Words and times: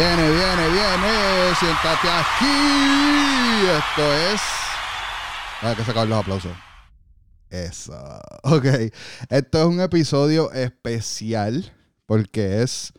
Viene, 0.00 0.30
viene, 0.30 0.68
viene. 0.70 1.54
Siéntate 1.58 2.08
aquí. 2.08 3.66
Esto 3.68 4.14
es. 4.32 4.40
Hay 5.60 5.76
que 5.76 5.84
sacar 5.84 6.08
los 6.08 6.18
aplausos. 6.18 6.52
Eso. 7.50 7.92
Ok. 8.44 8.64
Esto 9.28 9.60
es 9.60 9.66
un 9.66 9.82
episodio 9.82 10.52
especial 10.52 11.70
porque 12.06 12.62
es 12.62 12.94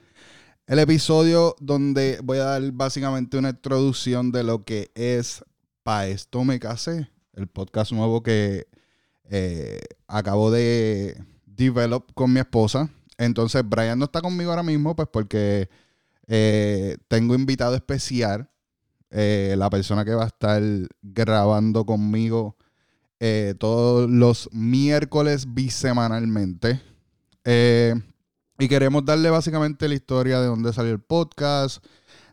el 0.67 0.77
episodio 0.77 1.55
donde 1.59 2.19
voy 2.23 2.37
a 2.37 2.43
dar 2.43 2.71
básicamente 2.71 3.35
una 3.35 3.49
introducción 3.49 4.31
de 4.31 4.43
lo 4.43 4.63
que 4.63 4.91
es 4.93 5.43
Pa' 5.81 6.05
esto 6.05 6.43
me 6.43 6.59
casé. 6.59 7.09
El 7.33 7.47
podcast 7.47 7.93
nuevo 7.93 8.21
que 8.21 8.67
eh, 9.27 9.79
acabo 10.07 10.51
de 10.51 11.19
develop 11.47 12.11
con 12.13 12.31
mi 12.31 12.41
esposa. 12.41 12.91
Entonces, 13.17 13.67
Brian 13.67 13.97
no 13.97 14.05
está 14.05 14.21
conmigo 14.21 14.51
ahora 14.51 14.61
mismo, 14.61 14.95
pues 14.95 15.07
porque 15.11 15.67
eh, 16.33 16.95
tengo 17.09 17.35
invitado 17.35 17.75
especial. 17.75 18.49
eh, 19.09 19.55
la 19.57 19.69
persona 19.69 20.05
que 20.05 20.15
va 20.15 20.23
a 20.23 20.27
estar 20.27 20.63
grabando 21.01 21.85
conmigo 21.85 22.55
eh, 23.19 23.55
todos 23.59 24.09
los 24.09 24.49
miércoles 24.53 25.53
bisemanalmente. 25.53 26.81
Y 28.57 28.67
queremos 28.69 29.03
darle 29.03 29.29
básicamente 29.29 29.89
la 29.89 29.95
historia 29.95 30.39
de 30.39 30.47
dónde 30.47 30.71
salió 30.71 30.93
el 30.93 31.01
podcast, 31.01 31.83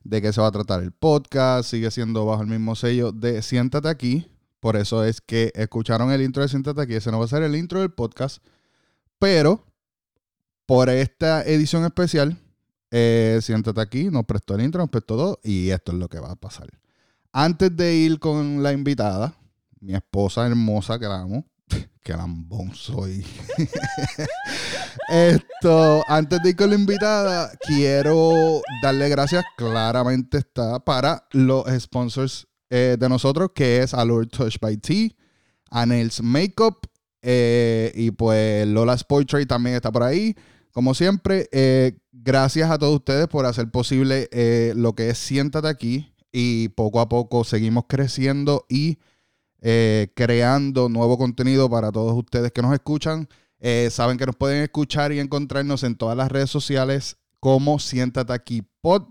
de 0.04 0.22
qué 0.22 0.32
se 0.32 0.40
va 0.40 0.46
a 0.46 0.52
tratar 0.52 0.82
el 0.82 0.92
podcast. 0.92 1.68
Sigue 1.68 1.90
siendo 1.90 2.24
bajo 2.24 2.42
el 2.42 2.48
mismo 2.48 2.76
sello 2.76 3.10
de 3.10 3.42
Siéntate 3.42 3.88
aquí. 3.88 4.30
Por 4.60 4.76
eso 4.76 5.04
es 5.04 5.20
que 5.20 5.50
escucharon 5.56 6.12
el 6.12 6.22
intro 6.22 6.42
de 6.42 6.48
Siéntate 6.48 6.82
aquí. 6.82 6.94
Ese 6.94 7.10
no 7.10 7.18
va 7.18 7.24
a 7.24 7.28
ser 7.28 7.42
el 7.42 7.56
intro 7.56 7.80
del 7.80 7.90
podcast. 7.90 8.44
Pero 9.18 9.64
por 10.66 10.88
esta 10.88 11.42
edición 11.42 11.84
especial, 11.84 12.38
eh, 12.90 13.38
Siéntate 13.42 13.80
aquí, 13.80 14.10
nos 14.10 14.24
prestó 14.24 14.54
el 14.54 14.62
intro, 14.62 14.80
nos 14.80 14.90
prestó 14.90 15.16
todo. 15.16 15.40
Y 15.42 15.70
esto 15.70 15.92
es 15.92 15.98
lo 15.98 16.08
que 16.08 16.20
va 16.20 16.32
a 16.32 16.36
pasar. 16.36 16.68
Antes 17.32 17.76
de 17.76 17.94
ir 17.94 18.18
con 18.18 18.62
la 18.62 18.72
invitada, 18.72 19.34
mi 19.80 19.94
esposa 19.94 20.46
hermosa 20.46 20.98
que 20.98 21.06
la 21.06 21.20
amo, 21.20 21.44
que 22.02 22.12
lambón 22.12 22.74
soy. 22.74 23.24
Esto, 25.08 26.02
antes 26.06 26.42
de 26.42 26.50
ir 26.50 26.56
con 26.56 26.70
la 26.70 26.76
invitada, 26.76 27.50
quiero 27.66 28.60
darle 28.82 29.08
gracias, 29.08 29.44
claramente 29.56 30.38
está, 30.38 30.80
para 30.80 31.26
los 31.32 31.64
sponsors 31.80 32.46
eh, 32.70 32.96
de 32.98 33.08
nosotros, 33.08 33.50
que 33.54 33.82
es 33.82 33.94
Allure 33.94 34.26
Touch 34.26 34.58
by 34.60 34.76
T, 34.76 35.16
Anels 35.70 36.22
Makeup, 36.22 36.86
eh, 37.22 37.92
y 37.94 38.10
pues 38.10 38.66
Lola's 38.66 39.04
Poetry 39.04 39.46
también 39.46 39.76
está 39.76 39.90
por 39.90 40.02
ahí. 40.02 40.34
Como 40.72 40.94
siempre, 40.94 41.48
eh, 41.52 41.98
gracias 42.22 42.70
a 42.70 42.78
todos 42.78 42.96
ustedes 42.96 43.28
por 43.28 43.46
hacer 43.46 43.70
posible 43.70 44.28
eh, 44.32 44.72
lo 44.76 44.94
que 44.94 45.10
es 45.10 45.18
Siéntate 45.18 45.68
aquí, 45.68 46.12
y 46.32 46.68
poco 46.70 47.00
a 47.00 47.08
poco 47.08 47.44
seguimos 47.44 47.84
creciendo 47.88 48.66
y 48.68 48.98
eh, 49.60 50.12
creando 50.14 50.88
nuevo 50.88 51.18
contenido 51.18 51.68
para 51.68 51.90
todos 51.90 52.16
ustedes 52.16 52.52
que 52.52 52.62
nos 52.62 52.72
escuchan. 52.74 53.28
Eh, 53.60 53.88
saben 53.90 54.18
que 54.18 54.26
nos 54.26 54.36
pueden 54.36 54.62
escuchar 54.62 55.12
y 55.12 55.18
encontrarnos 55.18 55.82
en 55.82 55.96
todas 55.96 56.16
las 56.16 56.30
redes 56.30 56.50
sociales 56.50 57.16
como 57.40 57.78
Siéntate 57.78 58.32
aquí 58.32 58.62
Pod. 58.80 59.04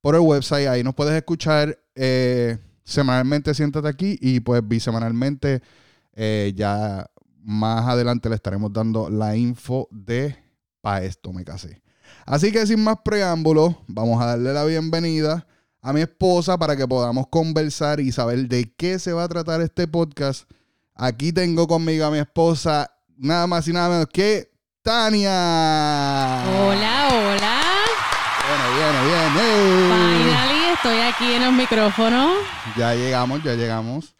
por 0.00 0.14
el 0.14 0.20
website. 0.20 0.68
Ahí 0.68 0.84
nos 0.84 0.94
puedes 0.94 1.14
escuchar 1.14 1.78
eh, 1.94 2.58
semanalmente, 2.84 3.54
siéntate 3.54 3.88
aquí, 3.88 4.18
y 4.20 4.40
pues 4.40 4.66
bisemanalmente, 4.66 5.62
eh, 6.14 6.52
ya 6.54 7.10
más 7.42 7.86
adelante 7.86 8.28
le 8.28 8.34
estaremos 8.36 8.72
dando 8.72 9.10
la 9.10 9.36
info 9.36 9.88
de 9.90 10.36
Pa' 10.80 11.02
esto 11.02 11.32
me 11.32 11.44
casé. 11.44 11.82
Así 12.26 12.52
que 12.52 12.66
sin 12.66 12.84
más 12.84 12.98
preámbulos, 13.02 13.74
vamos 13.86 14.22
a 14.22 14.26
darle 14.26 14.52
la 14.52 14.66
bienvenida 14.66 15.46
a 15.80 15.94
mi 15.94 16.02
esposa 16.02 16.58
para 16.58 16.76
que 16.76 16.86
podamos 16.86 17.28
conversar 17.28 18.00
y 18.00 18.12
saber 18.12 18.48
de 18.48 18.70
qué 18.76 18.98
se 18.98 19.14
va 19.14 19.24
a 19.24 19.28
tratar 19.28 19.62
este 19.62 19.88
podcast. 19.88 20.46
Aquí 20.96 21.32
tengo 21.32 21.66
conmigo 21.66 22.04
a 22.06 22.10
mi 22.10 22.18
esposa, 22.18 22.88
nada 23.16 23.46
más 23.46 23.66
y 23.66 23.72
nada 23.72 23.88
menos 23.88 24.06
que 24.12 24.50
Tania. 24.82 26.44
Hola, 26.46 27.08
hola. 27.10 27.60
Viene, 28.46 28.66
viene, 28.76 29.00
viene. 29.04 30.24
Finally, 30.24 30.64
estoy 30.74 31.00
aquí 31.00 31.32
en 31.32 31.42
los 31.44 31.52
micrófonos. 31.52 32.36
Ya 32.76 32.94
llegamos, 32.94 33.42
ya 33.42 33.54
llegamos. 33.54 34.14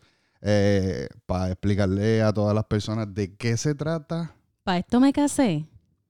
eh, 0.46 1.08
para 1.26 1.48
explicarle 1.52 2.22
a 2.22 2.32
todas 2.32 2.54
las 2.54 2.64
personas 2.64 3.12
de 3.14 3.34
qué 3.36 3.56
se 3.56 3.74
trata. 3.74 4.34
Para 4.62 4.78
esto 4.78 5.00
me 5.00 5.12
casé. 5.12 5.64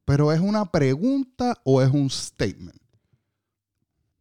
Pero 0.04 0.32
es 0.32 0.40
una 0.40 0.64
pregunta 0.70 1.54
o 1.64 1.80
es 1.82 1.90
un 1.90 2.10
statement. 2.10 2.74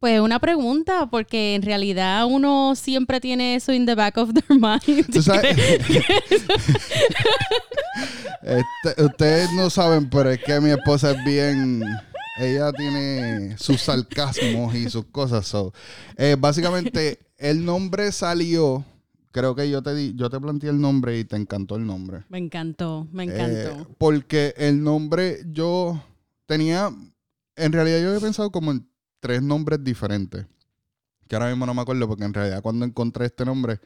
Pues 0.04 0.20
una 0.20 0.38
pregunta, 0.38 1.06
porque 1.10 1.54
en 1.54 1.62
realidad 1.62 2.26
uno 2.26 2.74
siempre 2.76 3.22
tiene 3.22 3.54
eso 3.54 3.72
in 3.72 3.86
the 3.86 3.94
back 3.94 4.18
of 4.18 4.34
their 4.34 4.44
mind. 4.60 5.10
Tú 5.10 5.22
sabes- 5.22 5.56
Este, 8.42 9.02
ustedes 9.02 9.50
no 9.54 9.70
saben, 9.70 10.10
pero 10.10 10.30
es 10.30 10.38
que 10.44 10.60
mi 10.60 10.68
esposa 10.68 11.12
es 11.12 11.24
bien. 11.24 11.82
Ella 12.38 12.70
tiene 12.72 13.56
sus 13.56 13.80
sarcasmos 13.80 14.74
y 14.74 14.90
sus 14.90 15.06
cosas. 15.06 15.46
so, 15.46 15.72
eh, 16.18 16.36
básicamente, 16.38 17.20
el 17.38 17.64
nombre 17.64 18.12
salió. 18.12 18.84
Creo 19.32 19.54
que 19.54 19.70
yo 19.70 19.82
te 19.82 19.94
di, 19.94 20.12
yo 20.16 20.28
te 20.28 20.38
planteé 20.38 20.68
el 20.68 20.82
nombre 20.82 21.18
y 21.18 21.24
te 21.24 21.36
encantó 21.36 21.76
el 21.76 21.86
nombre. 21.86 22.24
Me 22.28 22.36
encantó, 22.36 23.08
me 23.10 23.24
Eh, 23.24 23.28
encantó. 23.30 23.88
porque 23.96 24.52
el 24.58 24.84
nombre 24.84 25.38
yo 25.50 25.98
tenía, 26.44 26.90
en 27.56 27.72
realidad 27.72 28.02
yo 28.02 28.08
había 28.08 28.20
pensado 28.20 28.50
como 28.50 28.70
en 28.70 28.86
tres 29.24 29.40
nombres 29.40 29.82
diferentes. 29.82 30.44
Que 31.26 31.34
ahora 31.34 31.48
mismo 31.48 31.64
no 31.64 31.72
me 31.72 31.80
acuerdo 31.80 32.06
porque 32.06 32.24
en 32.24 32.34
realidad 32.34 32.60
cuando 32.60 32.84
encontré 32.84 33.24
este 33.24 33.46
nombre 33.46 33.80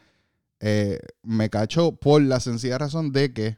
eh, 0.58 0.98
me 1.22 1.48
cachó 1.48 1.92
por 1.94 2.20
la 2.20 2.40
sencilla 2.40 2.76
razón 2.76 3.12
de 3.12 3.32
que 3.32 3.56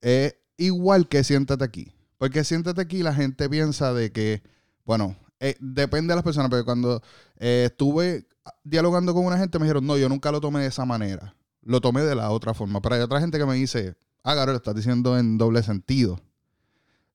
es 0.00 0.36
igual 0.56 1.08
que 1.08 1.24
siéntate 1.24 1.64
aquí. 1.64 1.92
Porque 2.16 2.44
siéntate 2.44 2.80
aquí 2.80 3.02
la 3.02 3.12
gente 3.12 3.50
piensa 3.50 3.92
de 3.92 4.12
que, 4.12 4.44
bueno, 4.84 5.16
eh, 5.40 5.56
depende 5.58 6.12
de 6.12 6.14
las 6.14 6.22
personas, 6.22 6.48
pero 6.48 6.64
cuando 6.64 7.02
eh, 7.40 7.64
estuve 7.66 8.28
dialogando 8.62 9.12
con 9.12 9.26
una 9.26 9.36
gente 9.36 9.58
me 9.58 9.64
dijeron, 9.64 9.84
no, 9.84 9.98
yo 9.98 10.08
nunca 10.08 10.30
lo 10.30 10.40
tomé 10.40 10.60
de 10.60 10.68
esa 10.68 10.84
manera. 10.84 11.34
Lo 11.62 11.80
tomé 11.80 12.02
de 12.02 12.14
la 12.14 12.30
otra 12.30 12.54
forma. 12.54 12.80
Pero 12.80 12.94
hay 12.94 13.00
otra 13.00 13.18
gente 13.18 13.36
que 13.36 13.46
me 13.46 13.56
dice, 13.56 13.96
ah, 14.22 14.34
claro, 14.34 14.52
lo 14.52 14.58
estás 14.58 14.76
diciendo 14.76 15.18
en 15.18 15.38
doble 15.38 15.64
sentido. 15.64 16.20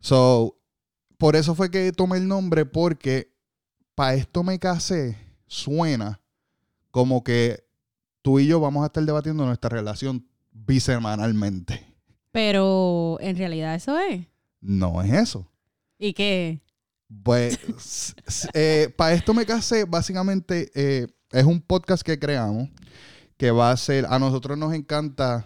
So, 0.01 0.57
por 1.17 1.37
eso 1.37 1.55
fue 1.55 1.71
que 1.71 1.93
tomé 1.93 2.17
el 2.17 2.27
nombre, 2.27 2.65
porque 2.65 3.34
para 3.95 4.15
esto 4.15 4.43
me 4.43 4.59
casé, 4.59 5.17
suena 5.47 6.21
como 6.91 7.23
que 7.23 7.65
tú 8.21 8.39
y 8.39 8.47
yo 8.47 8.59
vamos 8.59 8.83
a 8.83 8.87
estar 8.87 9.03
debatiendo 9.03 9.45
nuestra 9.45 9.69
relación 9.69 10.27
bisemanalmente. 10.51 11.85
Pero 12.31 13.17
en 13.21 13.37
realidad 13.37 13.75
eso 13.75 13.97
es. 13.97 14.27
No 14.59 15.01
es 15.01 15.13
eso. 15.13 15.49
¿Y 15.97 16.13
qué? 16.13 16.61
Pues, 17.23 17.57
para 18.97 19.13
esto 19.13 19.33
me 19.33 19.45
casé, 19.45 19.85
básicamente 19.85 20.71
eh, 20.75 21.07
es 21.31 21.43
un 21.45 21.61
podcast 21.61 22.03
que 22.03 22.19
creamos 22.19 22.69
que 23.37 23.51
va 23.51 23.71
a 23.71 23.77
ser, 23.77 24.05
a 24.09 24.19
nosotros 24.19 24.57
nos 24.57 24.73
encanta 24.73 25.45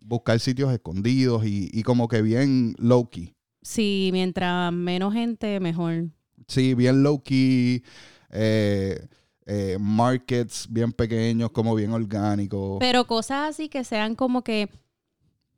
buscar 0.00 0.38
sitios 0.40 0.72
escondidos 0.72 1.44
y, 1.44 1.70
y 1.72 1.82
como 1.82 2.08
que 2.08 2.22
bien 2.22 2.74
low-key. 2.78 3.34
Si 3.62 4.10
mientras 4.12 4.72
menos 4.72 5.12
gente, 5.12 5.58
mejor. 5.60 6.10
Sí, 6.48 6.74
bien 6.74 7.02
low-key, 7.02 7.82
eh, 8.30 9.06
eh, 9.46 9.76
markets 9.80 10.66
bien 10.70 10.92
pequeños, 10.92 11.50
como 11.50 11.74
bien 11.74 11.92
orgánicos. 11.92 12.78
Pero 12.80 13.06
cosas 13.06 13.50
así 13.50 13.68
que 13.68 13.84
sean 13.84 14.14
como 14.14 14.42
que 14.42 14.68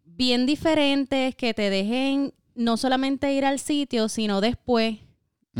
bien 0.05 0.47
diferentes, 0.47 1.35
que 1.35 1.55
te 1.55 1.71
dejen 1.71 2.35
no 2.55 2.77
solamente 2.77 3.33
ir 3.33 3.45
al 3.45 3.59
sitio, 3.59 4.09
sino 4.09 4.41
después 4.41 4.99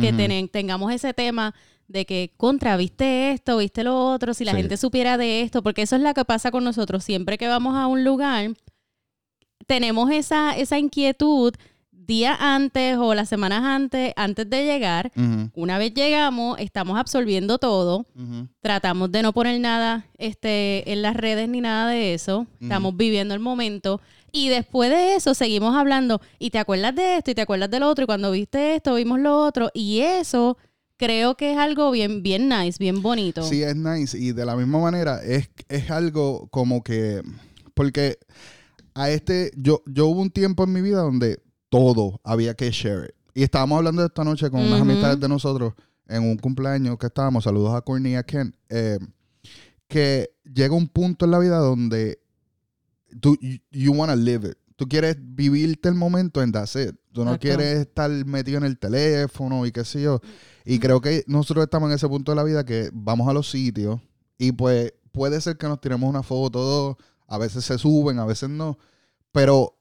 que 0.01 0.49
tengamos 0.53 0.93
ese 0.93 1.13
tema 1.13 1.55
de 1.89 2.05
que 2.07 2.33
contra, 2.37 2.77
viste 2.77 3.33
esto, 3.33 3.57
viste 3.57 3.83
lo 3.83 4.13
otro, 4.13 4.33
si 4.35 4.45
la 4.45 4.53
Sí. 4.53 4.59
gente 4.59 4.77
supiera 4.77 5.17
de 5.17 5.41
esto, 5.43 5.63
porque 5.63 5.83
eso 5.83 5.97
es 5.97 6.03
lo 6.03 6.15
que 6.15 6.25
pasa 6.25 6.51
con 6.53 6.63
nosotros. 6.63 7.03
Siempre 7.03 7.37
que 7.39 7.49
vamos 7.49 7.75
a 7.77 7.87
un 7.89 8.05
lugar, 8.05 8.51
tenemos 9.67 10.11
esa, 10.11 10.57
esa 10.57 10.79
inquietud 10.79 11.55
días 12.09 12.39
antes 12.41 12.97
o 12.97 13.15
las 13.15 13.29
semanas 13.29 13.63
antes, 13.63 14.15
antes 14.17 14.49
de 14.49 14.65
llegar. 14.65 15.13
Una 15.55 15.79
vez 15.79 15.93
llegamos, 15.95 16.59
estamos 16.59 16.99
absorbiendo 16.99 17.59
todo. 17.59 18.07
Tratamos 18.61 19.13
de 19.13 19.23
no 19.23 19.33
poner 19.33 19.61
nada 19.61 20.07
este, 20.17 20.91
en 20.91 21.03
las 21.03 21.15
redes 21.15 21.49
ni 21.49 21.61
nada 21.61 21.89
de 21.91 22.15
eso. 22.15 22.47
Estamos 22.61 22.97
viviendo 22.97 23.35
el 23.35 23.41
momento. 23.41 24.01
Y 24.33 24.49
después 24.49 24.91
de 24.91 25.17
eso 25.17 25.35
seguimos 25.35 25.77
hablando. 25.77 26.21
Y 26.39 26.51
te 26.51 26.59
acuerdas 26.59 26.95
de 26.97 27.19
esto 27.19 27.31
y 27.31 27.35
te 27.35 27.43
acuerdas 27.43 27.71
del 27.71 27.83
otro. 27.83 28.05
Y 28.05 28.07
cuando 28.07 28.31
viste 28.31 28.75
esto, 28.75 28.95
vimos 28.95 29.21
lo 29.21 29.39
otro. 29.39 29.71
Y 29.75 30.01
eso 30.01 30.57
creo 30.97 31.37
que 31.37 31.53
es 31.53 31.59
algo 31.59 31.91
bien, 31.91 32.23
bien 32.23 32.49
nice, 32.49 32.79
bien 32.79 33.03
bonito. 33.03 33.43
Sí, 33.43 33.63
es 33.63 33.77
nice. 33.77 34.19
Y 34.19 34.33
de 34.33 34.47
la 34.47 34.57
misma 34.57 34.79
manera, 34.79 35.23
es, 35.23 35.51
es 35.69 35.91
algo 35.91 36.49
como 36.51 36.83
que. 36.83 37.23
Porque 37.75 38.17
a 38.95 39.11
este. 39.11 39.51
Yo, 39.57 39.83
yo 39.87 40.07
hubo 40.07 40.23
un 40.23 40.31
tiempo 40.31 40.65
en 40.65 40.73
mi 40.73 40.81
vida 40.81 41.01
donde 41.01 41.39
todo 41.69 42.21
había 42.25 42.55
que 42.55 42.71
share. 42.71 43.07
it. 43.07 43.15
Y 43.35 43.43
estábamos 43.43 43.79
hablando 43.79 44.05
esta 44.05 44.25
noche 44.25 44.51
con 44.51 44.61
unas 44.61 44.81
amistades 44.81 45.21
de 45.21 45.29
nosotros 45.29 45.75
en 46.07 46.23
un 46.23 46.37
cumpleaños 46.39 46.99
que 46.99 47.07
estábamos. 47.07 47.45
Saludos 47.45 47.75
a 47.75 47.81
Courtney 47.83 48.13
y 48.13 48.17
a 48.17 48.23
Ken. 48.23 48.55
eh, 48.69 48.99
que 49.87 50.31
llega 50.45 50.75
un 50.75 50.89
punto 50.89 51.25
en 51.25 51.31
la 51.31 51.39
vida 51.39 51.59
donde 51.59 52.19
tú, 53.21 53.37
you, 53.41 53.57
you 53.71 53.93
wanna 53.93 54.17
live 54.17 54.49
it. 54.51 54.59
Tú 54.77 54.87
quieres 54.87 55.17
vivirte 55.19 55.89
el 55.89 55.95
momento 55.95 56.43
en 56.43 56.53
that's 56.53 56.77
it. 56.77 56.95
Tú 57.13 57.25
no 57.25 57.35
Exacto. 57.35 57.41
quieres 57.41 57.79
estar 57.81 58.11
metido 58.27 58.59
en 58.59 58.65
el 58.65 58.79
teléfono 58.79 59.67
y 59.67 59.73
qué 59.73 59.85
sé 59.85 60.03
yo. 60.03 60.21
Y 60.65 60.79
creo 60.79 61.01
que 61.01 61.25
nosotros 61.27 61.65
estamos 61.65 61.89
en 61.89 61.97
ese 61.97 62.07
punto 62.09 62.33
de 62.33 62.37
la 62.37 62.45
vida 62.45 62.65
que 62.65 62.91
vamos 62.93 63.29
a 63.29 63.33
los 63.33 63.51
sitios 63.51 64.01
y 64.37 64.53
pues 64.53 64.93
puede 65.11 65.41
ser 65.41 65.57
que 65.57 65.67
nos 65.67 65.81
tiremos 65.81 66.09
una 66.09 66.23
foto, 66.23 66.61
dos, 66.61 66.97
a 67.27 67.39
veces 67.39 67.65
se 67.65 67.79
suben, 67.79 68.19
a 68.19 68.25
veces 68.25 68.51
no, 68.51 68.79
pero 69.33 69.78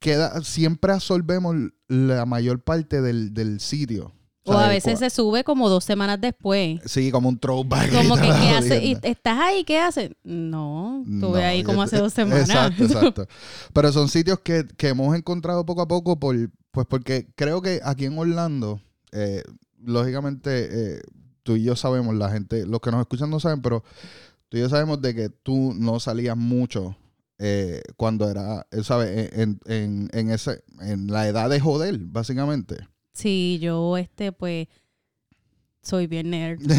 queda, 0.00 0.42
siempre 0.42 0.92
absorbemos 0.92 1.54
la 1.88 2.26
mayor 2.26 2.62
parte 2.62 3.00
del, 3.00 3.32
del 3.34 3.60
sitio. 3.60 4.12
o 4.44 4.52
a 4.52 4.68
veces 4.68 4.98
se 4.98 5.10
sube 5.10 5.44
como 5.44 5.68
dos 5.68 5.84
semanas 5.84 6.20
después. 6.20 6.80
Sí, 6.84 7.10
como 7.10 7.28
un 7.28 7.38
throwback. 7.38 7.92
Como 7.92 8.16
que, 8.16 8.22
¿qué 8.40 8.50
hace? 8.50 8.76
¿Y 8.76 8.94
jodienda. 8.94 9.08
¿Estás 9.08 9.38
ahí? 9.40 9.64
¿Qué 9.64 9.78
haces? 9.78 10.10
No, 10.22 11.02
estuve 11.04 11.40
No, 11.40 11.46
ahí 11.46 11.62
como 11.62 11.82
hace 11.82 11.98
dos 11.98 12.12
semanas. 12.12 12.48
Exacto, 12.48 12.84
exacto. 12.84 13.26
Pero 13.72 13.92
son 13.92 14.08
sitios 14.08 14.40
que, 14.40 14.66
que 14.76 14.88
hemos 14.88 15.16
encontrado 15.16 15.64
poco 15.66 15.82
a 15.82 15.88
poco 15.88 16.18
por, 16.18 16.36
pues 16.70 16.86
porque 16.86 17.26
creo 17.36 17.62
que 17.62 17.80
aquí 17.84 18.04
en 18.04 18.18
Orlando, 18.18 18.80
eh, 19.12 19.42
lógicamente, 19.80 20.68
eh, 20.96 21.00
tú 21.42 21.56
y 21.56 21.62
yo 21.62 21.76
sabemos, 21.76 22.14
la 22.14 22.30
gente, 22.30 22.66
los 22.66 22.80
que 22.80 22.90
nos 22.90 23.00
escuchan 23.00 23.30
no 23.30 23.40
saben, 23.40 23.62
pero 23.62 23.82
tú 24.48 24.56
y 24.58 24.60
yo 24.60 24.68
sabemos 24.68 25.00
de 25.00 25.14
que 25.14 25.28
tú 25.28 25.74
no 25.76 25.98
salías 26.00 26.36
mucho 26.36 26.96
eh, 27.38 27.82
cuando 27.96 28.30
era, 28.30 28.66
eh, 28.70 28.82
¿sabes? 28.82 29.32
En, 29.34 29.60
en, 29.66 30.08
en, 30.12 30.30
ese, 30.30 30.62
en 30.80 31.06
la 31.08 31.26
edad 31.28 31.50
de 31.50 31.60
joder, 31.60 31.98
básicamente. 31.98 32.76
Sí, 33.12 33.58
yo, 33.60 33.96
este, 33.96 34.32
pues, 34.32 34.68
soy 35.82 36.06
bien 36.06 36.30
nerd. 36.30 36.60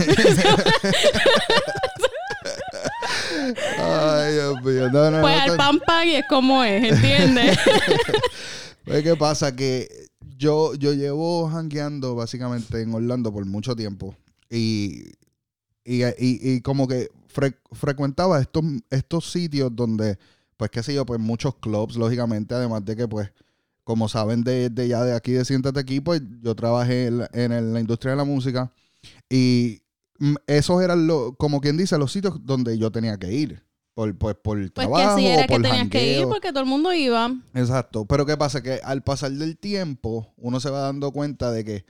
Ay, 3.79 4.33
Dios 4.33 4.61
mío. 4.63 4.89
No, 4.91 5.11
no, 5.11 5.21
Pues 5.21 5.35
no, 5.35 5.51
al 5.51 5.57
pan 5.57 5.79
pan 5.85 6.07
y 6.07 6.15
es 6.15 6.25
como 6.27 6.63
es, 6.63 6.91
¿entiendes? 6.93 7.57
Pues, 8.83 9.03
¿Qué 9.03 9.17
pasa? 9.17 9.53
Que 9.53 9.89
yo, 10.37 10.73
yo 10.75 10.93
llevo 10.93 11.49
jangueando 11.49 12.15
básicamente 12.15 12.81
en 12.81 12.93
Orlando 12.93 13.33
por 13.33 13.45
mucho 13.45 13.75
tiempo. 13.75 14.15
Y, 14.49 15.09
y, 15.83 16.05
y- 16.05 16.13
y 16.19 16.61
como 16.61 16.87
que 16.87 17.09
fre- 17.35 17.57
frecuentaba 17.73 18.39
estos, 18.39 18.63
estos 18.89 19.29
sitios 19.29 19.75
donde, 19.75 20.17
pues 20.57 20.71
qué 20.71 20.83
sé 20.83 20.93
yo, 20.93 21.05
pues 21.05 21.19
muchos 21.19 21.55
clubs, 21.55 21.95
lógicamente, 21.95 22.55
además 22.55 22.83
de 22.85 22.95
que 22.95 23.07
pues, 23.07 23.31
como 23.83 24.09
saben 24.09 24.43
de, 24.43 24.69
de 24.69 24.87
ya 24.87 25.03
de 25.03 25.15
aquí 25.15 25.31
de 25.31 25.45
Siéntate 25.45 25.79
aquí, 25.79 26.01
pues 26.01 26.21
yo 26.41 26.55
trabajé 26.55 27.07
en 27.07 27.19
la, 27.19 27.29
en 27.33 27.51
el- 27.51 27.73
la 27.73 27.79
industria 27.79 28.11
de 28.11 28.17
la 28.17 28.25
música 28.25 28.71
y 29.29 29.81
esos 30.47 30.81
eran, 30.81 31.07
lo, 31.07 31.35
como 31.35 31.61
quien 31.61 31.77
dice, 31.77 31.97
los 31.97 32.11
sitios 32.11 32.43
donde 32.45 32.77
yo 32.77 32.91
tenía 32.91 33.17
que 33.17 33.31
ir. 33.31 33.63
Por, 33.93 34.15
pues, 34.15 34.35
por 34.35 34.57
Pues 34.57 34.67
que 34.69 34.73
trabajo, 34.73 35.15
así 35.15 35.25
era 35.25 35.47
que 35.47 35.53
por 35.53 35.61
tenías 35.63 35.89
que 35.89 36.19
ir 36.19 36.27
porque 36.27 36.49
todo 36.51 36.59
el 36.61 36.69
mundo 36.69 36.93
iba. 36.93 37.35
Exacto. 37.55 38.05
Pero 38.05 38.27
¿qué 38.27 38.37
pasa? 38.37 38.61
Que 38.61 38.79
al 38.83 39.01
pasar 39.03 39.31
del 39.31 39.57
tiempo, 39.57 40.33
uno 40.37 40.59
se 40.59 40.69
va 40.69 40.81
dando 40.81 41.11
cuenta 41.11 41.51
de 41.51 41.65
que, 41.65 41.85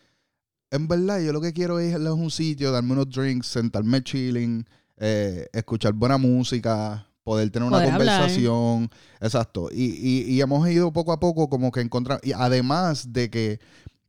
en 0.72 0.88
verdad, 0.88 1.20
yo 1.22 1.34
lo 1.34 1.42
que 1.42 1.52
quiero 1.52 1.80
es 1.80 2.00
ir 2.00 2.08
a 2.08 2.14
un 2.14 2.32
sitio, 2.32 2.72
darme 2.72 2.94
unos 2.94 3.10
drinks, 3.10 3.48
sentarme 3.48 4.02
chilling, 4.04 4.66
eh, 4.98 5.48
escuchar 5.52 5.92
buena 5.94 6.18
música, 6.18 7.10
poder 7.28 7.50
tener 7.50 7.68
una 7.68 7.80
hablar. 7.80 7.98
conversación. 7.98 8.90
Exacto. 9.20 9.68
Y, 9.70 9.84
y- 9.84 10.34
y 10.34 10.40
hemos 10.40 10.66
ido 10.70 10.94
poco 10.94 11.12
a 11.12 11.20
poco 11.20 11.50
como 11.50 11.74
que 11.74 11.82
encontrar... 11.82 12.22
Y 12.24 12.32
además 12.32 13.12
de 13.12 13.30
que 13.30 13.60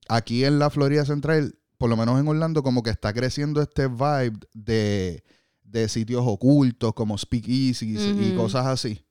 aquí 0.08 0.44
en 0.44 0.60
la 0.60 0.70
Florida 0.70 1.04
Central, 1.04 1.56
por 1.78 1.90
lo 1.90 1.96
menos 1.96 2.20
en 2.20 2.28
Orlando, 2.28 2.62
como 2.62 2.84
que 2.84 2.90
está 2.90 3.12
creciendo 3.12 3.60
este 3.60 3.88
vibe 3.88 4.38
de, 4.54 5.24
de 5.64 5.88
sitios 5.88 6.22
ocultos 6.24 6.94
como 6.94 7.18
speakeasies 7.18 8.06
y 8.16 8.28
Ujú. 8.30 8.36
cosas 8.42 8.66
así. 8.66 9.04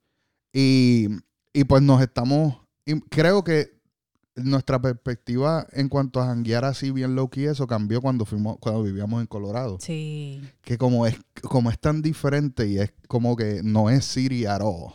Y, 0.54 1.08
y 1.52 1.64
pues 1.64 1.82
nos 1.82 2.00
estamos... 2.00 2.56
y 2.86 2.98
creo 3.00 3.44
que 3.44 3.77
nuestra 4.42 4.80
perspectiva 4.80 5.66
en 5.72 5.88
cuanto 5.88 6.20
a 6.20 6.26
janguear 6.26 6.64
así 6.64 6.90
bien 6.90 7.14
low 7.14 7.28
key, 7.28 7.44
eso 7.46 7.66
cambió 7.66 8.00
cuando 8.00 8.24
fuimos, 8.24 8.56
cuando 8.58 8.82
vivíamos 8.82 9.20
en 9.20 9.26
Colorado. 9.26 9.78
Sí. 9.80 10.40
Que 10.62 10.78
como 10.78 11.06
es, 11.06 11.16
como 11.42 11.70
es 11.70 11.78
tan 11.78 12.02
diferente 12.02 12.66
y 12.66 12.78
es 12.78 12.92
como 13.08 13.36
que 13.36 13.60
no 13.62 13.90
es 13.90 14.04
city 14.04 14.46
at 14.46 14.60
all. 14.62 14.92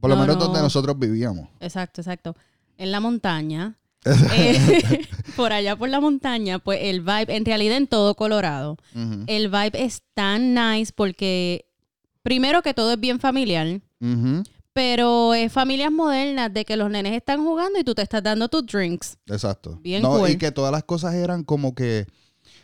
Por 0.00 0.10
lo 0.10 0.16
No, 0.16 0.22
menos 0.22 0.36
no. 0.36 0.44
donde 0.44 0.60
nosotros 0.60 0.98
vivíamos. 0.98 1.48
Exacto, 1.60 2.00
exacto. 2.00 2.36
En 2.76 2.92
la 2.92 3.00
montaña. 3.00 3.76
eh, 4.34 5.02
por 5.36 5.52
allá 5.52 5.74
por 5.74 5.88
la 5.88 6.00
montaña, 6.00 6.58
pues 6.60 6.78
el 6.82 7.00
vibe, 7.00 7.34
en 7.34 7.44
realidad 7.44 7.76
en 7.76 7.88
todo 7.88 8.14
Colorado, 8.14 8.76
el 9.26 9.48
vibe 9.48 9.84
es 9.84 10.02
tan 10.14 10.54
nice 10.54 10.92
porque 10.94 11.66
primero 12.22 12.62
que 12.62 12.72
todo 12.72 12.92
es 12.92 13.00
bien 13.00 13.18
familiar, 13.18 13.80
ujú, 14.00 14.44
pero 14.76 15.32
es 15.32 15.50
familias 15.50 15.90
modernas 15.90 16.52
de 16.52 16.66
que 16.66 16.76
los 16.76 16.90
nenes 16.90 17.14
están 17.14 17.42
jugando 17.42 17.78
y 17.78 17.82
tú 17.84 17.94
te 17.94 18.02
estás 18.02 18.22
dando 18.22 18.46
tus 18.50 18.66
drinks. 18.66 19.16
Exacto. 19.26 19.78
Bien 19.82 20.02
no, 20.02 20.18
cool. 20.18 20.28
Y 20.28 20.36
que 20.36 20.52
todas 20.52 20.70
las 20.70 20.84
cosas 20.84 21.14
eran 21.14 21.44
como 21.44 21.74
que 21.74 22.04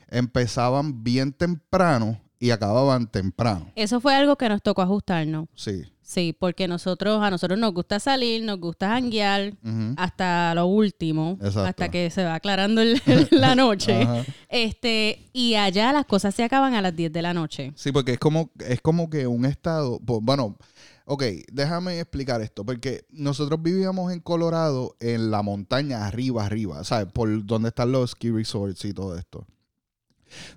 empezaban 0.08 1.02
bien 1.02 1.32
temprano 1.32 2.20
y 2.38 2.50
acababan 2.50 3.06
temprano. 3.10 3.72
Eso 3.76 3.98
fue 3.98 4.14
algo 4.14 4.36
que 4.36 4.46
nos 4.50 4.60
tocó 4.62 4.82
ajustarnos. 4.82 5.48
Sí. 5.54 5.84
Sí, 6.02 6.36
porque 6.38 6.68
nosotros, 6.68 7.22
a 7.22 7.30
nosotros 7.30 7.58
nos 7.58 7.72
gusta 7.72 7.98
salir, 7.98 8.42
nos 8.44 8.60
gusta 8.60 8.88
janguear 8.90 9.54
hasta 9.96 10.54
lo 10.54 10.66
último, 10.66 11.38
Exacto. 11.40 11.64
hasta 11.64 11.90
que 11.90 12.10
se 12.10 12.24
va 12.24 12.34
aclarando 12.34 12.82
el- 12.82 13.00
la 13.30 13.54
noche. 13.54 14.06
Este, 14.50 15.30
y 15.32 15.54
allá 15.54 15.94
las 15.94 16.04
cosas 16.04 16.34
se 16.34 16.44
acaban 16.44 16.74
a 16.74 16.82
las 16.82 16.94
10 16.94 17.10
de 17.10 17.22
la 17.22 17.32
noche. 17.32 17.72
Sí, 17.76 17.90
porque 17.90 18.12
es 18.12 18.18
como, 18.18 18.50
es 18.58 18.82
como 18.82 19.08
que 19.08 19.26
un 19.26 19.46
estado. 19.46 19.98
bueno, 20.02 20.58
ok, 21.06 21.22
déjame 21.52 22.00
explicar 22.00 22.40
esto. 22.42 22.64
Porque 22.64 23.04
nosotros 23.10 23.62
vivíamos 23.62 24.12
en 24.12 24.20
Colorado, 24.20 24.96
en 25.00 25.30
la 25.30 25.42
montaña, 25.42 26.06
arriba, 26.06 26.44
arriba, 26.46 26.84
¿sabes? 26.84 27.12
Por 27.12 27.44
donde 27.46 27.68
están 27.68 27.92
los 27.92 28.10
ski 28.12 28.30
resorts 28.30 28.84
y 28.84 28.92
todo 28.92 29.16
esto. 29.18 29.46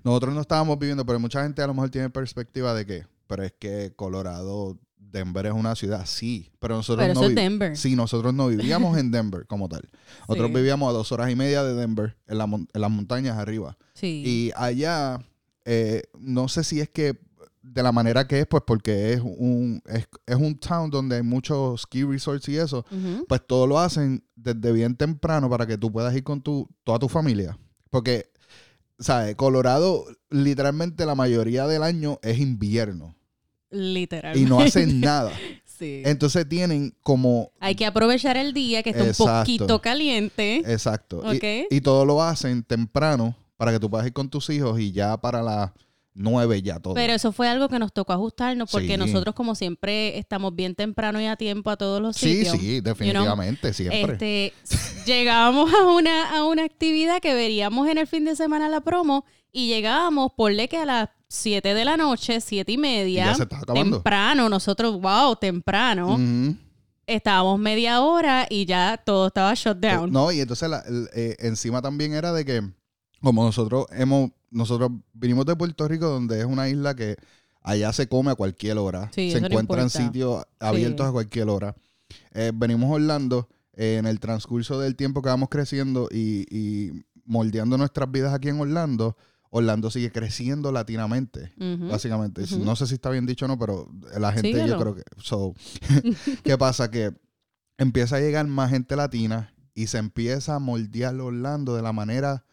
Nosotros 0.04 0.34
no 0.34 0.40
estábamos 0.40 0.78
viviendo, 0.78 1.04
pero 1.04 1.20
mucha 1.20 1.42
gente 1.42 1.62
a 1.62 1.66
lo 1.66 1.74
mejor 1.74 1.90
tiene 1.90 2.08
perspectiva 2.10 2.72
de 2.74 2.86
que, 2.86 3.06
pero 3.26 3.42
es 3.44 3.52
que 3.58 3.92
Colorado, 3.94 4.78
Denver 4.98 5.46
es 5.46 5.52
una 5.52 5.74
ciudad, 5.76 6.04
sí, 6.06 6.50
pero 6.58 6.76
nosotros 6.76 7.04
Pero 7.06 7.14
no 7.20 7.26
eso 7.26 7.34
Denver. 7.34 7.76
Sí, 7.76 7.94
nosotros 7.94 8.32
no 8.34 8.48
vivíamos 8.48 8.96
en 8.98 9.10
Denver 9.10 9.46
como 9.46 9.68
tal. 9.68 9.88
Nosotros 10.28 10.48
Sí. 10.48 10.54
vivíamos 10.56 10.88
a 10.88 10.92
dos 10.92 11.12
horas 11.12 11.30
y 11.30 11.36
media 11.36 11.62
de 11.62 11.74
Denver, 11.74 12.16
en, 12.26 12.38
la 12.38 12.46
mon- 12.46 12.68
en 12.72 12.80
las 12.80 12.90
montañas 12.90 13.36
arriba. 13.38 13.76
Sí. 13.94 14.22
Y 14.26 14.52
allá, 14.56 15.20
eh, 15.64 16.02
no 16.18 16.48
sé 16.48 16.64
si 16.64 16.80
es 16.80 16.88
que 16.88 17.18
de 17.68 17.82
la 17.82 17.92
manera 17.92 18.26
que 18.26 18.40
es, 18.40 18.46
pues 18.46 18.62
porque 18.66 19.12
es 19.12 19.20
un, 19.20 19.82
es, 19.86 20.06
es 20.26 20.36
un 20.36 20.56
town 20.58 20.88
donde 20.90 21.16
hay 21.16 21.22
muchos 21.22 21.82
ski 21.82 22.04
resorts 22.04 22.48
y 22.48 22.56
eso, 22.56 22.84
pues 23.28 23.40
todo 23.46 23.66
lo 23.66 23.78
hacen 23.78 24.24
desde 24.36 24.72
bien 24.72 24.96
temprano 24.96 25.50
para 25.50 25.66
que 25.66 25.76
tú 25.76 25.90
puedas 25.90 26.14
ir 26.14 26.22
con 26.22 26.40
tu, 26.40 26.68
toda 26.84 26.98
tu 26.98 27.08
familia. 27.08 27.58
Porque, 27.90 28.30
¿sabes? 28.98 29.34
Colorado, 29.36 30.04
literalmente 30.30 31.04
la 31.06 31.14
mayoría 31.14 31.66
del 31.66 31.82
año 31.82 32.18
es 32.22 32.38
invierno 32.38 33.14
Literalmente. 33.70 34.40
y 34.40 34.48
no 34.48 34.60
hacen 34.60 35.00
nada. 35.00 35.32
Sí. 35.76 36.00
Entonces 36.06 36.48
tienen 36.48 36.96
como... 37.02 37.52
Hay 37.60 37.74
que 37.74 37.84
aprovechar 37.84 38.38
el 38.38 38.54
día 38.54 38.82
que 38.82 38.88
está 38.88 39.04
Exacto. 39.08 39.24
un 39.34 39.40
poquito 39.40 39.82
caliente. 39.82 40.62
Exacto. 40.72 41.22
Y- 41.30 41.36
Ok. 41.36 41.44
Y, 41.70 41.82
todo 41.82 42.06
lo 42.06 42.22
hacen 42.22 42.62
temprano 42.62 43.36
para 43.58 43.72
que 43.72 43.78
tú 43.78 43.90
puedas 43.90 44.06
ir 44.06 44.14
con 44.14 44.30
tus 44.30 44.48
hijos 44.48 44.80
y 44.80 44.92
ya 44.92 45.20
para 45.20 45.42
las 45.42 45.72
nueve 46.16 46.62
ya 46.62 46.80
todo. 46.80 46.94
Pero 46.94 47.12
eso 47.12 47.30
fue 47.32 47.48
algo 47.48 47.68
que 47.68 47.78
nos 47.78 47.92
tocó 47.92 48.12
ajustarnos 48.14 48.70
porque 48.70 48.92
Sí. 48.94 48.96
nosotros 48.96 49.34
como 49.34 49.54
siempre 49.54 50.18
estamos 50.18 50.54
bien 50.54 50.74
temprano 50.74 51.20
y 51.20 51.26
a 51.26 51.36
tiempo 51.36 51.70
a 51.70 51.76
todos 51.76 52.00
los 52.00 52.16
sí, 52.16 52.36
sitios. 52.44 52.56
sí, 52.58 52.80
definitivamente, 52.80 53.72
siempre. 53.72 54.12
Este, 54.14 54.52
llegábamos 55.06 55.72
a 55.72 55.84
una, 55.92 56.36
a 56.36 56.44
una 56.44 56.64
actividad 56.64 57.20
que 57.20 57.34
veríamos 57.34 57.88
en 57.88 57.98
el 57.98 58.06
fin 58.06 58.24
de 58.24 58.34
semana 58.36 58.68
la 58.68 58.80
promo 58.80 59.24
y 59.52 59.68
llegábamos, 59.68 60.32
ponle 60.36 60.68
que 60.68 60.78
a 60.78 60.84
las 60.86 61.08
7 61.28 61.74
de 61.74 61.84
la 61.84 61.96
noche, 61.96 62.40
siete 62.40 62.72
y 62.72 62.78
media, 62.78 63.24
Y 63.24 63.26
ya 63.26 63.34
se 63.34 63.42
estaba 63.42 63.62
acabando. 63.62 63.96
temprano, 63.96 64.48
nosotros, 64.48 65.00
wow, 65.00 65.34
temprano, 65.36 66.16
estábamos 67.06 67.58
media 67.58 68.00
hora 68.00 68.46
y 68.50 68.64
ya 68.64 69.00
todo 69.04 69.28
estaba 69.28 69.54
shut 69.54 69.78
down. 69.78 70.10
No, 70.12 70.30
y 70.32 70.40
entonces 70.40 70.68
la- 70.68 70.80
el- 70.86 71.08
eh, 71.14 71.36
encima 71.40 71.80
también 71.82 72.14
era 72.14 72.32
de 72.32 72.44
que, 72.44 72.62
como 73.20 73.44
nosotros 73.44 73.86
hemos, 73.92 74.30
nosotros 74.50 74.90
vinimos 75.12 75.46
de 75.46 75.56
Puerto 75.56 75.86
Rico, 75.88 76.06
donde 76.06 76.40
es 76.40 76.46
una 76.46 76.68
isla 76.68 76.94
que 76.94 77.16
allá 77.62 77.92
se 77.92 78.08
come 78.08 78.30
a 78.30 78.34
cualquier 78.34 78.78
hora. 78.78 79.10
Sí, 79.14 79.30
se 79.30 79.40
no 79.40 79.48
encuentran 79.48 79.86
importa. 79.86 80.04
sitios 80.04 80.44
abiertos 80.60 81.06
a 81.06 81.12
cualquier 81.12 81.48
hora. 81.48 81.74
Eh, 82.32 82.52
venimos 82.54 82.90
a 82.90 82.94
Orlando 82.94 83.48
eh, 83.74 83.96
en 83.98 84.06
el 84.06 84.20
transcurso 84.20 84.78
del 84.78 84.94
tiempo 84.96 85.22
que 85.22 85.28
vamos 85.28 85.48
creciendo 85.48 86.08
y, 86.10 86.46
y 86.50 87.04
moldeando 87.24 87.76
nuestras 87.76 88.10
vidas 88.10 88.32
aquí 88.32 88.48
en 88.48 88.60
Orlando. 88.60 89.16
Orlando 89.50 89.90
sigue 89.90 90.10
creciendo 90.12 90.70
latinamente, 90.70 91.52
básicamente. 91.88 92.42
No 92.58 92.76
sé 92.76 92.86
si 92.86 92.94
está 92.94 93.10
bien 93.10 93.26
dicho 93.26 93.46
o 93.46 93.48
no, 93.48 93.58
pero 93.58 93.88
la 94.18 94.32
gente 94.32 94.66
yo 94.66 94.78
creo 94.78 94.94
que... 94.94 95.02
So, 95.18 95.54
¿Qué 96.44 96.58
pasa? 96.58 96.90
Que 96.90 97.14
empieza 97.78 98.16
a 98.16 98.20
llegar 98.20 98.46
más 98.48 98.70
gente 98.70 98.96
latina 98.96 99.54
y 99.74 99.86
se 99.86 99.98
empieza 99.98 100.56
a 100.56 100.58
moldear 100.58 101.18
Orlando 101.20 101.74
de 101.74 101.82
la 101.82 101.92
manera 101.92 102.44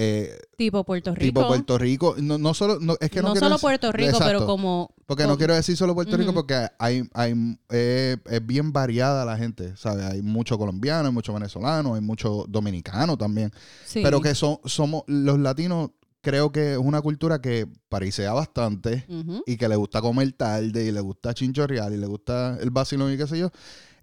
eh, 0.00 0.38
Tipo 0.56 0.84
Puerto 0.84 1.12
Rico. 1.12 1.24
tipo 1.40 1.48
Puerto 1.48 1.76
Rico. 1.76 2.14
No, 2.18 2.38
no 2.38 2.54
solo, 2.54 2.78
no, 2.78 2.96
es 3.00 3.10
que 3.10 3.20
no, 3.20 3.34
solo 3.34 3.58
Puerto 3.58 3.90
Rico, 3.90 4.10
Exacto. 4.10 4.26
pero 4.26 4.46
como... 4.46 4.94
Porque 5.06 5.26
no 5.26 5.36
quiero 5.36 5.56
decir 5.56 5.76
solo 5.76 5.92
Puerto 5.92 6.16
Rico 6.16 6.32
porque 6.32 6.68
hay, 6.78 7.08
hay 7.14 7.58
eh, 7.70 8.16
es 8.26 8.46
bien 8.46 8.72
variada 8.72 9.24
la 9.24 9.36
gente, 9.36 9.76
¿sabes? 9.76 10.04
Hay 10.04 10.22
mucho 10.22 10.56
colombiano, 10.56 11.08
hay 11.08 11.12
mucho 11.12 11.34
venezolano, 11.34 11.96
hay 11.96 12.00
mucho 12.00 12.44
dominicano 12.48 13.16
también. 13.16 13.52
sí. 13.84 14.00
Pero 14.04 14.20
que 14.20 14.36
son, 14.36 14.60
somos, 14.64 15.02
los 15.08 15.40
latinos 15.40 15.90
creo 16.20 16.52
que 16.52 16.72
es 16.74 16.78
una 16.78 17.00
cultura 17.00 17.40
que 17.40 17.66
parisea 17.88 18.32
bastante 18.32 19.04
y 19.46 19.56
que 19.56 19.68
le 19.68 19.74
gusta 19.74 20.00
comer 20.00 20.30
tarde 20.32 20.84
y 20.84 20.92
le 20.92 21.00
gusta 21.00 21.34
chinchorrear 21.34 21.92
y 21.92 21.96
le 21.96 22.06
gusta 22.06 22.56
el 22.60 22.70
vacilón 22.70 23.12
y 23.12 23.16
qué 23.16 23.26
sé 23.26 23.38
yo. 23.38 23.50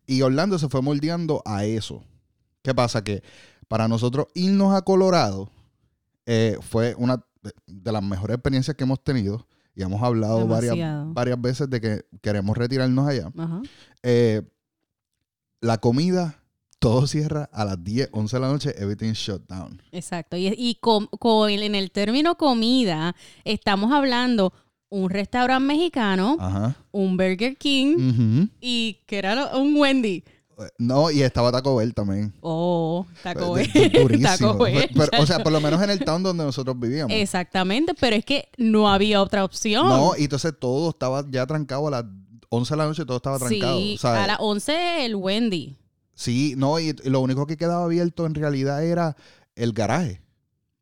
Y 0.08 0.22
Orlando 0.24 0.60
se 0.60 0.68
fue 0.68 0.82
moldeando 0.82 1.42
a 1.46 1.64
eso. 1.64 2.04
¿Qué 2.62 2.74
pasa? 2.74 3.02
Que 3.04 3.24
para 3.70 3.88
nosotros 3.88 4.28
irnos 4.34 4.74
a 4.74 4.82
Colorado 4.82 5.50
eh, 6.26 6.58
fue 6.62 6.96
una 6.98 7.24
de- 7.68 7.92
las 7.92 8.04
mejores 8.04 8.36
experiencias 8.36 8.76
que 8.76 8.84
hemos 8.84 9.04
tenido 9.04 9.48
y 9.76 9.84
hemos 9.84 10.02
hablado 10.02 10.48
varias, 10.48 10.76
Demasiado. 10.76 11.14
varias 11.14 11.42
veces 11.42 11.70
de 11.70 11.82
que 11.82 12.06
queremos 12.22 12.58
retirarnos 12.58 13.08
allá. 13.08 13.32
Ajá. 13.38 13.62
Eh, 14.04 14.42
la 15.62 15.78
comida, 15.80 16.42
todo 16.80 17.08
cierra 17.08 17.50
a 17.52 17.66
las 17.66 17.84
10, 17.84 18.10
11 18.12 18.36
de 18.36 18.40
la 18.42 18.48
noche, 18.50 18.74
everything 18.78 19.12
shut 19.14 19.48
down. 19.48 19.82
Exacto. 19.92 20.38
Y, 20.38 20.48
y 20.58 20.76
com- 20.76 21.08
co- 21.20 21.48
en 21.50 21.76
el 21.76 21.92
término 21.92 22.36
comida, 22.38 23.16
estamos 23.44 23.92
hablando 23.92 24.54
un 24.90 25.10
restaurante 25.10 25.66
mexicano, 25.66 26.38
Ajá. 26.40 26.76
un 26.92 27.18
Burger 27.18 27.58
King 27.58 28.48
y 28.62 29.02
que 29.08 29.18
era 29.18 29.58
un 29.58 29.76
Wendy. 29.76 30.24
No, 30.78 31.12
y 31.12 31.22
estaba 31.22 31.52
Taco 31.52 31.76
Bell 31.76 31.94
también. 31.94 32.34
Oh, 32.42 33.06
Taco 33.24 33.58
Eh, 33.58 33.70
Bell. 33.74 33.92
du- 33.94 34.00
durísimo. 34.02 34.28
Taco 34.54 34.64
Bell. 34.64 34.90
Pero, 34.94 35.24
o 35.24 35.26
sea, 35.26 35.40
por 35.44 35.52
lo 35.52 35.60
menos 35.62 35.82
en 35.82 35.90
el 35.90 36.00
town 36.00 36.24
donde 36.24 36.44
nosotros 36.44 36.80
vivíamos. 36.80 37.14
Exactamente, 37.16 37.94
pero 38.00 38.16
es 38.16 38.26
que 38.26 38.50
no 38.58 38.90
había 38.90 39.22
otra 39.22 39.44
opción. 39.44 39.88
No, 39.88 40.14
y 40.18 40.24
entonces 40.24 40.54
todo 40.60 40.90
estaba 40.90 41.26
ya 41.30 41.46
trancado 41.46 41.88
a 41.88 41.92
las 41.92 42.06
11 42.50 42.74
de 42.74 42.78
la 42.78 42.86
noche, 42.86 43.06
todo 43.06 43.18
estaba 43.18 43.38
trancado. 43.40 43.78
sí, 43.78 43.98
¿sabes? 44.00 44.22
a 44.24 44.28
las 44.28 44.38
11 44.40 45.06
el 45.06 45.16
Wendy. 45.16 45.78
Sí, 46.14 46.54
no, 46.56 46.80
y, 46.80 46.96
y 47.04 47.10
lo 47.10 47.20
único 47.20 47.46
que 47.46 47.58
quedaba 47.58 47.84
abierto 47.84 48.26
en 48.26 48.36
realidad 48.36 48.84
era 48.86 49.16
el 49.56 49.74
garaje. 49.74 50.22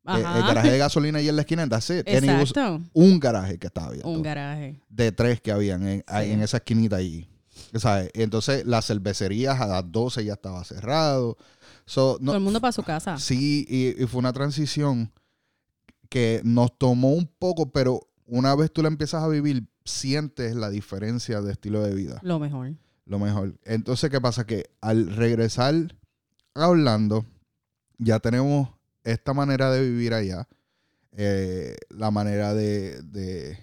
Eh, 0.05 0.11
El, 0.17 0.25
Ajá. 0.25 0.47
garaje 0.47 0.69
de 0.71 0.77
gasolina 0.77 1.19
ahí 1.19 1.29
en 1.29 1.35
la 1.37 1.43
esquina, 1.43 1.65
was 1.71 1.89
Exacto. 1.89 2.81
un 2.93 3.19
garaje 3.19 3.57
que 3.57 3.67
estaba 3.67 3.87
abierto. 3.87 4.09
Un 4.09 4.21
garaje. 4.21 4.81
de 4.89 5.11
tres 5.13 5.39
que 5.41 5.51
habían 5.51 5.87
en, 5.87 6.03
ahí 6.07 6.27
Sí. 6.27 6.33
en 6.33 6.41
esa 6.41 6.57
esquinita 6.57 6.97
allí. 6.97 7.27
¿Sabes? 7.75 8.09
Entonces 8.13 8.65
las 8.65 8.85
cervecerías 8.87 9.59
a 9.61 9.67
las 9.67 9.91
12 9.91 10.23
ya 10.25 10.33
estaba 10.33 10.63
cerrado. 10.63 11.37
So, 11.85 12.17
no, 12.21 12.27
Todo 12.31 12.37
el 12.37 12.43
mundo 12.43 12.61
para 12.61 12.71
su 12.71 12.83
casa. 12.83 13.17
Sí, 13.17 13.65
y, 13.69 14.01
y 14.01 14.07
fue 14.07 14.19
una 14.19 14.33
transición 14.33 15.11
que 16.09 16.41
nos 16.43 16.77
tomó 16.77 17.11
un 17.13 17.27
poco, 17.27 17.71
pero 17.71 17.99
una 18.25 18.55
vez 18.55 18.71
tú 18.71 18.81
la 18.81 18.87
empiezas 18.87 19.23
a 19.23 19.27
vivir, 19.27 19.67
sientes 19.83 20.55
la 20.55 20.69
diferencia 20.69 21.41
de 21.41 21.51
estilo 21.51 21.81
de 21.81 21.93
vida. 21.93 22.19
Lo 22.23 22.39
mejor. 22.39 22.73
Lo 23.05 23.19
mejor. 23.19 23.55
Entonces, 23.63 24.09
¿qué 24.09 24.21
pasa? 24.21 24.45
Que 24.45 24.69
al 24.79 25.13
regresar 25.15 25.73
a 26.53 26.67
Orlando, 26.69 27.25
ya 27.97 28.19
tenemos 28.19 28.69
esta 29.03 29.33
manera 29.33 29.71
de 29.71 29.81
vivir 29.89 30.13
allá. 30.13 30.47
eh, 31.15 31.75
la 31.89 32.09
manera 32.11 32.53
de, 32.53 33.01
de- 33.03 33.57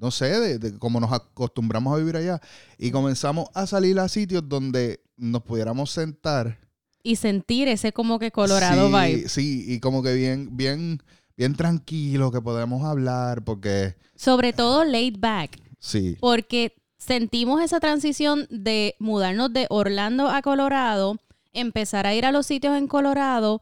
no 0.00 0.10
sé, 0.10 0.26
de, 0.40 0.58
de 0.58 0.78
cómo 0.78 0.98
nos 1.00 1.12
acostumbramos 1.12 1.94
a 1.94 1.98
vivir 1.98 2.16
allá. 2.16 2.40
Y 2.78 2.90
comenzamos 2.90 3.48
a 3.54 3.66
salir 3.66 3.98
a 4.00 4.08
sitios 4.08 4.48
donde 4.48 5.00
nos 5.16 5.42
pudiéramos 5.42 5.90
sentar 5.90 6.58
Y 7.02 7.16
sentir 7.16 7.68
ese 7.68 7.92
como 7.92 8.18
que 8.18 8.30
Colorado 8.32 8.88
sí, 8.88 8.94
vibe. 8.94 9.28
Sí, 9.28 9.64
y 9.68 9.80
como 9.80 10.02
que 10.02 10.14
bien, 10.14 10.56
bien, 10.56 11.02
bien 11.36 11.54
tranquilo 11.54 12.30
que 12.32 12.40
podemos 12.40 12.84
hablar, 12.84 13.44
porque 13.44 13.96
Sobre 14.16 14.52
todo 14.52 14.84
laid 14.84 15.16
back. 15.18 15.58
sí, 15.78 16.16
Porque 16.20 16.74
sentimos 16.98 17.62
esa 17.62 17.80
transición 17.80 18.46
de 18.50 18.94
mudarnos 18.98 19.52
de 19.52 19.66
Orlando 19.70 20.28
a 20.28 20.42
Colorado, 20.42 21.18
empezar 21.52 22.06
a 22.06 22.14
ir 22.14 22.24
a 22.26 22.32
los 22.32 22.46
sitios 22.46 22.76
en 22.76 22.86
Colorado, 22.86 23.60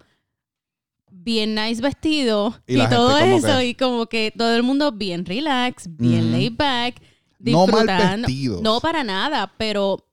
bien 1.10 1.54
nice 1.54 1.80
vestido 1.82 2.54
Y 2.66 2.78
todo 2.88 3.18
eso, 3.18 3.58
que- 3.58 3.66
y 3.66 3.74
como 3.74 4.06
que 4.06 4.32
todo 4.36 4.54
el 4.54 4.62
mundo 4.62 4.92
bien 4.92 5.24
relax, 5.24 5.84
bien 5.88 6.32
laid 6.32 6.52
back, 6.56 7.00
no 7.40 7.66
mal 7.66 7.86
disfrutando. 7.86 8.26
vestidos. 8.26 8.62
No 8.62 8.80
para 8.80 9.04
nada, 9.04 9.52
pero 9.58 10.04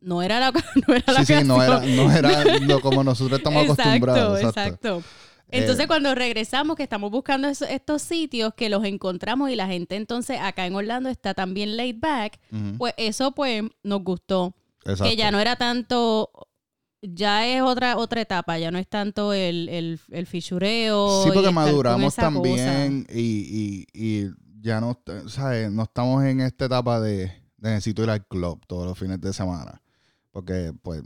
no 0.00 0.22
era 0.22 0.38
la, 0.40 0.52
no 0.86 0.94
era 0.94 1.12
la 1.12 1.24
sí, 1.24 1.34
sí, 1.34 1.44
no 1.44 1.62
era, 1.62 1.80
no 1.80 2.10
era 2.10 2.44
lo 2.60 2.80
como 2.80 3.02
nosotros 3.04 3.38
estamos 3.38 3.64
acostumbrados. 3.70 4.38
Exacto, 4.40 4.60
Exacto. 4.98 5.02
Entonces, 5.50 5.84
Eh, 5.86 5.88
cuando 5.88 6.14
regresamos, 6.14 6.76
que 6.76 6.82
estamos 6.82 7.10
buscando 7.10 7.48
estos 7.48 8.02
sitios, 8.02 8.52
que 8.54 8.68
los 8.68 8.84
encontramos 8.84 9.50
y 9.50 9.56
la 9.56 9.66
gente 9.66 9.96
entonces 9.96 10.38
acá 10.42 10.66
en 10.66 10.74
Orlando 10.74 11.08
está 11.08 11.32
también 11.32 11.74
laid 11.76 11.96
back, 11.98 12.38
pues 12.76 12.92
eso 12.98 13.32
pues 13.32 13.62
nos 13.82 14.04
gustó. 14.04 14.52
exacto. 14.84 15.04
Que 15.04 15.16
ya 15.16 15.30
no 15.30 15.40
era 15.40 15.56
tanto, 15.56 16.30
ya 17.02 17.46
es 17.46 17.62
otra 17.62 17.96
otra 17.96 18.20
etapa, 18.20 18.58
ya 18.58 18.70
no 18.70 18.78
es 18.78 18.88
tanto 18.88 19.32
el, 19.32 19.68
el, 19.68 20.00
el 20.10 20.26
fichureo. 20.26 21.24
Sí, 21.24 21.30
porque 21.32 21.50
maduramos 21.50 22.14
también 22.14 23.06
y, 23.12 23.20
y, 23.22 23.86
y 23.92 24.30
ya 24.60 24.80
no, 24.80 25.00
¿sabes? 25.28 25.70
no 25.70 25.84
estamos 25.84 26.24
en 26.24 26.40
esta 26.40 26.64
etapa 26.66 27.00
de, 27.00 27.26
de 27.56 27.70
necesito 27.70 28.02
ir 28.02 28.10
al 28.10 28.26
club 28.26 28.60
todos 28.66 28.86
los 28.86 28.98
fines 28.98 29.20
de 29.20 29.32
semana. 29.32 29.80
Porque, 30.30 30.72
pues, 30.82 31.02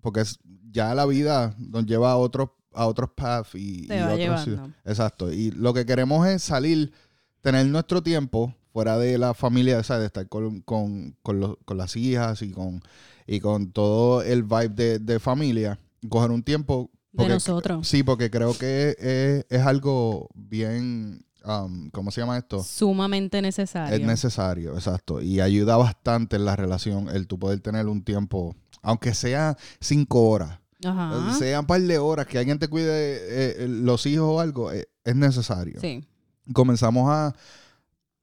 porque 0.00 0.20
es- 0.20 0.38
ya 0.70 0.94
la 0.94 1.06
vida 1.06 1.54
nos 1.58 1.86
lleva 1.86 2.12
a 2.12 2.16
otros 2.16 2.50
a 2.76 2.86
otros 2.86 3.10
paths 3.14 3.54
y, 3.54 3.86
Te 3.86 3.96
y 3.96 4.00
va 4.00 4.14
otros 4.14 4.18
llevando. 4.46 4.70
Exacto. 4.84 5.32
Y 5.32 5.52
lo 5.52 5.72
que 5.72 5.86
queremos 5.86 6.26
es 6.26 6.42
salir, 6.42 6.92
tener 7.40 7.64
nuestro 7.66 8.02
tiempo 8.02 8.52
fuera 8.72 8.98
de 8.98 9.16
la 9.16 9.32
familia, 9.32 9.80
¿sabes? 9.84 10.00
De 10.00 10.06
estar 10.06 10.28
con, 10.28 10.60
con, 10.62 11.16
con, 11.22 11.38
los- 11.38 11.56
con 11.64 11.78
las 11.78 11.94
hijas 11.94 12.42
y 12.42 12.50
con, 12.50 12.82
y 13.26 13.40
con 13.40 13.72
todo 13.72 14.22
el 14.22 14.42
vibe 14.42 14.68
de, 14.68 14.98
de 14.98 15.20
familia. 15.20 15.78
Coger 16.08 16.30
un 16.30 16.42
tiempo. 16.42 16.90
De 17.12 17.28
nosotros. 17.28 17.86
Sí, 17.86 18.02
porque 18.02 18.28
creo 18.28 18.58
que 18.58 18.96
es, 18.98 19.46
es 19.48 19.64
algo 19.64 20.28
bien, 20.34 21.24
um, 21.44 21.88
¿cómo 21.90 22.10
se 22.10 22.20
llama 22.20 22.36
esto? 22.36 22.60
Sumamente 22.64 23.40
necesario. 23.40 23.94
Es 23.94 24.04
necesario, 24.04 24.74
exacto. 24.74 25.22
Y 25.22 25.40
ayuda 25.40 25.76
bastante 25.76 26.34
en 26.34 26.44
la 26.44 26.56
relación 26.56 27.08
el 27.08 27.28
tú 27.28 27.38
poder 27.38 27.60
tener 27.60 27.86
un 27.86 28.02
tiempo, 28.02 28.56
aunque 28.82 29.14
sea 29.14 29.56
cinco 29.80 30.28
horas, 30.28 30.58
Ajá. 30.84 31.34
sea 31.38 31.60
un 31.60 31.66
par 31.66 31.80
de 31.80 31.98
horas, 31.98 32.26
que 32.26 32.36
alguien 32.36 32.58
te 32.58 32.66
cuide 32.66 32.90
eh, 32.90 33.54
eh, 33.60 33.68
los 33.68 34.04
hijos 34.06 34.26
o 34.28 34.40
algo, 34.40 34.72
eh, 34.72 34.88
es 35.04 35.14
necesario. 35.14 35.80
Sí. 35.80 36.04
Comenzamos 36.52 37.08
a, 37.10 37.32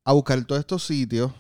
a 0.04 0.12
buscar 0.14 0.44
todos 0.44 0.60
estos 0.60 0.84
sitios 0.86 1.32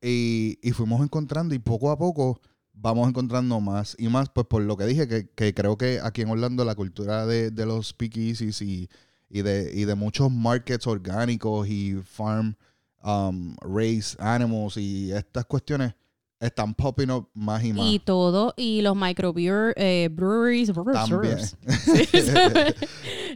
y, 0.00 0.58
y 0.62 0.72
fuimos 0.72 1.02
encontrando 1.02 1.54
y 1.54 1.58
poco 1.58 1.90
a 1.90 1.98
poco 1.98 2.40
vamos 2.86 3.08
encontrando 3.08 3.60
más 3.60 3.96
y 3.98 4.06
más, 4.06 4.28
pues 4.28 4.46
por 4.46 4.62
lo 4.62 4.76
que 4.76 4.86
dije, 4.86 5.08
que, 5.08 5.28
que 5.28 5.52
creo 5.52 5.76
que 5.76 5.98
aquí 6.00 6.22
en 6.22 6.30
Orlando 6.30 6.64
la 6.64 6.76
cultura 6.76 7.26
de, 7.26 7.50
de 7.50 7.66
los 7.66 7.88
speakeasies 7.88 8.62
y, 8.62 8.88
y, 9.28 9.42
de, 9.42 9.72
y 9.74 9.86
de 9.86 9.96
muchos 9.96 10.30
markets 10.30 10.86
orgánicos 10.86 11.66
y 11.66 11.94
farm 12.04 12.54
um, 13.02 13.56
raised 13.60 14.20
animals 14.20 14.76
y 14.76 15.10
estas 15.10 15.46
cuestiones 15.46 15.94
están 16.38 16.74
popping 16.74 17.10
up 17.10 17.28
más 17.34 17.64
y 17.64 17.72
más. 17.72 17.86
Y 17.86 17.98
todo, 17.98 18.54
y 18.56 18.82
los 18.82 18.94
microbreweries, 18.94 19.74
eh, 19.76 20.08
breweries, 20.12 20.70
También. 20.92 21.38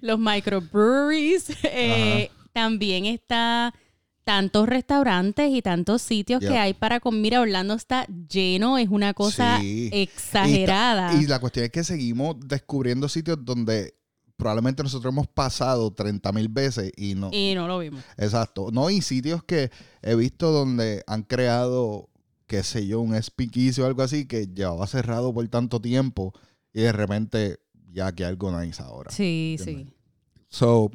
Los 0.01 0.19
microbreweries, 0.19 1.51
eh, 1.65 2.31
también 2.53 3.07
está 3.07 3.75
tantos 4.31 4.69
restaurantes 4.69 5.51
y 5.51 5.61
tantos 5.61 6.03
sitios 6.03 6.39
que 6.41 6.57
hay 6.57 6.73
para 6.73 7.01
comer. 7.01 7.21
Mira, 7.21 7.41
Orlando 7.41 7.75
está 7.75 8.07
lleno, 8.29 8.79
es 8.79 8.89
una 8.89 9.13
cosa 9.13 9.59
Sí. 9.61 9.91
exagerada. 9.93 11.21
Y 11.21 11.27
la 11.27 11.41
cuestión 11.41 11.65
es 11.65 11.73
que 11.73 11.83
seguimos 11.83 12.37
descubriendo 12.47 13.09
sitios 13.09 13.39
donde 13.45 13.95
probablemente 14.37 14.85
nosotros 14.85 15.13
hemos 15.13 15.27
pasado 15.27 15.91
30 15.93 16.31
mil 16.31 16.49
veces 16.49 16.93
y 16.97 17.17
no. 17.17 17.31
Y 17.33 17.55
no 17.57 17.67
lo 17.67 17.81
vimos. 17.81 18.05
Exacto. 18.17 18.69
No, 18.73 18.89
y 18.89 19.03
sitios 19.03 19.43
que 19.43 19.73
he 20.01 20.15
visto 20.15 20.53
donde 20.53 21.03
han 21.09 21.25
creado 21.25 22.09
qué 22.47 22.63
sé 22.63 22.87
yo, 22.87 23.01
un 23.01 23.21
speakeasy 23.21 23.81
o 23.81 23.87
algo 23.87 24.03
así 24.03 24.27
que 24.27 24.47
llevaba 24.47 24.87
cerrado 24.87 25.35
por 25.35 25.47
tanto 25.49 25.81
tiempo 25.81 26.33
y 26.73 26.83
de 26.83 26.93
repente 26.93 27.59
ya 27.93 28.13
que 28.13 28.25
algo 28.25 28.51
nice 28.61 28.81
ahora. 28.81 29.11
Sí, 29.11 29.57
¿entiendes? 29.59 29.87
sí. 29.89 29.95
So, 30.49 30.91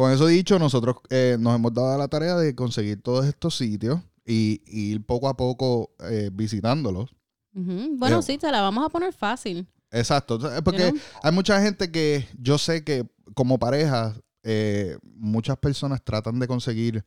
con 0.00 0.12
eso 0.12 0.26
dicho, 0.26 0.58
nosotros 0.58 0.96
eh, 1.10 1.36
nos 1.38 1.54
hemos 1.54 1.72
dado 1.72 1.96
la 1.98 2.08
tarea 2.08 2.36
de 2.36 2.54
conseguir 2.54 3.00
todos 3.02 3.26
estos 3.26 3.56
sitios 3.56 4.00
y, 4.24 4.62
y 4.66 4.90
ir 4.92 5.04
poco 5.04 5.28
a 5.28 5.36
poco 5.36 5.90
eh, 6.08 6.30
visitándolos. 6.32 7.10
Bueno, 7.52 8.22
sí, 8.22 8.38
te 8.38 8.50
la 8.50 8.60
vamos 8.60 8.84
a 8.84 8.88
poner 8.88 9.12
fácil. 9.12 9.66
Exacto, 9.90 10.38
porque 10.64 10.84
You 10.86 10.90
know? 10.92 11.00
hay 11.24 11.32
mucha 11.32 11.60
gente 11.60 11.90
que 11.90 12.26
yo 12.38 12.58
sé 12.58 12.84
que 12.84 13.04
como 13.34 13.58
pareja, 13.58 14.14
eh, 14.44 14.96
muchas 15.02 15.56
personas 15.58 16.02
tratan 16.04 16.38
de 16.38 16.46
conseguir 16.46 17.04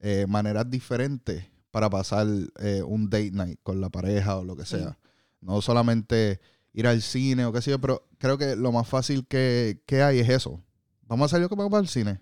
eh, 0.00 0.26
maneras 0.28 0.68
diferentes 0.68 1.44
para 1.70 1.88
pasar 1.88 2.26
eh, 2.60 2.82
un 2.84 3.08
date 3.08 3.30
night 3.32 3.58
con 3.62 3.80
la 3.80 3.88
pareja 3.88 4.36
o 4.36 4.44
lo 4.44 4.56
que 4.56 4.64
Sí. 4.64 4.76
sea. 4.76 4.98
No 5.40 5.60
solamente 5.62 6.40
ir 6.72 6.86
al 6.88 7.00
cine 7.02 7.44
o 7.46 7.52
qué 7.52 7.62
sé 7.62 7.70
yo, 7.70 7.80
pero 7.80 8.06
creo 8.18 8.36
que 8.36 8.56
lo 8.56 8.72
más 8.72 8.88
fácil 8.88 9.26
que, 9.26 9.80
que 9.86 10.02
hay 10.02 10.18
es 10.18 10.28
eso. 10.28 10.60
Vamos 11.06 11.26
a 11.26 11.36
salir 11.36 11.48
que 11.48 11.54
vamos 11.54 11.70
para 11.70 11.82
el 11.82 11.88
cine. 11.88 12.18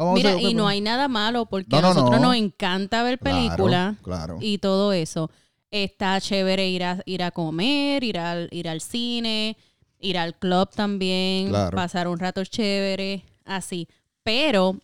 Vamos 0.00 0.14
Mira, 0.14 0.40
y 0.40 0.54
no 0.54 0.66
hay 0.66 0.80
nada 0.80 1.08
malo 1.08 1.44
porque 1.46 1.68
No, 1.70 1.78
a 1.78 1.82
no, 1.82 1.88
nosotros 1.94 2.20
no. 2.20 2.28
nos 2.28 2.36
encanta 2.36 3.02
ver 3.02 3.18
películas 3.18 3.96
Claro. 4.02 4.38
y 4.40 4.56
todo 4.58 4.92
eso. 4.94 5.30
Está 5.70 6.18
chévere 6.20 6.68
ir 6.70 6.82
a, 6.84 7.02
ir 7.04 7.22
a 7.22 7.30
comer, 7.30 8.02
ir 8.02 8.18
al, 8.18 8.48
ir 8.50 8.66
al 8.68 8.80
cine, 8.80 9.56
ir 9.98 10.16
al 10.16 10.34
club 10.38 10.70
también, 10.70 11.48
Claro. 11.50 11.76
pasar 11.76 12.08
un 12.08 12.18
rato 12.18 12.42
chévere, 12.44 13.24
así. 13.44 13.88
Pero 14.22 14.78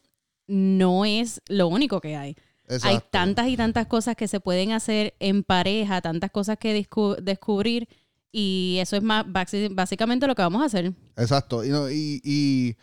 no 0.46 1.04
es 1.06 1.40
lo 1.49 1.68
único 1.68 2.00
que 2.00 2.14
hay. 2.16 2.37
Hay 2.82 2.99
tantas 3.11 3.49
y 3.49 3.56
tantas 3.56 3.87
cosas 3.87 4.16
que 4.16 4.28
se 4.28 4.40
pueden 4.40 4.73
hacer 4.73 5.14
en 5.18 5.44
pareja, 5.44 6.00
tantas 6.02 6.30
cosas 6.30 6.58
que 6.58 6.75
descubrir 7.23 7.88
y 8.32 8.76
eso 8.80 8.96
es 8.96 9.02
más 9.02 9.25
básicamente 9.26 10.26
lo 10.26 10.35
que 10.35 10.42
vamos 10.42 10.61
a 10.62 10.66
hacer. 10.66 10.92
Exacto. 11.16 11.64
Y, 11.64 11.70
no- 11.70 11.88
y, 11.90 12.20
y, 12.23 12.76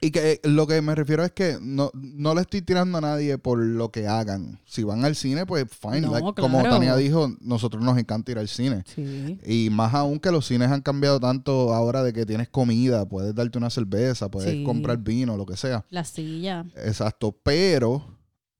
y 0.00 0.10
que 0.10 0.40
lo 0.44 0.66
que 0.66 0.82
me 0.82 0.94
refiero 0.94 1.24
es 1.24 1.32
que 1.32 1.56
no, 1.60 1.90
no 1.94 2.34
le 2.34 2.42
estoy 2.42 2.60
tirando 2.62 2.98
a 2.98 3.00
nadie 3.00 3.38
por 3.38 3.58
lo 3.58 3.90
que 3.90 4.06
hagan. 4.06 4.60
Si 4.66 4.82
van 4.84 5.04
al 5.06 5.16
cine, 5.16 5.46
pues 5.46 5.64
fine. 5.70 6.02
No, 6.02 6.12
Like, 6.12 6.40
Como. 6.40 6.62
Tania 6.62 6.94
dijo, 6.96 7.30
nosotros 7.40 7.82
nos 7.82 7.96
encanta 7.96 8.30
ir 8.32 8.38
al 8.38 8.48
cine. 8.48 8.84
Sí. 8.94 9.38
Y 9.46 9.70
más 9.70 9.94
aún 9.94 10.18
que 10.20 10.30
los 10.30 10.46
cines 10.46 10.70
han 10.70 10.82
cambiado 10.82 11.18
tanto 11.18 11.72
ahora 11.74 12.02
de 12.02 12.12
que 12.12 12.26
tienes 12.26 12.48
comida, 12.50 13.08
puedes 13.08 13.34
darte 13.34 13.56
una 13.56 13.70
cerveza, 13.70 14.30
puedes 14.30 14.50
Sí. 14.52 14.64
comprar 14.64 14.98
vino, 14.98 15.36
lo 15.36 15.46
que 15.46 15.56
sea. 15.56 15.84
La 15.88 16.04
silla. 16.04 16.66
Exacto. 16.76 17.34
Pero 17.42 18.04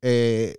eh, 0.03 0.57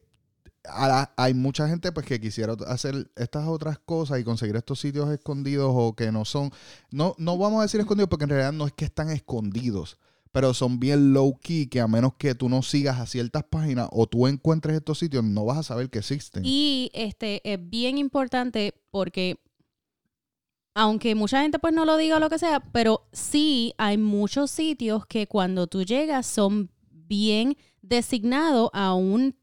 a 0.69 0.87
la- 0.87 1.13
hay 1.17 1.33
mucha 1.33 1.67
gente 1.67 1.91
pues 1.91 2.05
que 2.05 2.19
quisiera 2.19 2.53
hacer 2.67 3.09
estas 3.15 3.47
otras 3.47 3.79
cosas 3.79 4.19
y 4.19 4.23
conseguir 4.23 4.55
estos 4.57 4.79
sitios 4.79 5.09
escondidos 5.09 5.71
o 5.73 5.95
que 5.95 6.11
no 6.11 6.25
son, 6.25 6.51
no, 6.91 7.15
no 7.17 7.37
vamos 7.37 7.59
a 7.59 7.63
decir 7.63 7.79
escondidos 7.79 8.09
porque 8.09 8.25
en 8.25 8.29
realidad 8.31 8.51
no 8.53 8.67
es 8.67 8.73
que 8.73 8.85
están 8.85 9.09
escondidos, 9.09 9.97
pero 10.31 10.53
son 10.53 10.79
bien 10.79 11.13
low 11.13 11.37
key 11.39 11.67
que 11.67 11.79
a 11.79 11.87
menos 11.87 12.13
que 12.17 12.35
tú 12.35 12.49
no 12.49 12.61
sigas 12.61 12.99
a 12.99 13.05
ciertas 13.05 13.43
páginas 13.43 13.87
o 13.91 14.07
tú 14.07 14.27
encuentres 14.27 14.75
estos 14.75 14.99
sitios 14.99 15.23
no 15.23 15.45
vas 15.45 15.57
a 15.57 15.63
saber 15.63 15.89
que 15.89 15.99
existen. 15.99 16.43
Y 16.45 16.91
este 16.93 17.41
es 17.51 17.59
bien 17.69 17.97
importante 17.97 18.73
porque 18.91 19.39
aunque 20.73 21.15
mucha 21.15 21.41
gente 21.41 21.57
pues 21.57 21.73
no 21.73 21.85
lo 21.85 21.97
diga 21.97 22.17
o 22.17 22.19
lo 22.19 22.29
que 22.29 22.37
sea, 22.37 22.59
pero 22.59 23.07
sí 23.11 23.73
hay 23.77 23.97
muchos 23.97 24.51
sitios 24.51 25.05
que 25.07 25.25
cuando 25.25 25.65
tú 25.67 25.83
llegas 25.83 26.27
son 26.27 26.69
bien 26.91 27.57
designados 27.81 28.69
a 28.73 28.93
un 28.93 29.35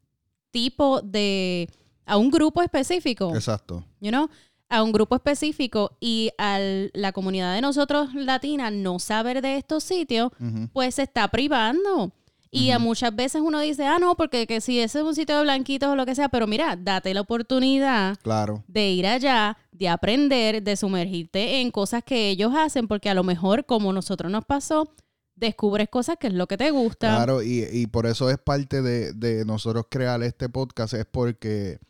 tipo 0.51 1.01
de 1.03 1.69
a 2.07 2.17
un 2.19 2.31
grupo 2.31 2.63
específico, 2.63 3.35
Exacto. 3.35 3.85
you 4.01 4.11
know, 4.11 4.29
a 4.77 4.83
un 4.83 4.93
grupo 4.93 5.15
específico 5.15 5.97
y 6.01 6.31
a 6.39 6.59
la 6.93 7.13
comunidad 7.13 7.55
de 7.55 7.61
nosotros 7.61 8.15
latina 8.15 8.71
no 8.71 8.99
saber 8.99 9.41
de 9.43 9.57
estos 9.57 9.85
sitios, 9.85 10.31
pues 10.73 10.97
se 10.97 11.03
está 11.03 11.29
privando. 11.29 12.13
Y 12.51 12.71
a 12.71 12.77
Ujú. 12.77 12.85
muchas 12.87 13.15
veces 13.17 13.43
uno 13.45 13.59
dice, 13.59 13.85
ah, 13.85 13.99
no, 13.99 14.15
porque 14.17 14.47
que 14.47 14.61
si 14.61 14.79
ese 14.79 14.99
es 15.01 15.05
un 15.05 15.15
sitio 15.17 15.37
de 15.39 15.43
blanquitos 15.43 15.89
o 15.89 15.97
lo 15.97 16.07
que 16.07 16.15
sea, 16.15 16.29
pero 16.29 16.47
mira, 16.47 16.77
date 16.77 17.13
la 17.13 17.23
oportunidad 17.23 18.17
Claro. 18.23 18.63
de 18.69 18.91
ir 18.93 19.07
allá, 19.09 19.57
de 19.73 19.89
aprender, 19.89 20.63
de 20.63 20.77
sumergirte 20.77 21.61
en 21.61 21.73
cosas 21.73 22.05
que 22.05 22.29
ellos 22.31 22.53
hacen, 22.57 22.87
porque 22.87 23.11
a 23.11 23.15
lo 23.15 23.25
mejor, 23.25 23.67
como 23.67 23.93
nosotros 23.93 24.31
nos 24.31 24.45
pasó, 24.45 24.89
descubres 25.35 25.89
cosas 25.89 26.17
que 26.21 26.29
es 26.29 26.33
lo 26.33 26.47
que 26.47 26.57
te 26.57 26.71
gusta. 26.71 27.09
Claro, 27.17 27.43
y, 27.43 27.65
y 27.73 27.89
por 27.89 28.07
eso 28.07 28.31
es 28.31 28.39
parte 28.39 28.83
de, 28.83 29.13
de 29.15 29.45
nosotros 29.45 29.87
crear 29.91 30.23
este 30.23 30.49
podcast, 30.49 30.95
es 30.95 31.07
porque, 31.07 31.81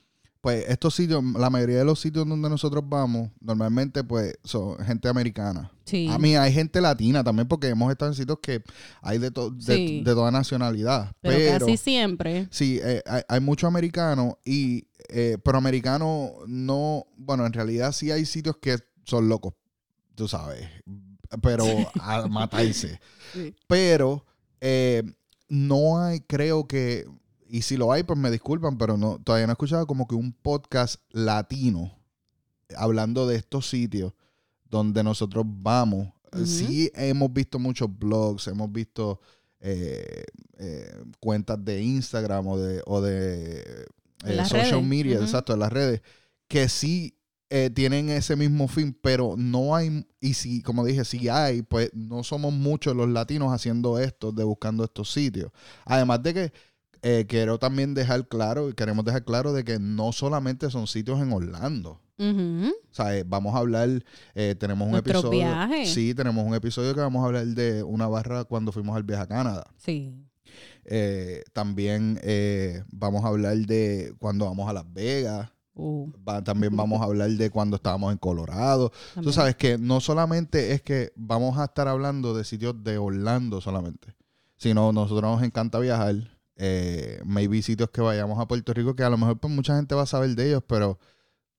pues, 0.44 0.62
estos 0.68 0.94
sitios, 0.94 1.24
la 1.38 1.48
mayoría 1.48 1.78
de 1.78 1.86
los 1.86 1.98
sitios 1.98 2.28
donde 2.28 2.50
nosotros 2.50 2.84
vamos, 2.86 3.30
normalmente, 3.40 4.04
pues, 4.04 4.34
son 4.44 4.76
gente 4.84 5.08
americana. 5.08 5.72
Sí. 5.86 6.06
A 6.10 6.18
mí 6.18 6.36
hay 6.36 6.52
gente 6.52 6.82
latina 6.82 7.24
también, 7.24 7.48
porque 7.48 7.68
hemos 7.68 7.90
estado 7.90 8.10
en 8.10 8.14
sitios 8.14 8.40
que 8.42 8.62
hay 9.00 9.16
de, 9.16 9.30
to- 9.30 9.48
de, 9.50 9.74
Sí. 9.74 10.02
de 10.04 10.12
toda 10.12 10.30
nacionalidad. 10.30 11.16
pero, 11.22 11.34
Pero, 11.38 11.64
casi 11.66 11.78
siempre. 11.78 12.46
sí, 12.50 12.78
eh, 12.84 13.02
hay, 13.06 13.22
hay 13.26 13.40
mucho 13.40 13.66
americano, 13.66 14.38
y, 14.44 14.86
eh, 15.08 15.38
pero 15.42 15.56
americano 15.56 16.30
no, 16.46 17.06
bueno, 17.16 17.46
en 17.46 17.54
realidad 17.54 17.92
sí 17.92 18.10
hay 18.10 18.26
sitios 18.26 18.58
que 18.60 18.76
son 19.04 19.30
locos, 19.30 19.54
tú 20.14 20.28
sabes, 20.28 20.68
pero 21.40 21.64
a 22.02 22.26
matarse. 22.28 23.00
Sí. 23.32 23.54
Pero 23.66 24.26
eh, 24.60 25.02
no 25.48 26.02
hay, 26.04 26.20
creo 26.20 26.68
que, 26.68 27.06
y 27.48 27.62
si 27.62 27.76
lo 27.76 27.92
hay, 27.92 28.02
pues 28.02 28.18
me 28.18 28.30
disculpan, 28.30 28.78
pero 28.78 28.96
no, 28.96 29.18
todavía 29.18 29.46
no 29.46 29.52
he 29.52 29.54
escuchado 29.54 29.86
como 29.86 30.06
que 30.06 30.14
un 30.14 30.32
podcast 30.32 31.00
latino 31.10 31.96
hablando 32.76 33.26
de 33.26 33.36
estos 33.36 33.68
sitios 33.68 34.12
donde 34.64 35.02
nosotros 35.02 35.44
vamos. 35.46 36.08
Sí 36.44 36.90
hemos 36.94 37.32
visto 37.32 37.60
muchos 37.60 37.88
blogs, 37.96 38.48
hemos 38.48 38.72
visto 38.72 39.20
eh, 39.60 40.24
eh, 40.58 41.04
cuentas 41.20 41.64
de 41.64 41.80
Instagram 41.80 42.46
o 42.48 42.58
de, 42.58 42.82
o 42.86 43.00
de 43.00 43.86
eh, 44.24 44.44
social 44.44 44.80
redes. 44.80 44.84
media, 44.84 45.20
exacto, 45.20 45.52
en 45.52 45.60
las 45.60 45.72
redes, 45.72 46.02
que 46.48 46.68
sí 46.68 47.16
tienen 47.72 48.08
ese 48.08 48.34
mismo 48.34 48.66
fin, 48.66 48.98
pero 49.00 49.36
no 49.38 49.76
hay, 49.76 50.04
y 50.20 50.34
si, 50.34 50.60
como 50.60 50.84
dije, 50.84 51.04
si 51.04 51.28
hay, 51.28 51.62
pues 51.62 51.88
no 51.94 52.24
somos 52.24 52.52
muchos 52.52 52.96
los 52.96 53.08
latinos 53.08 53.52
haciendo 53.52 54.00
esto, 54.00 54.32
de 54.32 54.42
buscando 54.42 54.82
estos 54.82 55.12
sitios. 55.12 55.52
Además 55.84 56.20
de 56.24 56.34
que 56.34 56.52
eh, 57.04 57.26
quiero 57.28 57.58
también 57.58 57.94
dejar 57.94 58.26
claro, 58.26 58.74
queremos 58.74 59.04
dejar 59.04 59.24
claro 59.24 59.52
de 59.52 59.62
que 59.62 59.78
no 59.78 60.10
solamente 60.12 60.70
son 60.70 60.86
sitios 60.88 61.20
en 61.20 61.32
Orlando. 61.32 62.00
O 62.18 62.72
sea, 62.94 63.16
eh, 63.16 63.24
vamos 63.26 63.54
a 63.54 63.58
hablar, 63.58 63.88
eh, 64.34 64.54
tenemos 64.58 64.88
un 64.88 64.94
episodio. 64.96 65.30
viajes. 65.30 65.92
Sí, 65.92 66.14
tenemos 66.14 66.44
un 66.46 66.54
episodio 66.54 66.94
que 66.94 67.00
vamos 67.00 67.22
a 67.22 67.26
hablar 67.26 67.46
de 67.46 67.82
una 67.82 68.06
barra 68.08 68.44
cuando 68.44 68.72
fuimos 68.72 68.96
al 68.96 69.02
viaje 69.02 69.22
a 69.22 69.26
Canadá. 69.26 69.64
Sí. 69.76 70.14
Eh, 70.84 71.42
también 71.52 72.20
vamos 72.92 73.24
a 73.24 73.28
hablar 73.28 73.56
de 73.56 74.14
cuando 74.18 74.44
vamos 74.46 74.68
a 74.68 74.72
Las 74.72 74.92
Vegas. 74.92 75.50
Uh, 75.76 76.08
Va- 76.26 76.44
también 76.44 76.76
vamos 76.76 77.00
a 77.00 77.04
hablar 77.04 77.28
de 77.30 77.50
cuando 77.50 77.74
estábamos 77.76 78.12
en 78.12 78.18
Colorado. 78.18 78.90
Tú 78.90 78.96
también. 79.14 79.32
sabes 79.32 79.56
que 79.56 79.76
no 79.76 80.00
solamente 80.00 80.70
es 80.72 80.82
que 80.82 81.12
vamos 81.16 81.58
a 81.58 81.64
estar 81.64 81.88
hablando 81.88 82.32
de 82.32 82.44
sitios 82.44 82.84
de 82.84 82.96
Orlando 82.96 83.60
solamente, 83.60 84.14
sino 84.56 84.92
nosotros 84.92 85.32
nos 85.32 85.42
encanta 85.42 85.80
viajar. 85.80 86.14
Eh, 86.56 87.20
maybe 87.24 87.60
sitios 87.62 87.90
que 87.90 88.00
vayamos 88.00 88.38
a 88.38 88.46
Puerto 88.46 88.72
Rico 88.72 88.94
que 88.94 89.02
a 89.02 89.10
lo 89.10 89.18
mejor 89.18 89.40
pues 89.40 89.52
mucha 89.52 89.74
gente 89.76 89.94
va 89.96 90.02
a 90.02 90.06
saber 90.06 90.36
de 90.36 90.48
ellos, 90.48 90.62
pero 90.66 90.98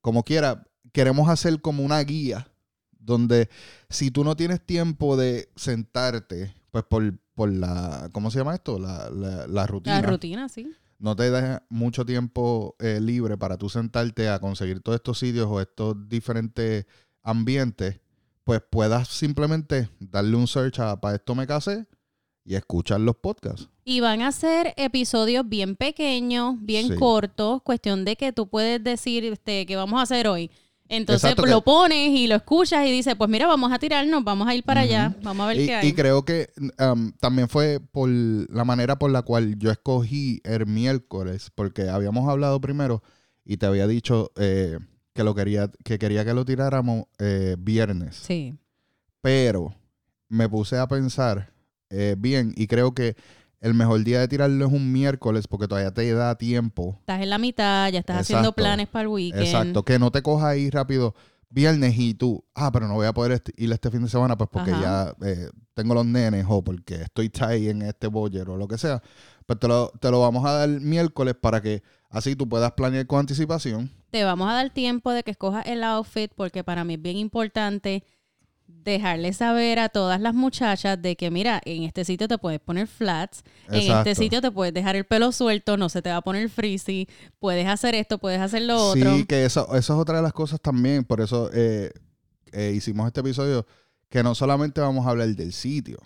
como 0.01 0.23
quiera, 0.23 0.65
queremos 0.93 1.27
hacer 1.29 1.60
como 1.62 1.84
una 1.84 1.99
guía 2.01 2.47
donde 2.91 3.49
si 3.89 4.10
tú 4.10 4.23
no 4.23 4.36
tienes 4.36 4.65
tiempo 4.65 5.17
de 5.17 5.49
sentarte, 5.55 6.55
pues 6.71 6.86
por, 6.86 7.19
por 7.34 7.51
la, 7.51 8.10
¿cómo 8.13 8.31
se 8.31 8.39
llama 8.39 8.55
esto? 8.55 8.79
La, 8.79 9.10
la, 9.10 9.47
la 9.47 9.67
rutina 9.67 10.01
La 10.01 10.08
rutina, 10.08 10.49
sí. 10.49 10.71
no 10.97 11.15
te 11.15 11.29
deja 11.29 11.63
mucho 11.69 12.05
tiempo 12.05 12.75
eh, 12.79 12.99
libre 13.01 13.38
para 13.38 13.58
tú 13.58 13.69
sentarte 13.69 14.29
a 14.29 14.39
conseguir 14.39 14.79
todos 14.79 14.95
estos 14.95 15.19
sitios 15.19 15.47
o 15.49 15.60
estos 15.60 16.08
diferentes 16.08 16.86
ambientes, 17.21 17.99
pues 18.43 18.62
puedas 18.69 19.08
simplemente 19.10 19.89
darle 19.99 20.38
un 20.38 20.47
search 20.47 20.79
a 20.79 20.99
para 21.01 21.15
esto 21.15 21.36
me 21.36 21.45
casé 21.47 21.86
y 22.45 22.55
escuchar 22.55 22.99
los 23.01 23.15
podcasts. 23.15 23.67
Y 23.84 23.99
van 23.99 24.21
a 24.21 24.31
ser 24.31 24.73
episodios 24.77 25.47
bien 25.49 25.75
pequeños, 25.75 26.55
bien 26.60 26.88
Sí. 26.89 26.95
cortos, 26.95 27.62
cuestión 27.63 28.05
de 28.05 28.15
que 28.15 28.31
tú 28.31 28.47
puedes 28.47 28.84
decir 28.84 29.25
este, 29.25 29.65
que 29.65 29.75
vamos 29.75 29.99
a 29.99 30.03
hacer 30.03 30.27
hoy. 30.27 30.49
Entonces 30.88 31.23
Exacto, 31.23 31.41
pues, 31.41 31.49
que- 31.49 31.55
lo 31.55 31.63
pones 31.63 32.12
y 32.12 32.27
lo 32.27 32.36
escuchas 32.36 32.86
y 32.86 32.91
dices, 32.91 33.15
pues 33.15 33.27
mira, 33.27 33.47
vamos 33.47 33.71
a 33.73 33.79
tirarnos, 33.79 34.23
vamos 34.23 34.47
a 34.47 34.53
ir 34.53 34.63
para 34.63 34.81
allá, 34.81 35.15
vamos 35.23 35.43
a 35.45 35.47
ver 35.47 35.60
Y, 35.62 35.65
qué 35.65 35.75
hay. 35.75 35.88
y 35.88 35.93
creo 35.93 36.23
que 36.23 36.51
um, 36.79 37.12
también 37.13 37.49
fue 37.49 37.79
por 37.79 38.08
la 38.08 38.63
manera 38.63 38.99
por 38.99 39.10
la 39.10 39.23
cual 39.23 39.58
yo 39.58 39.71
escogí 39.71 40.41
el 40.43 40.67
miércoles, 40.67 41.49
porque 41.55 41.89
habíamos 41.89 42.29
hablado 42.29 42.62
primero 42.62 43.01
y 43.43 43.58
te 43.58 43.65
había 43.65 43.88
dicho 43.88 44.31
eh, 44.36 44.77
que 45.15 45.23
lo 45.23 45.34
quería, 45.34 45.71
que 45.84 45.97
quería 45.97 46.23
que 46.23 46.36
lo 46.36 46.45
tiráramos 46.45 47.05
eh, 47.17 47.55
viernes. 47.58 48.17
Sí. 48.17 48.53
Pero 49.21 49.73
me 50.29 50.47
puse 50.47 50.77
a 50.77 50.88
pensar 50.88 51.51
eh, 51.89 52.15
bien 52.17 52.54
y 52.56 52.67
creo 52.67 52.93
que 52.93 53.15
el 53.62 53.74
mejor 53.74 54.04
día 54.04 54.19
de 54.19 54.28
tirarlo 54.28 54.65
es 54.67 54.71
un 54.71 54.91
miércoles 54.91 55.48
porque 55.48 55.67
todavía 55.67 55.91
te 55.93 56.12
da 56.13 56.36
tiempo. 56.38 56.98
Estás 57.00 57.21
en 57.21 57.30
la 57.30 57.38
mitad, 57.38 57.89
ya 57.91 58.00
estás 58.00 58.21
haciendo 58.21 58.52
planes 58.54 58.88
para 58.88 59.04
el 59.04 59.08
weekend. 59.08 59.41
Exacto, 59.43 59.84
que 59.84 59.98
no 59.98 60.12
te 60.12 60.21
cojas 60.21 60.50
ahí 60.50 60.69
rápido 60.69 61.15
viernes 61.50 61.98
y 61.98 62.13
tú, 62.13 62.43
ah, 62.54 62.71
pero 62.71 62.88
no 62.88 62.95
voy 62.95 63.08
a 63.08 63.13
poder 63.13 63.32
est- 63.34 63.50
ir 63.58 63.71
este 63.71 63.89
fin 63.89 64.02
de 64.04 64.10
semana 64.10 64.38
pues 64.38 64.50
porque 64.52 64.71
Ajá. 64.71 65.15
ya 65.21 65.28
eh, 65.28 65.50
tengo 65.74 65.93
los 65.93 66.06
nenes 66.06 66.45
o 66.50 66.62
porque 66.63 66.95
estoy 66.95 67.30
tight 67.30 67.69
en 67.69 67.82
este 67.84 68.08
boller 68.08 68.50
o 68.50 68.58
lo 68.58 68.67
que 68.67 68.78
sea. 68.78 69.02
Pues 69.45 69.60
te 69.60 69.67
lo, 69.67 69.89
te 70.00 70.12
lo 70.12 70.19
vamos 70.21 70.45
a 70.45 70.52
dar 70.52 70.69
miércoles 70.69 71.36
para 71.39 71.62
que 71.62 71.82
así 72.10 72.36
tú 72.36 72.48
puedas 72.50 72.71
planear 72.74 73.08
con 73.08 73.19
anticipación. 73.19 73.89
Te 74.10 74.24
vamos 74.24 74.50
a 74.50 74.54
dar 74.54 74.69
tiempo 74.71 75.12
de 75.12 75.24
que 75.24 75.32
escojas 75.32 75.65
el 75.67 75.84
outfit 75.84 76.32
porque 76.36 76.63
para 76.63 76.84
mí 76.84 76.95
es 76.95 77.02
bien 77.02 77.17
importante 77.17 78.04
dejarle 78.91 79.34
saber 79.34 79.80
a 79.80 79.89
todas 79.89 80.21
las 80.21 80.34
muchachas 80.34 81.02
de 81.02 81.15
que 81.15 81.32
mira, 81.32 81.62
en 81.65 81.84
este 81.84 82.06
sitio 82.06 82.28
te 82.28 82.38
puedes 82.38 82.60
poner 82.60 82.88
flats, 82.88 83.43
en 83.69 83.91
este 83.91 84.15
sitio 84.15 84.41
te 84.41 84.52
puedes 84.52 84.74
dejar 84.74 84.95
el 84.95 85.06
pelo 85.06 85.32
suelto, 85.32 85.78
no 85.78 85.89
se 85.89 86.02
te 86.02 86.10
va 86.10 86.17
a 86.17 86.21
poner 86.21 86.50
frizzy, 86.50 87.08
puedes 87.39 87.67
hacer 87.67 87.95
esto, 87.95 88.17
puedes 88.17 88.39
hacer 88.39 88.62
lo 88.63 88.78
otro. 88.78 89.15
Sí, 89.15 89.26
que 89.26 89.45
eso, 89.45 89.65
eso 89.76 89.93
es 89.93 90.00
otra 90.00 90.17
de 90.17 90.24
las 90.24 90.34
cosas 90.34 90.62
también. 90.62 91.04
Por 91.04 91.21
eso 91.21 91.50
eh, 91.54 91.91
eh, 92.52 92.74
hicimos 92.76 93.08
este 93.08 93.19
episodio 93.19 93.65
que 94.10 94.24
no 94.24 94.36
solamente 94.36 94.82
vamos 94.82 95.06
a 95.06 95.10
hablar 95.10 95.28
del 95.28 95.54
sitio. 95.54 95.98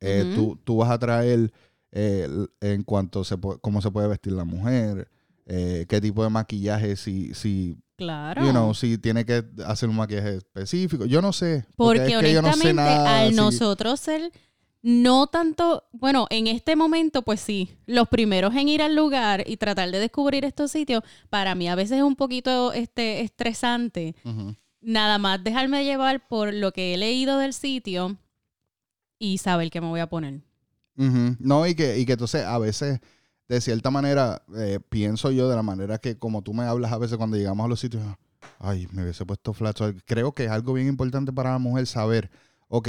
Eh, 0.00 0.32
tú, 0.34 0.58
tú 0.64 0.78
vas 0.78 0.90
a 0.90 0.98
traer 0.98 1.52
en 1.92 2.82
cuanto 2.82 3.22
se 3.22 3.36
cómo 3.60 3.80
se 3.80 3.90
puede 3.90 4.08
vestir 4.08 4.32
la 4.32 4.44
mujer, 4.44 5.08
qué 5.46 6.00
tipo 6.02 6.24
de 6.24 6.30
maquillaje, 6.30 6.96
si, 6.96 7.32
si, 7.34 7.78
Claro. 8.04 8.44
you 8.44 8.50
know, 8.50 8.74
si 8.74 8.98
tiene 8.98 9.24
que 9.24 9.44
hacer 9.66 9.88
un 9.88 9.96
maquillaje 9.96 10.36
específico. 10.36 11.06
Yo 11.06 11.20
no 11.22 11.32
sé. 11.32 11.64
Porque, 11.76 12.06
es 12.06 12.18
que 12.18 12.32
yo 12.32 12.42
no 12.42 12.52
sé 12.52 12.68
honestamente, 12.68 12.74
nada, 12.74 13.20
al 13.20 13.34
nosotros 13.34 14.00
ser 14.00 14.30
no 14.84 15.28
tanto, 15.28 15.84
bueno, 15.92 16.26
en 16.28 16.46
este 16.46 16.76
momento, 16.76 17.22
pues 17.22 17.40
sí, 17.40 17.70
los 17.86 18.06
primeros 18.06 18.54
en 18.54 18.68
ir 18.68 18.82
al 18.82 18.94
lugar 18.94 19.42
y 19.46 19.56
tratar 19.56 19.90
de 19.90 19.98
descubrir 19.98 20.44
estos 20.44 20.70
sitios, 20.70 21.02
para 21.30 21.54
mí 21.54 21.70
a 21.70 21.74
veces 21.74 21.96
es 21.96 22.02
un 22.02 22.16
poquito 22.16 22.74
este, 22.74 23.22
estresante. 23.22 24.14
Nada 24.82 25.16
más 25.16 25.42
dejarme 25.42 25.84
llevar 25.84 26.28
por 26.28 26.52
lo 26.52 26.72
que 26.72 26.92
he 26.92 26.98
leído 26.98 27.38
del 27.38 27.54
sitio 27.54 28.18
y 29.18 29.38
saber 29.38 29.70
qué 29.70 29.80
me 29.80 29.86
voy 29.86 30.00
a 30.00 30.06
poner. 30.06 30.42
No, 30.96 31.66
y 31.66 31.74
que, 31.74 31.98
y 31.98 32.04
que 32.04 32.12
entonces 32.12 32.44
a 32.44 32.58
veces, 32.58 33.00
de 33.48 33.60
cierta 33.60 33.90
manera, 33.90 34.42
eh, 34.56 34.80
pienso 34.88 35.30
yo 35.30 35.48
de 35.48 35.56
la 35.56 35.62
manera 35.62 35.98
que 35.98 36.16
como 36.18 36.42
tú 36.42 36.54
me 36.54 36.64
hablas 36.64 36.92
a 36.92 36.98
veces 36.98 37.16
cuando 37.18 37.36
llegamos 37.36 37.64
a 37.64 37.68
los 37.68 37.80
sitios, 37.80 38.02
ay, 38.58 38.86
me 38.92 39.02
hubiese 39.02 39.26
puesto 39.26 39.52
flat. 39.52 39.76
So, 39.76 39.92
Creo 40.06 40.32
que 40.32 40.44
es 40.46 40.50
algo 40.50 40.72
bien 40.72 40.88
importante 40.88 41.32
para 41.32 41.52
la 41.52 41.58
mujer 41.58 41.86
saber, 41.86 42.30
ok, 42.68 42.88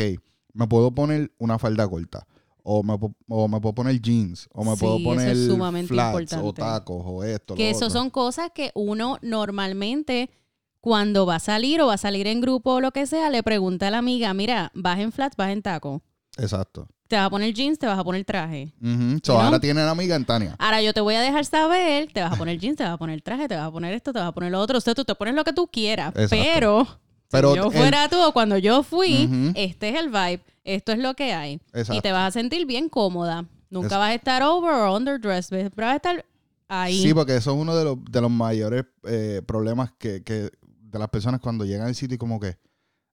me 0.53 0.67
puedo 0.67 0.91
poner 0.91 1.31
una 1.37 1.59
falda 1.59 1.87
corta, 1.87 2.25
o 2.63 2.81
me, 2.83 2.97
o 3.27 3.47
me 3.49 3.59
puedo 3.59 3.75
poner 3.75 4.01
jeans, 4.01 4.47
o 4.53 4.63
me 4.63 4.73
Sí, 4.75 4.79
puedo 4.79 5.03
poner 5.03 5.29
es 5.35 5.45
sumamente 5.47 5.89
flats, 5.89 6.33
o 6.33 6.37
importante. 6.37 6.61
tacos, 6.61 7.03
o 7.05 7.23
esto, 7.23 7.55
Que 7.55 7.69
eso 7.69 7.87
otro. 7.87 7.99
son 7.99 8.09
cosas 8.09 8.51
que 8.55 8.71
uno 8.75 9.17
normalmente 9.21 10.29
cuando 10.79 11.25
va 11.25 11.35
a 11.35 11.39
salir 11.39 11.81
o 11.81 11.87
va 11.87 11.95
a 11.95 11.97
salir 11.97 12.27
en 12.27 12.41
grupo 12.41 12.75
o 12.75 12.79
lo 12.81 12.91
que 12.91 13.05
sea, 13.07 13.29
le 13.29 13.43
pregunta 13.43 13.87
a 13.87 13.91
la 13.91 13.97
amiga, 13.97 14.33
mira, 14.33 14.71
vas 14.75 14.99
en 14.99 15.11
flats, 15.11 15.35
vas 15.35 15.49
en 15.51 15.61
taco. 15.63 16.01
Exacto. 16.37 16.87
Te 17.07 17.15
vas 17.15 17.25
a 17.25 17.29
poner 17.29 17.53
jeans, 17.53 17.77
te 17.77 17.85
vas 17.85 17.97
a 17.99 18.03
poner 18.03 18.25
traje. 18.25 18.73
So, 19.23 19.33
¿No? 19.33 19.41
Ahora 19.41 19.59
tienen 19.59 19.87
amiga 19.87 20.15
en 20.15 20.25
Tania. 20.25 20.55
Ahora 20.57 20.81
yo 20.81 20.93
te 20.93 21.01
voy 21.01 21.15
a 21.15 21.21
dejar 21.21 21.45
saber, 21.45 22.09
te 22.11 22.21
vas 22.21 22.33
a 22.33 22.35
poner 22.35 22.57
jeans, 22.59 22.77
te 22.77 22.83
vas 22.83 22.93
a 22.93 22.97
poner 22.97 23.21
traje, 23.21 23.47
te 23.47 23.55
vas 23.55 23.67
a 23.67 23.71
poner 23.71 23.93
esto, 23.93 24.11
te 24.11 24.19
vas 24.19 24.29
a 24.29 24.31
poner 24.31 24.51
lo 24.51 24.59
otro. 24.59 24.77
O 24.77 24.81
sea, 24.81 24.95
tú 24.95 25.05
te 25.05 25.13
pones 25.15 25.35
lo 25.35 25.43
que 25.43 25.53
tú 25.53 25.67
quieras. 25.67 26.09
Exacto. 26.15 26.35
Pero, 26.53 26.87
Pero 27.29 27.51
si 27.51 27.57
yo 27.57 27.65
el- 27.67 27.71
fuera 27.71 28.09
tú 28.09 28.17
o 28.21 28.33
cuando 28.33 28.57
yo 28.57 28.81
fui, 28.83 29.29
este 29.55 29.89
es 29.89 29.95
el 29.99 30.09
vibe, 30.09 30.41
esto 30.63 30.91
es 30.91 30.99
lo 30.99 31.13
que 31.13 31.33
hay. 31.33 31.53
Exacto. 31.73 31.93
Y 31.93 32.01
te 32.01 32.11
vas 32.11 32.29
a 32.29 32.31
sentir 32.31 32.65
bien 32.65 32.89
cómoda. 32.89 33.45
Nunca 33.69 33.97
vas 33.97 34.09
a 34.09 34.13
estar 34.15 34.41
over 34.43 34.71
o 34.73 34.95
underdressed, 34.97 35.71
vas 35.75 35.93
a 35.93 35.95
estar 35.95 36.25
ahí. 36.67 37.01
Sí, 37.01 37.13
porque 37.13 37.35
eso 37.35 37.51
es 37.53 37.57
uno 37.57 37.75
de 37.75 37.83
los, 37.83 37.97
de 38.09 38.21
los 38.21 38.31
mayores 38.31 38.85
eh, 39.03 39.41
problemas 39.45 39.91
que, 39.97 40.23
que 40.23 40.49
de 40.61 40.99
las 40.99 41.09
personas 41.09 41.39
cuando 41.39 41.65
llegan 41.65 41.87
al 41.87 41.95
sitio 41.95 42.15
y 42.15 42.17
como 42.17 42.39
que 42.39 42.57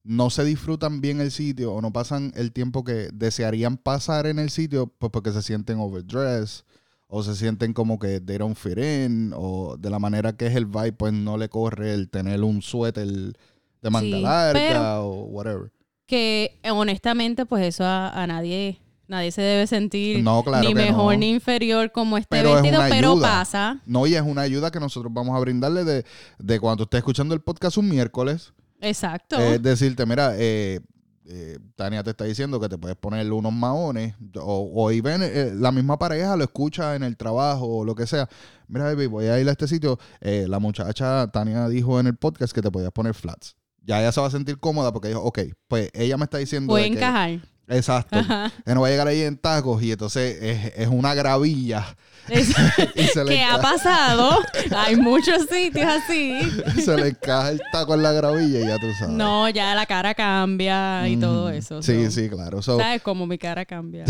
no 0.05 0.31
se 0.31 0.45
disfrutan 0.45 1.01
bien 1.01 1.21
el 1.21 1.31
sitio 1.31 1.73
o 1.73 1.81
no 1.81 1.93
pasan 1.93 2.33
el 2.35 2.53
tiempo 2.53 2.83
que 2.85 3.09
desearían 3.12 3.77
pasar 3.77 4.27
en 4.27 4.38
el 4.38 4.51
sitio, 4.51 4.87
pues 4.99 5.11
porque 5.12 5.33
se 5.33 5.43
sienten 5.43 5.79
overdressed 5.79 6.65
o 7.07 7.23
se 7.23 7.37
sienten 7.37 7.73
como 7.73 7.99
que 7.99 8.21
they 8.21 8.38
don't 8.38 8.57
fit 8.57 8.79
in 8.79 9.33
o 9.37 9.77
de 9.79 9.91
la 9.91 9.99
manera 9.99 10.33
que 10.37 10.47
es 10.47 10.57
el 10.57 10.67
vibe, 10.67 10.93
pues 10.95 11.12
no 11.12 11.37
le 11.37 11.49
corre 11.49 11.93
el 11.95 12.09
tener 12.09 12.43
un 12.43 12.62
suéter 12.62 13.07
de 13.07 13.91
manga 13.91 14.17
Sí, 14.17 14.23
larga 14.23 15.01
o 15.03 15.25
whatever. 15.27 15.71
que 16.07 16.59
eh, 16.62 16.71
honestamente, 16.71 17.47
pues 17.47 17.65
eso 17.67 17.85
a, 17.85 18.09
a 18.11 18.27
nadie, 18.27 18.81
nadie 19.09 19.31
se 19.31 19.43
debe 19.43 19.67
sentir 19.67 20.23
No, 20.23 20.43
claro 20.43 20.67
ni 20.67 20.75
mejor 20.75 21.15
no. 21.15 21.21
ni 21.21 21.31
inferior 21.31 21.93
como 21.93 22.17
este 22.17 22.29
Pero 22.31 22.55
vestido, 22.55 22.81
pero 22.88 23.21
pasa. 23.21 23.81
No, 23.87 24.07
y 24.07 24.15
es 24.15 24.23
una 24.23 24.43
ayuda 24.43 24.71
que 24.71 24.81
nosotros 24.81 25.12
vamos 25.15 25.37
a 25.37 25.41
brindarle 25.41 25.85
de, 25.85 26.05
de 26.38 26.61
cuando 26.61 26.85
estés 26.85 26.99
escuchando 26.99 27.35
el 27.35 27.41
podcast 27.41 27.77
un 27.77 27.88
miércoles. 27.88 28.53
Exacto. 28.83 29.38
Es 29.38 29.62
decirte, 29.62 30.05
mira, 30.07 30.33
eh, 30.37 30.81
eh, 31.25 31.59
Tania 31.77 32.03
te 32.03 32.11
está 32.11 32.25
diciendo 32.25 32.59
que 32.61 32.68
te 32.68 32.77
puedes 32.77 32.97
poner 32.97 33.31
unos 33.33 33.53
maones, 33.53 34.14
o, 34.37 34.71
o 34.75 34.90
even, 34.90 35.23
eh, 35.23 35.53
la 35.55 35.71
misma 35.73 35.99
pareja 35.99 36.37
lo 36.37 36.45
escucha 36.45 36.95
en 36.97 37.05
el 37.05 37.16
trabajo 37.16 37.64
o 37.66 37.85
lo 37.85 37.95
que 37.95 38.07
sea. 38.07 38.29
Mira, 38.68 38.85
baby, 38.87 39.07
voy 39.07 39.27
a 39.27 39.38
ir 39.40 39.49
a 39.49 39.53
este 39.53 39.68
sitio. 39.68 39.99
Eh, 40.21 40.47
la 40.49 40.59
muchacha 40.59 41.29
Tania 41.29 41.68
dijo 41.68 42.01
en 42.01 42.09
el 42.09 42.16
podcast 42.16 42.53
que 42.53 42.61
te 42.61 42.71
podías 42.71 42.92
poner 42.92 43.14
flats. 43.14 43.55
Ya 43.85 44.01
ella 44.01 44.12
se 44.12 44.21
va 44.21 44.27
a 44.27 44.31
sentir 44.31 44.59
cómoda 44.59 44.92
porque 44.92 45.09
dijo, 45.09 45.23
ok, 45.23 45.38
pues 45.68 45.90
ella 45.92 46.16
me 46.16 46.25
está 46.25 46.38
diciendo. 46.38 46.73
Puede 46.73 46.85
de 46.85 46.90
que- 46.90 46.97
encajar. 46.97 47.40
Exacto. 47.68 48.18
Que 48.64 48.75
no 48.75 48.81
va 48.83 48.88
a 48.88 48.90
llegar 48.90 49.09
ahí 49.09 49.22
en 49.22 49.37
tacos 49.37 49.83
y 49.83 49.92
entonces 49.92 50.38
es, 50.42 50.72
es 50.77 50.88
una 50.88 51.14
gravilla. 51.14 51.96
Es- 52.29 52.51
Y 52.94 53.03
se 53.05 53.25
le, 53.25 53.35
que 53.35 53.42
ha 53.44 53.61
pasado. 53.61 54.38
Hay 54.77 54.96
muchos 54.96 55.46
sitios 55.51 55.87
así. 55.87 56.40
se 56.85 56.96
le 56.96 57.09
encaja 57.09 57.51
el 57.51 57.61
taco 57.72 57.94
en 57.94 58.03
la 58.03 58.12
gravilla 58.12 58.61
y 58.61 58.66
ya 58.66 58.79
tú 58.79 58.87
sabes. 58.98 59.14
No, 59.14 59.48
ya 59.48 59.75
la 59.75 59.87
cara 59.87 60.14
cambia 60.14 61.09
y 61.09 61.16
todo 61.16 61.51
eso. 61.51 61.83
Sí, 61.83 62.05
so, 62.05 62.11
sí, 62.11 62.29
claro. 62.29 62.62
So, 62.62 62.79
¿Sabes 62.79 63.03
cómo 63.03 63.27
mi 63.27 63.38
cara 63.38 63.64
cambia? 63.64 64.05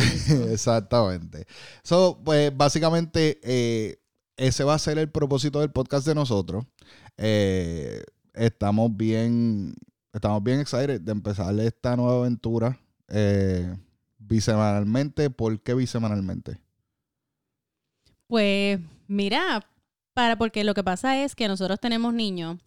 Exactamente. 0.51 1.47
So, 1.83 2.21
pues 2.25 2.55
básicamente 2.57 3.41
eh, 3.43 3.99
ese 4.37 4.65
va 4.65 4.75
a 4.75 4.79
ser 4.79 4.99
el 4.99 5.11
propósito 5.11 5.61
del 5.61 5.71
podcast 5.71 6.07
de 6.07 6.15
nosotros. 6.15 6.65
Eh, 7.17 8.03
estamos 8.35 8.95
bien, 8.97 9.75
estamos 10.13 10.43
bien 10.43 10.61
excited 10.61 11.01
de 11.01 11.13
empezar 11.13 11.59
esta 11.61 11.97
nueva 11.97 12.21
aventura 12.21 12.79
eh, 13.13 13.77
bisemanalmente. 14.19 15.31
¿Por 15.31 15.61
qué 15.61 15.75
bisemanalmente? 15.75 16.59
Pues 18.27 18.81
mira, 19.09 19.65
para 20.15 20.37
porque 20.37 20.65
lo 20.65 20.75
que 20.75 20.83
pasa 20.83 21.23
es 21.23 21.35
que 21.35 21.49
nosotros 21.49 21.79
tenemos 21.81 22.15
niños 22.15 22.59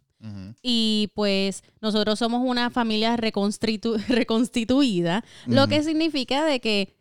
y 0.64 1.12
pues 1.14 1.64
nosotros 1.82 2.18
somos 2.18 2.42
una 2.44 2.72
familia 2.72 3.16
reconstitu- 3.16 3.98
reconstituida, 4.08 5.24
lo 5.46 5.68
que 5.68 5.84
significa 5.84 6.44
de 6.46 6.60
que 6.60 6.96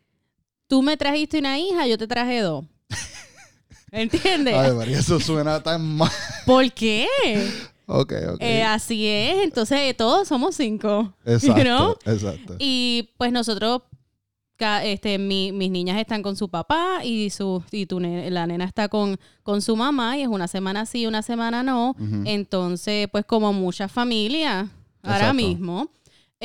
tú 0.66 0.82
me 0.82 0.98
trajiste 0.98 1.38
una 1.38 1.58
hija, 1.58 1.86
yo 1.86 1.96
te 1.96 2.06
traje 2.06 2.40
dos. 2.40 2.66
¿Entiendes? 3.92 4.54
Ay, 4.54 4.72
María, 4.72 4.98
eso 4.98 5.18
suena 5.20 5.62
tan 5.62 5.96
mal. 5.96 6.10
¿Por 6.44 6.70
qué? 6.72 7.06
Ok, 7.86 8.12
ok. 8.34 8.38
Eh, 8.40 8.62
así 8.62 9.06
es, 9.06 9.42
entonces 9.44 9.96
todos 9.96 10.26
somos 10.28 10.54
cinco. 10.56 11.12
exacto, 11.24 11.56
you 11.58 11.64
know? 11.64 11.96
exacto. 12.06 12.56
Y 12.58 13.10
pues 13.18 13.32
nosotros, 13.32 13.82
este, 14.84 15.18
mi- 15.18 15.52
mis 15.52 15.70
niñas 15.70 15.98
están 15.98 16.22
con 16.22 16.36
su 16.36 16.48
papá 16.48 17.04
y 17.04 17.28
su 17.30 17.62
y 17.70 17.86
tu 17.86 18.00
la 18.00 18.46
nena 18.46 18.64
está 18.64 18.88
con, 18.88 19.18
con 19.42 19.60
su 19.60 19.76
mamá 19.76 20.16
y 20.16 20.22
es 20.22 20.28
una 20.28 20.48
semana 20.48 20.86
sí, 20.86 21.06
una 21.06 21.22
semana 21.22 21.62
no. 21.62 21.94
Entonces, 22.24 23.08
pues 23.10 23.24
como 23.26 23.52
muchas 23.52 23.90
familias 23.92 24.68
ahora 25.02 25.32
mismo, 25.34 25.88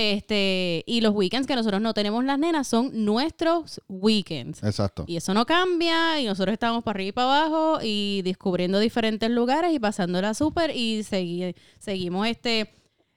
este, 0.01 0.83
y 0.87 1.01
los 1.01 1.13
weekends 1.13 1.45
que 1.45 1.55
nosotros 1.57 1.81
no 1.81 1.93
tenemos 1.93 2.23
las 2.23 2.39
nenas 2.39 2.67
son 2.69 3.03
nuestros 3.03 3.81
weekends. 3.89 4.63
Exacto. 4.63 5.03
Y 5.07 5.17
eso 5.17 5.33
no 5.33 5.45
cambia 5.45 6.21
y 6.21 6.25
nosotros 6.25 6.53
estamos 6.53 6.83
para 6.85 6.95
arriba 6.95 7.09
y 7.09 7.11
para 7.11 7.27
abajo 7.45 7.79
y 7.83 8.21
descubriendo 8.23 8.79
diferentes 8.79 9.29
lugares 9.29 9.73
y 9.73 9.79
pasándola 9.79 10.33
súper 10.33 10.71
y 10.73 11.01
segui- 11.01 11.53
seguimos 11.79 12.27
este 12.27 12.71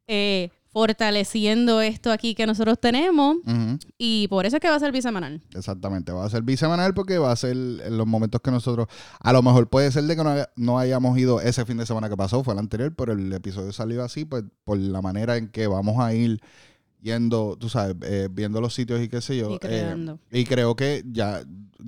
eh, 0.08 0.50
fortaleciendo 0.72 1.80
esto 1.80 2.10
aquí 2.10 2.34
que 2.34 2.46
nosotros 2.46 2.78
tenemos 2.80 3.36
y 3.98 4.26
por 4.28 4.46
eso 4.46 4.56
es 4.56 4.60
que 4.60 4.68
va 4.68 4.74
a 4.76 4.80
ser 4.80 4.90
bisemanal. 4.90 5.40
Exactamente, 5.54 6.10
va 6.12 6.24
a 6.24 6.30
ser 6.30 6.42
bisemanal 6.42 6.94
porque 6.94 7.18
va 7.18 7.30
a 7.30 7.36
ser 7.36 7.52
en 7.52 7.96
los 7.96 8.06
momentos 8.06 8.40
que 8.40 8.50
nosotros, 8.50 8.88
a 9.20 9.32
lo 9.32 9.42
mejor 9.42 9.68
puede 9.68 9.92
ser 9.92 10.02
de 10.04 10.16
que 10.16 10.24
no, 10.24 10.30
haya- 10.30 10.50
no 10.56 10.78
hayamos 10.78 11.16
ido 11.18 11.40
ese 11.40 11.64
fin 11.64 11.76
de 11.76 11.86
semana 11.86 12.08
que 12.08 12.16
pasó, 12.16 12.42
fue 12.42 12.54
el 12.54 12.58
anterior, 12.60 12.92
pero 12.96 13.12
el 13.12 13.32
episodio 13.32 13.72
salió 13.72 14.02
así, 14.02 14.24
pues 14.24 14.44
por 14.64 14.76
la 14.78 15.00
manera 15.02 15.36
en 15.36 15.48
que 15.48 15.66
vamos 15.66 16.00
a 16.00 16.14
ir 16.14 16.40
yendo, 17.02 17.56
tú 17.58 17.68
sabes, 17.68 17.96
eh, 18.02 18.28
viendo 18.30 18.60
los 18.60 18.72
sitios 18.74 19.00
y 19.02 19.08
qué 19.08 19.20
sé 19.20 19.36
yo. 19.36 19.50
Y 19.50 19.54
eh, 19.54 19.58
creando. 19.60 20.18
y 20.30 20.44
creo 20.44 20.74
que 20.76 21.02
ya, 21.10 21.42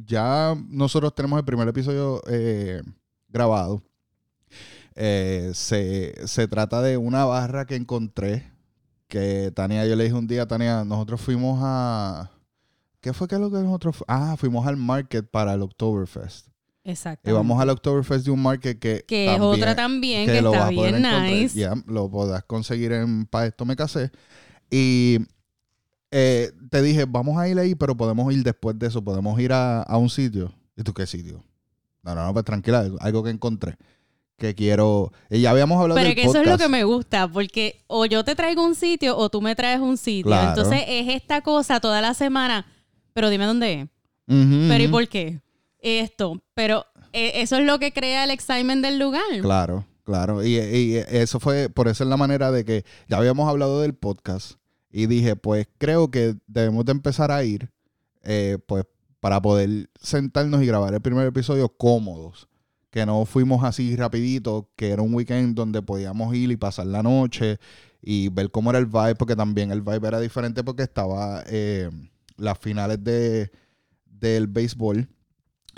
ya 0.07 0.55
nosotros 0.69 1.15
tenemos 1.15 1.39
el 1.39 1.45
primer 1.45 1.67
episodio 1.69 2.21
eh, 2.27 2.83
grabado. 3.29 3.83
Se, 4.95 6.15
se 6.27 6.49
trata 6.49 6.83
de 6.83 6.97
una 6.97 7.25
barra 7.25 7.67
que 7.67 7.77
encontré. 7.77 8.53
Que 9.09 9.53
Tania, 9.55 9.87
yo 9.87 9.97
le 9.97 10.05
dije 10.05 10.17
un 10.17 10.27
día, 10.27 10.47
Tania, 10.47 10.85
nosotros 10.85 11.21
fuimos 11.21 11.61
a. 11.63 12.31
¿Qué 13.01 13.13
fue 13.13 13.29
que 13.29 13.39
lo 13.39 13.51
que 13.51 13.59
nosotros... 13.59 13.97
fu- 13.97 14.05
Ah, 14.09 14.35
fuimos 14.39 14.67
al 14.67 14.79
market 14.79 15.29
para 15.31 15.53
el 15.53 15.61
Oktoberfest. 15.63 16.49
Exacto. 16.85 17.29
Y 17.29 17.33
vamos 17.35 17.61
al 17.61 17.69
Oktoberfest 17.69 18.25
de 18.25 18.31
un 18.31 18.41
market 18.41 18.79
que... 18.79 19.05
Que 19.07 19.35
es 19.35 19.41
otra 19.41 19.77
también, 19.77 20.25
que, 20.27 20.41
lo 20.41 20.53
está 20.53 20.65
vas 20.65 20.73
a 20.73 20.75
poder 20.75 20.95
bien 21.01 21.23
nice. 21.41 21.59
Ya, 21.59 21.75
lo 21.87 22.11
podrás 22.11 22.45
conseguir 22.45 22.93
en 22.93 23.27
Pa' 23.27 23.45
Esto 23.47 23.67
Me 23.67 23.77
Casé. 23.77 24.11
Y 24.77 25.19
eh, 26.11 26.51
te 26.69 26.83
dije, 26.83 27.05
vamos 27.09 27.39
a 27.39 27.49
ir 27.49 27.57
ahí, 27.61 27.77
pero 27.77 27.97
podemos 27.97 28.33
ir 28.35 28.43
después 28.43 28.77
de 28.77 28.89
eso. 28.89 29.05
Podemos 29.05 29.39
ir 29.39 29.53
a, 29.53 29.83
a 29.83 29.97
un 29.99 30.11
sitio. 30.11 30.53
¿Y 30.77 30.83
tú 30.83 30.93
qué 30.93 31.07
sitio? 31.07 31.45
No, 32.03 32.17
no, 32.17 32.27
no, 32.27 32.33
pues 32.33 32.45
tranquila. 32.45 32.91
Algo 32.99 33.23
que 33.23 33.31
encontré. 33.31 33.77
Que 34.37 34.53
quiero... 34.57 35.13
Y 35.31 35.43
ya 35.43 35.51
habíamos 35.51 35.81
hablado 35.81 35.95
Pero 35.95 36.09
del 36.09 36.17
que 36.17 36.25
eso 36.25 36.41
es 36.41 36.49
lo 36.49 36.59
que 36.59 36.69
me 36.69 36.83
gusta, 36.83 37.29
porque 37.29 37.85
o 37.87 38.05
yo 38.05 38.25
te 38.25 38.35
traigo 38.35 38.67
un 38.67 38.75
sitio 38.75 39.17
o 39.17 39.31
tú 39.31 39.41
me 39.41 39.55
traes 39.55 39.79
un 39.79 39.97
sitio. 39.97 40.25
Claro. 40.25 40.49
Entonces 40.49 40.83
es 40.89 41.15
esta 41.15 41.41
cosa 41.43 41.79
toda 41.79 42.01
la 42.01 42.13
semana. 42.13 42.67
Pero 43.13 43.31
dime 43.31 43.45
dónde 43.45 43.83
es. 43.83 43.89
Pero 44.27 44.83
¿y 44.83 44.89
por 44.89 45.07
qué? 45.07 45.41
Esto. 45.79 46.43
Pero 46.55 46.85
eh, 47.13 47.43
eso 47.43 47.59
es 47.59 47.65
lo 47.65 47.79
que 47.79 47.93
crea 47.93 48.25
el 48.25 48.33
excitement 48.33 48.85
del 48.85 48.99
lugar. 48.99 49.23
Claro, 49.41 49.85
claro. 50.03 50.45
Y, 50.45 50.57
y 50.57 50.97
eso 50.97 51.39
fue, 51.39 51.69
por 51.69 51.87
eso 51.87 52.03
es 52.03 52.11
la 52.11 52.17
manera 52.17 52.51
de 52.51 52.65
que 52.65 52.85
ya 53.07 53.19
habíamos 53.19 53.49
hablado 53.49 53.81
del 53.81 53.95
podcast 53.95 54.59
y 54.97 55.07
dije, 55.09 55.35
pues 55.35 55.67
creo 55.79 56.09
que 56.13 56.37
debemos 56.47 56.85
de 56.85 56.93
empezar 56.93 57.33
a 57.33 57.43
ir, 57.43 57.69
eh, 58.23 58.59
pues 58.65 58.85
para 59.19 59.43
poder 59.43 59.91
sentarnos 60.01 60.63
y 60.63 60.67
grabar 60.67 60.95
el 60.95 61.01
primer 61.01 61.27
episodio 61.27 61.69
cómodos. 61.69 62.49
Que 62.91 63.05
no 63.05 63.27
fuimos 63.27 63.65
así 63.65 63.97
rapidito, 63.97 64.71
que 64.77 64.91
era 64.91 65.03
un 65.03 65.13
weekend 65.13 65.57
donde 65.57 65.83
podíamos 65.83 66.33
ir 66.37 66.53
y 66.53 66.57
pasar 66.57 66.87
la 66.87 67.03
noche 67.03 67.59
y 68.01 68.29
ver 68.29 68.53
cómo 68.53 68.71
era 68.71 68.79
el 68.79 68.87
vibe, 68.87 69.17
porque 69.17 69.35
también 69.35 69.73
el 69.73 69.83
vibe 69.83 70.07
era 70.07 70.21
diferente 70.21 70.63
porque 70.63 70.85
estaba 70.85 71.43
eh, 71.49 71.91
las 72.37 72.57
finales 72.61 73.03
de, 73.03 73.51
del 74.07 74.47
béisbol 74.47 75.09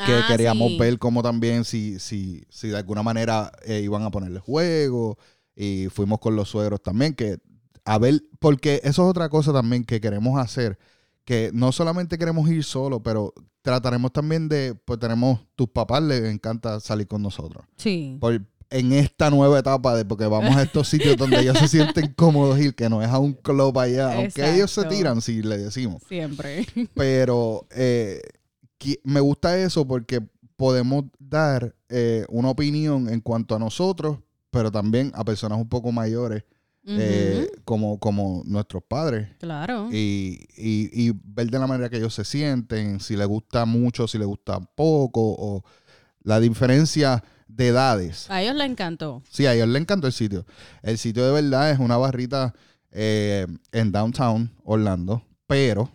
que 0.05 0.13
Ah, 0.13 0.25
queríamos 0.29 0.73
sí. 0.73 0.79
ver 0.79 0.99
cómo 0.99 1.23
también 1.23 1.65
si, 1.65 1.99
si, 2.01 2.45
si 2.51 2.69
de 2.69 2.77
alguna 2.77 3.03
manera 3.03 3.51
eh, 3.65 3.81
iban 3.81 4.03
a 4.03 4.11
ponerle 4.11 4.41
juego 4.41 5.17
y 5.55 5.87
fuimos 5.89 6.19
con 6.19 6.37
los 6.37 6.51
suegros 6.51 6.83
también 6.83 7.15
que 7.15 7.39
a 7.87 7.99
ver 7.99 8.23
porque 8.39 8.81
eso 8.85 9.05
es 9.05 9.11
otra 9.11 9.29
cosa 9.29 9.53
también 9.53 9.85
que 9.85 10.01
queremos 10.01 10.39
hacer 10.39 10.79
que 11.25 11.51
no 11.55 11.73
solamente 11.73 12.19
queremos 12.19 12.49
ir 12.51 12.63
solo 12.65 13.03
pero 13.03 13.33
trataremos 13.63 14.13
también 14.13 14.49
de 14.49 14.75
pues 14.85 14.99
tenemos 15.01 15.41
tus 15.57 15.69
papás 15.69 16.03
les 16.03 16.25
encanta 16.25 16.79
salir 16.81 17.07
con 17.09 17.23
nosotros 17.23 17.65
Sí. 17.77 18.19
por, 18.21 18.41
en 18.71 18.93
esta 18.93 19.31
nueva 19.31 19.59
etapa 19.59 19.95
de 19.97 20.05
porque 20.05 20.27
vamos 20.27 20.57
a 20.57 20.63
estos 20.63 20.89
sitios 20.89 21.17
donde 21.17 21.41
ellos 21.41 21.57
se 21.59 21.69
sienten 21.69 22.13
cómodos 22.15 22.59
ir 22.61 22.75
que 22.75 22.89
no 22.89 23.03
es 23.03 23.09
a 23.09 23.19
un 23.19 23.33
club 23.33 23.79
allá 23.79 24.15
aunque 24.17 24.55
ellos 24.55 24.71
se 24.71 24.85
tiran 24.85 25.21
si 25.23 25.41
le 25.43 25.57
decimos 25.59 26.03
Siempre. 26.09 26.67
pero 26.95 27.67
eh, 27.71 28.21
me 29.05 29.21
gusta 29.21 29.59
eso 29.59 29.87
porque 29.87 30.21
podemos 30.57 31.05
dar 31.19 31.75
eh, 31.89 32.25
una 32.29 32.49
opinión 32.51 33.09
en 33.09 33.21
cuanto 33.21 33.55
a 33.55 33.59
nosotros, 33.59 34.19
pero 34.51 34.71
también 34.73 35.13
a 35.15 35.23
personas 35.25 35.59
un 35.59 35.69
poco 35.69 35.93
mayores, 35.93 36.45
eh, 36.89 37.51
como, 37.65 37.99
como 37.99 38.43
nuestros 38.47 38.83
padres. 38.85 39.29
claro. 39.39 39.89
Y, 39.93 40.47
y- 40.57 40.91
y 41.09 41.13
ver 41.25 41.51
de 41.51 41.59
la 41.59 41.67
manera 41.67 41.89
que 41.91 41.97
ellos 41.97 42.15
se 42.15 42.25
sienten, 42.25 43.01
si 43.01 43.17
les 43.17 43.27
gusta 43.27 43.65
mucho, 43.65 44.07
si 44.07 44.19
les 44.19 44.27
gusta 44.27 44.61
poco, 44.61 45.21
o 45.39 45.65
la 46.23 46.39
diferencia 46.41 47.23
de 47.49 47.69
edades. 47.69 48.31
A 48.31 48.43
ellos 48.43 48.55
les 48.57 48.69
encantó. 48.71 49.23
Sí, 49.31 49.47
a 49.47 49.55
ellos 49.55 49.69
les 49.69 49.83
encantó 49.83 50.07
el 50.07 50.13
sitio. 50.13 50.45
El 50.83 50.99
sitio 50.99 51.25
de 51.27 51.33
verdad 51.33 51.71
es 51.71 51.79
una 51.79 51.97
barrita 51.97 52.55
eh, 52.91 53.47
en 53.73 53.93
downtown 53.93 54.53
Orlando, 54.65 55.23
pero 55.47 55.91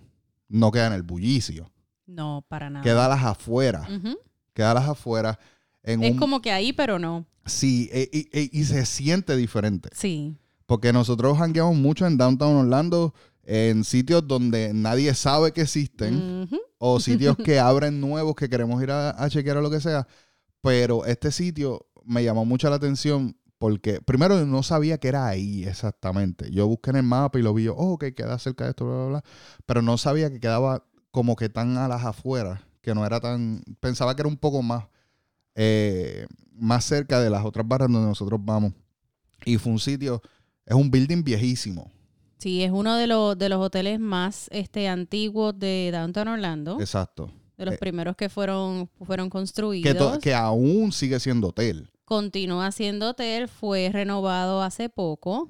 no 0.50 0.72
queda 0.72 0.88
en 0.88 0.94
el 0.94 1.04
bullicio. 1.04 1.72
No, 2.06 2.46
para 2.48 2.70
nada. 2.70 2.84
Queda 2.84 3.06
a 3.06 3.10
las 3.10 3.24
afueras. 3.24 3.90
Ujú. 3.90 4.18
Queda 4.54 4.72
a 4.72 4.74
las 4.76 4.90
afueras. 4.90 5.38
En 5.84 6.04
Es 6.04 6.12
un, 6.12 6.18
como 6.18 6.42
que 6.42 6.52
ahí, 6.52 6.74
pero 6.74 7.00
no. 7.00 7.26
Sí, 7.46 7.90
e- 7.92 8.10
y, 8.12 8.20
y- 8.40 8.60
y 8.60 8.64
se 8.66 8.86
siente 8.86 9.36
diferente. 9.36 9.90
Sí. 9.94 10.36
Porque 10.72 10.94
nosotros 10.94 11.38
hangueamos 11.38 11.76
mucho 11.76 12.08
en 12.08 12.16
downtown 12.16 12.56
Orlando, 12.56 13.14
en 13.44 13.84
sitios 13.84 14.26
donde 14.26 14.72
nadie 14.74 15.14
sabe 15.16 15.52
que 15.52 15.64
existen, 15.64 16.44
Ujú. 16.44 16.62
o 16.78 16.98
sitios 17.02 17.36
que 17.36 17.60
abren 17.60 18.00
nuevos 18.00 18.36
que 18.36 18.48
queremos 18.48 18.82
ir 18.82 18.90
a, 18.90 19.10
a 19.22 19.30
chequear 19.30 19.58
o 19.58 19.62
lo 19.62 19.70
que 19.70 19.82
sea. 19.82 20.08
Pero 20.62 21.04
este 21.04 21.30
sitio 21.34 21.88
me 22.06 22.24
llamó 22.24 22.46
mucho 22.46 22.70
la 22.70 22.78
atención 22.78 23.36
porque, 23.58 24.00
primero, 24.00 24.46
no 24.46 24.64
sabía 24.64 24.98
que 24.98 25.10
era 25.10 25.28
ahí 25.28 25.66
exactamente. 25.66 26.50
Yo 26.52 26.68
busqué 26.68 26.92
en 26.92 26.96
el 26.96 27.04
mapa 27.04 27.38
y 27.38 27.42
lo 27.42 27.54
vi, 27.54 27.66
yo, 27.66 27.76
oh, 27.76 27.96
ok, 27.96 28.06
queda 28.16 28.40
cerca 28.40 28.64
de 28.64 28.70
esto, 28.70 28.86
bla, 28.86 28.96
bla, 28.96 29.06
bla. 29.08 29.24
Pero 29.66 29.82
no 29.82 29.98
sabía 29.98 30.30
que 30.30 30.40
quedaba 30.40 30.86
como 31.12 31.36
que 31.36 31.50
tan 31.50 31.78
a 31.78 31.90
las 31.90 32.06
afueras, 32.06 32.62
que 32.82 32.96
no 32.96 33.06
era 33.06 33.20
tan. 33.20 33.62
Pensaba 33.82 34.16
que 34.16 34.22
era 34.22 34.30
un 34.30 34.38
poco 34.38 34.62
más, 34.64 34.86
eh, 35.54 36.28
más 36.54 36.86
cerca 36.86 37.20
de 37.20 37.30
las 37.30 37.44
otras 37.44 37.68
barras 37.68 37.92
donde 37.92 38.08
nosotros 38.08 38.40
vamos. 38.42 38.72
Y 39.44 39.58
fue 39.58 39.74
un 39.74 39.80
sitio, 39.80 40.22
es 40.66 40.76
un 40.76 40.90
building 40.92 41.24
viejísimo. 41.24 41.92
Sí, 42.38 42.64
es 42.64 42.72
uno 42.72 42.96
de 42.96 43.06
los, 43.08 43.38
de 43.38 43.50
los 43.50 43.60
hoteles 43.64 44.00
más 44.00 44.48
este, 44.52 44.88
antiguos 44.88 45.58
de 45.60 45.90
Downtown 45.94 46.28
Orlando. 46.28 46.80
Exacto. 46.80 47.32
de 47.58 47.66
los 47.66 47.76
eh, 47.76 47.78
primeros 47.80 48.16
que 48.16 48.30
fueron, 48.30 48.90
fueron 49.06 49.30
construidos. 49.30 50.18
que 50.18 50.34
aún 50.34 50.92
sigue 50.92 51.20
siendo 51.20 51.50
hotel. 51.50 51.90
Continúa 52.06 52.72
siendo 52.72 53.10
hotel, 53.12 53.48
fue 53.48 53.90
renovado 53.94 54.62
hace 54.64 54.90
poco, 54.90 55.48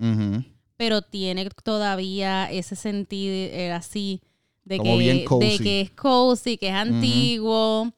pero 0.77 1.01
tiene 1.01 1.49
todavía 1.63 2.51
ese 2.51 2.75
sentido 2.75 3.33
eh, 3.33 3.71
así 3.71 4.21
de 4.65 4.77
Como 4.77 4.91
que, 4.93 4.99
bien 4.99 5.25
cozy. 5.25 5.47
de 5.47 5.57
que 5.63 5.81
es 5.81 5.91
cozy, 5.91 6.57
que 6.57 6.67
es 6.67 6.73
antiguo, 6.73 7.91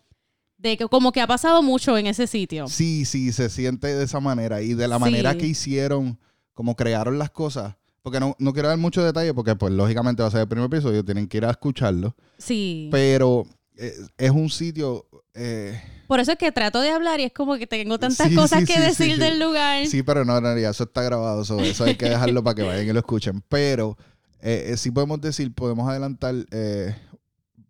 de 0.58 0.78
que 0.78 0.88
como 0.88 1.12
que 1.12 1.20
ha 1.22 1.28
pasado 1.28 1.62
mucho 1.62 1.98
en 1.98 2.08
ese 2.08 2.26
sitio. 2.28 2.68
Sí, 2.68 3.04
sí, 3.06 3.32
se 3.34 3.50
siente 3.50 3.88
de 3.88 4.04
esa 4.06 4.20
manera. 4.22 4.62
Y 4.62 4.76
de 4.76 4.88
la 4.88 4.96
Sí. 4.98 5.02
manera 5.02 5.36
que 5.36 5.48
hicieron, 5.48 6.18
como 6.54 6.76
crearon 6.76 7.18
las 7.20 7.30
cosas. 7.32 7.76
Porque 8.02 8.20
no, 8.20 8.36
no 8.38 8.52
quiero 8.52 8.68
dar 8.68 8.78
mucho 8.78 9.02
detalle, 9.04 9.34
porque 9.34 9.56
pues 9.56 9.72
lógicamente 9.74 10.22
va 10.22 10.28
a 10.28 10.32
ser 10.32 10.42
el 10.42 10.48
primer 10.48 10.66
episodio, 10.66 11.06
tienen 11.06 11.28
que 11.28 11.38
ir 11.38 11.46
a 11.46 11.52
escucharlo. 11.52 12.16
Sí. 12.38 12.90
Pero 12.92 13.46
eh, 13.78 13.94
es 14.18 14.32
un 14.32 14.50
sitio... 14.50 15.06
eh, 15.34 15.82
Por 16.08 16.20
eso 16.20 16.34
es 16.34 16.38
que 16.38 16.52
trato 16.52 16.82
de 16.82 16.90
hablar 16.92 17.22
y 17.22 17.24
es 17.24 17.32
como 17.34 17.56
que 17.58 17.66
tengo 17.66 17.98
tantas 17.98 18.28
Sí, 18.28 18.36
cosas 18.36 18.60
sí, 18.60 18.66
que 18.66 18.74
sí, 18.74 18.80
decir 18.82 19.18
del 19.18 19.40
lugar. 19.40 19.88
sí, 19.88 20.04
pero 20.04 20.26
no, 20.26 20.38
en 20.38 20.44
realidad 20.44 20.72
eso 20.72 20.84
está 20.84 21.02
grabado, 21.02 21.46
so, 21.46 21.60
eso 21.62 21.86
hay 21.86 21.96
que 21.96 22.10
dejarlo 22.10 22.44
para 22.44 22.56
que 22.56 22.64
vayan 22.64 22.86
y 22.88 22.92
lo 22.92 23.00
escuchen. 23.00 23.42
Pero 23.48 23.98
eh, 24.42 24.76
sí 24.78 24.92
podemos 24.92 25.22
decir, 25.22 25.54
podemos 25.54 25.88
adelantar... 25.90 26.36
eh, 26.52 26.96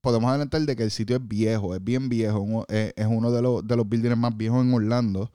Podemos 0.02 0.30
adelantar 0.30 0.60
de 0.64 0.76
que 0.76 0.84
el 0.84 0.92
sitio 0.92 1.16
es 1.16 1.26
viejo, 1.26 1.74
es 1.76 1.82
bien 1.82 2.10
viejo, 2.10 2.66
es 2.68 3.08
uno 3.08 3.32
de 3.32 3.42
los, 3.42 3.66
de 3.66 3.78
los 3.78 3.88
buildings 3.88 4.18
más 4.18 4.36
viejos 4.36 4.62
en 4.66 4.74
Orlando. 4.74 5.32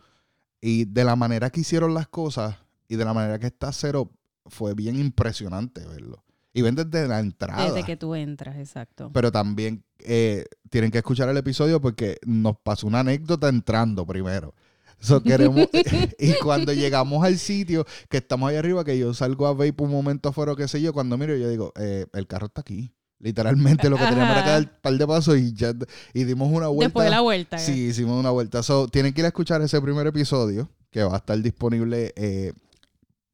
Y 0.61 0.85
de 0.85 1.05
la 1.05 1.17
manera 1.17 1.49
que 1.49 1.61
hicieron 1.61 1.95
las 1.95 2.07
cosas 2.07 2.57
y 2.89 2.97
de 2.97 3.05
la 3.05 3.15
manera 3.15 3.39
que 3.39 3.47
está 3.47 3.73
cero, 3.73 4.11
fue 4.47 4.75
bien 4.75 4.99
impresionante 4.99 5.87
verlo. 5.87 6.25
Y 6.53 6.63
ven 6.63 6.75
desde 6.75 7.07
la 7.07 7.21
entrada. 7.21 7.67
Desde 7.67 7.85
que 7.85 7.97
tú 7.97 8.15
entras, 8.15 8.57
exacto. 8.57 9.11
Pero 9.13 9.31
también 9.31 9.85
eh, 10.01 10.45
tienen 10.71 10.91
que 10.91 10.99
escuchar 10.99 11.29
el 11.29 11.37
episodio 11.37 11.81
porque 11.81 12.19
nos 12.27 12.57
pasó 12.59 12.87
una 12.87 13.01
anécdota 13.01 13.49
entrando 13.49 14.07
primero. 14.07 14.55
So, 14.99 15.23
queremos, 15.23 15.69
y 16.19 16.33
cuando 16.43 16.73
llegamos 16.73 17.25
al 17.25 17.39
sitio, 17.39 17.87
que 18.09 18.17
estamos 18.17 18.51
ahí 18.51 18.57
arriba, 18.57 18.85
que 18.85 18.99
yo 18.99 19.15
salgo 19.15 19.47
a 19.47 19.53
vape 19.53 19.75
un 19.79 19.91
momento 19.91 20.31
afuera, 20.31 20.55
qué 20.57 20.67
sé 20.67 20.81
yo, 20.81 20.93
cuando 20.93 21.17
miro, 21.17 21.37
yo 21.37 21.49
digo, 21.49 21.73
eh, 21.77 22.07
el 22.13 22.27
carro 22.27 22.47
está 22.47 22.63
aquí. 22.63 22.93
Literalmente 23.21 23.91
lo 23.91 23.97
que 23.97 24.05
teníamos 24.05 24.33
era 24.33 24.45
que 24.45 24.51
dar 24.51 24.63
un 24.63 24.71
par 24.81 24.93
de 24.93 25.07
pasos 25.07 25.37
y 25.39 25.53
ya 25.53 25.75
y 26.15 26.23
dimos 26.23 26.49
una 26.53 26.69
vuelta. 26.69 26.85
Después 26.87 27.05
de 27.05 27.11
la 27.11 27.21
vuelta. 27.21 27.59
Sí, 27.59 27.87
hicimos 27.87 28.19
una 28.19 28.31
vuelta. 28.31 28.63
So, 28.63 28.87
tienen 28.87 29.13
que 29.13 29.23
ir 29.23 29.25
a 29.25 29.29
escuchar 29.29 29.61
ese 29.61 29.81
primer 29.81 30.07
episodio 30.07 30.69
que 30.91 31.03
va 31.03 31.15
a 31.15 31.17
estar 31.19 31.37
disponible 31.39 32.13
eh, 32.15 32.53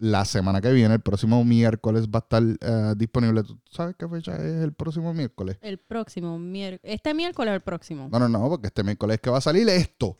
la 0.04 0.24
semana 0.26 0.60
que 0.60 0.70
viene. 0.72 0.94
El 0.94 1.00
próximo 1.00 1.42
miércoles 1.44 2.06
va 2.08 2.18
a 2.18 2.22
estar 2.22 2.42
eh, 2.42 2.94
disponible. 2.96 3.42
¿Tú 3.42 3.58
sabes 3.70 3.96
qué 3.98 4.06
fecha 4.08 4.36
es 4.36 4.62
el 4.62 4.72
próximo 4.72 5.14
miércoles? 5.14 5.56
El 5.62 5.78
próximo 5.78 6.38
miércoles. 6.38 6.80
¿Este 6.94 7.14
miércoles 7.14 7.52
o 7.52 7.54
el 7.54 7.62
próximo? 7.62 8.08
No, 8.12 8.18
no, 8.18 8.28
no, 8.28 8.48
porque 8.48 8.66
este 8.66 8.82
miércoles 8.84 9.14
es 9.14 9.20
que 9.20 9.30
va 9.30 9.38
a 9.38 9.40
salir 9.40 9.68
esto. 9.68 10.18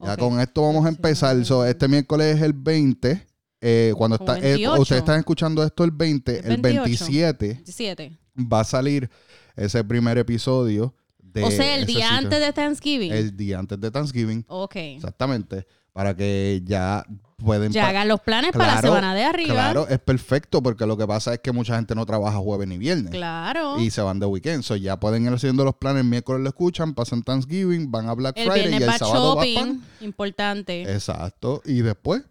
Ya 0.00 0.16
con 0.16 0.40
esto 0.40 0.62
vamos 0.62 0.84
a 0.86 0.88
empezar. 0.88 1.44
So, 1.44 1.64
este 1.64 1.86
miércoles 1.86 2.36
es 2.36 2.42
el 2.42 2.54
20. 2.54 3.26
eh, 3.60 3.92
cuando 3.96 4.18
Como 4.18 4.32
está, 4.32 4.38
eh, 4.46 4.52
28. 4.52 4.80
ustedes 4.82 5.00
están 5.00 5.18
escuchando 5.18 5.62
esto 5.62 5.84
el 5.84 5.90
20, 5.90 6.38
El 6.40 6.52
el 6.52 6.60
28. 6.62 7.04
27 7.06 7.54
17. 7.64 8.18
va 8.50 8.60
a 8.60 8.64
salir 8.64 9.10
ese 9.54 9.84
primer 9.84 10.16
episodio. 10.18 10.94
De 11.18 11.44
o 11.44 11.50
sea, 11.52 11.76
el 11.76 11.84
día 11.86 12.06
sitio. 12.06 12.18
antes 12.18 12.40
de 12.40 12.52
Thanksgiving. 12.52 13.12
El 13.12 13.36
día 13.36 13.58
antes 13.58 13.78
de 13.80 13.90
Thanksgiving. 13.90 14.44
ok. 14.48 14.74
Exactamente. 14.76 15.66
Para 15.92 16.16
que 16.16 16.62
ya 16.64 17.04
pueden... 17.36 17.72
Ya 17.72 17.88
hagan 17.88 18.08
los 18.08 18.20
planes 18.20 18.52
para 18.52 18.76
la 18.76 18.80
semana 18.80 19.14
de 19.14 19.24
arriba. 19.24 19.54
Claro, 19.54 19.88
es 19.88 19.98
perfecto 19.98 20.62
porque 20.62 20.86
lo 20.86 20.96
que 20.96 21.06
pasa 21.06 21.34
es 21.34 21.40
que 21.40 21.52
mucha 21.52 21.76
gente 21.76 21.94
no 21.94 22.06
trabaja 22.06 22.38
jueves 22.38 22.68
ni 22.68 22.78
viernes. 22.78 23.10
Claro. 23.10 23.80
Y 23.80 23.90
se 23.90 24.00
van 24.02 24.20
de 24.20 24.26
weekend. 24.26 24.62
So 24.62 24.76
ya 24.76 24.98
pueden 25.00 25.26
ir 25.26 25.32
haciendo 25.32 25.64
los 25.64 25.74
planes. 25.74 26.02
El 26.02 26.08
miércoles 26.08 26.42
lo 26.42 26.48
escuchan, 26.48 26.94
pasan 26.94 27.22
Thanksgiving, 27.22 27.90
van 27.90 28.08
a 28.08 28.14
Black 28.14 28.36
el 28.38 28.50
Friday 28.50 28.72
y 28.72 28.82
el 28.82 28.88
va 28.88 28.98
sábado 28.98 29.36
va 29.36 29.44
shopping. 29.44 29.54
pan. 29.54 29.82
Importante. 30.00 30.82
Exacto. 30.82 31.62
Y 31.64 31.82
después, 31.82 32.22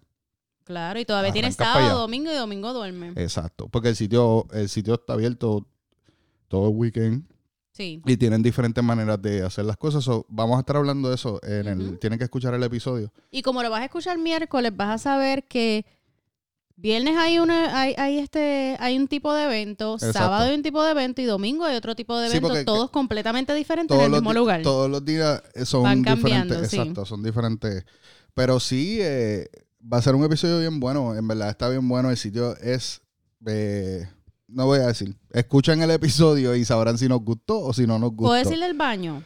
claro. 0.64 1.00
Y 1.00 1.06
todavía 1.06 1.32
allá. 1.32 1.52
sábado, 1.52 2.00
domingo 2.00 2.32
y 2.32 2.36
domingo 2.36 2.74
duerme. 2.74 3.14
exacto. 3.16 3.68
Porque 3.68 3.90
el 3.90 3.96
sitio, 3.96 4.48
el 4.54 4.70
sitio 4.70 4.96
está 4.96 5.14
abierto 5.14 5.68
todo 6.48 6.70
el 6.70 6.76
weekend. 6.76 7.26
Sí. 7.80 8.02
y 8.06 8.18
tienen 8.18 8.44
diferentes 8.44 8.84
maneras 8.84 9.22
de 9.22 9.42
hacer 9.42 9.64
las 9.64 9.78
cosas. 9.78 10.04
So, 10.04 10.26
vamos 10.28 10.58
a 10.58 10.60
estar 10.60 10.76
hablando 10.76 11.08
de 11.08 11.16
eso. 11.16 11.40
En 11.44 11.68
el, 11.68 11.98
tienen 11.98 12.20
que 12.20 12.26
escuchar 12.26 12.54
el 12.54 12.62
episodio. 12.64 13.12
Y 13.32 13.42
como 13.42 13.64
lo 13.64 13.70
vas 13.70 13.82
a 13.82 13.86
escuchar 13.86 14.18
miércoles, 14.18 14.76
vas 14.76 14.90
a 14.90 14.98
saber 14.98 15.46
que 15.48 15.86
viernes 16.76 17.16
hay 17.18 17.40
una, 17.40 17.80
hay, 17.80 17.94
hay 17.98 18.18
este, 18.20 18.76
hay 18.80 18.98
un 18.98 19.08
tipo 19.08 19.34
de 19.34 19.46
evento, 19.46 19.94
Exacto. 19.96 20.18
sábado 20.20 20.50
hay 20.50 20.56
un 20.56 20.62
tipo 20.64 20.84
de 20.84 20.92
evento 20.92 21.22
y 21.22 21.26
domingo 21.26 21.64
hay 21.66 21.76
otro 21.78 21.96
tipo 21.96 22.18
de 22.18 22.28
evento, 22.28 22.66
todos 22.66 22.90
completamente 22.90 23.54
diferentes 23.56 23.98
en 23.98 24.04
el 24.04 24.12
mismo 24.12 24.34
lugar. 24.34 24.62
todos 24.62 24.90
los 24.90 25.04
días 25.06 25.42
eh, 25.56 25.66
son 25.66 25.84
Van 25.84 26.00
diferentes. 26.02 26.32
cambiando, 26.32 26.66
sí. 26.68 26.78
Exacto, 26.78 27.06
son 27.06 27.24
diferentes. 27.24 27.86
Pero 28.34 28.60
sí, 28.60 28.98
eh, 29.02 29.50
va 29.82 29.98
a 29.98 30.02
ser 30.02 30.16
un 30.16 30.24
episodio 30.26 30.60
bien 30.60 30.80
bueno. 30.80 31.16
En 31.16 31.28
verdad 31.28 31.50
está 31.50 31.68
bien 31.70 31.88
bueno. 31.88 32.10
El 32.10 32.18
sitio 32.18 32.56
es. 32.58 33.02
eh, 33.46 34.08
no 34.50 34.66
voy 34.66 34.80
a 34.80 34.88
decir. 34.88 35.16
Escuchan 35.32 35.82
el 35.82 35.92
episodio 35.92 36.56
y 36.56 36.66
sabrán 36.66 36.98
si 36.98 37.08
nos 37.08 37.22
gustó 37.22 37.60
o 37.62 37.74
si 37.74 37.86
no 37.88 37.98
nos 38.00 38.10
gustó. 38.12 38.30
¿Puedo 38.30 38.44
decirle 38.44 38.66
el 38.66 38.74
baño? 38.78 39.24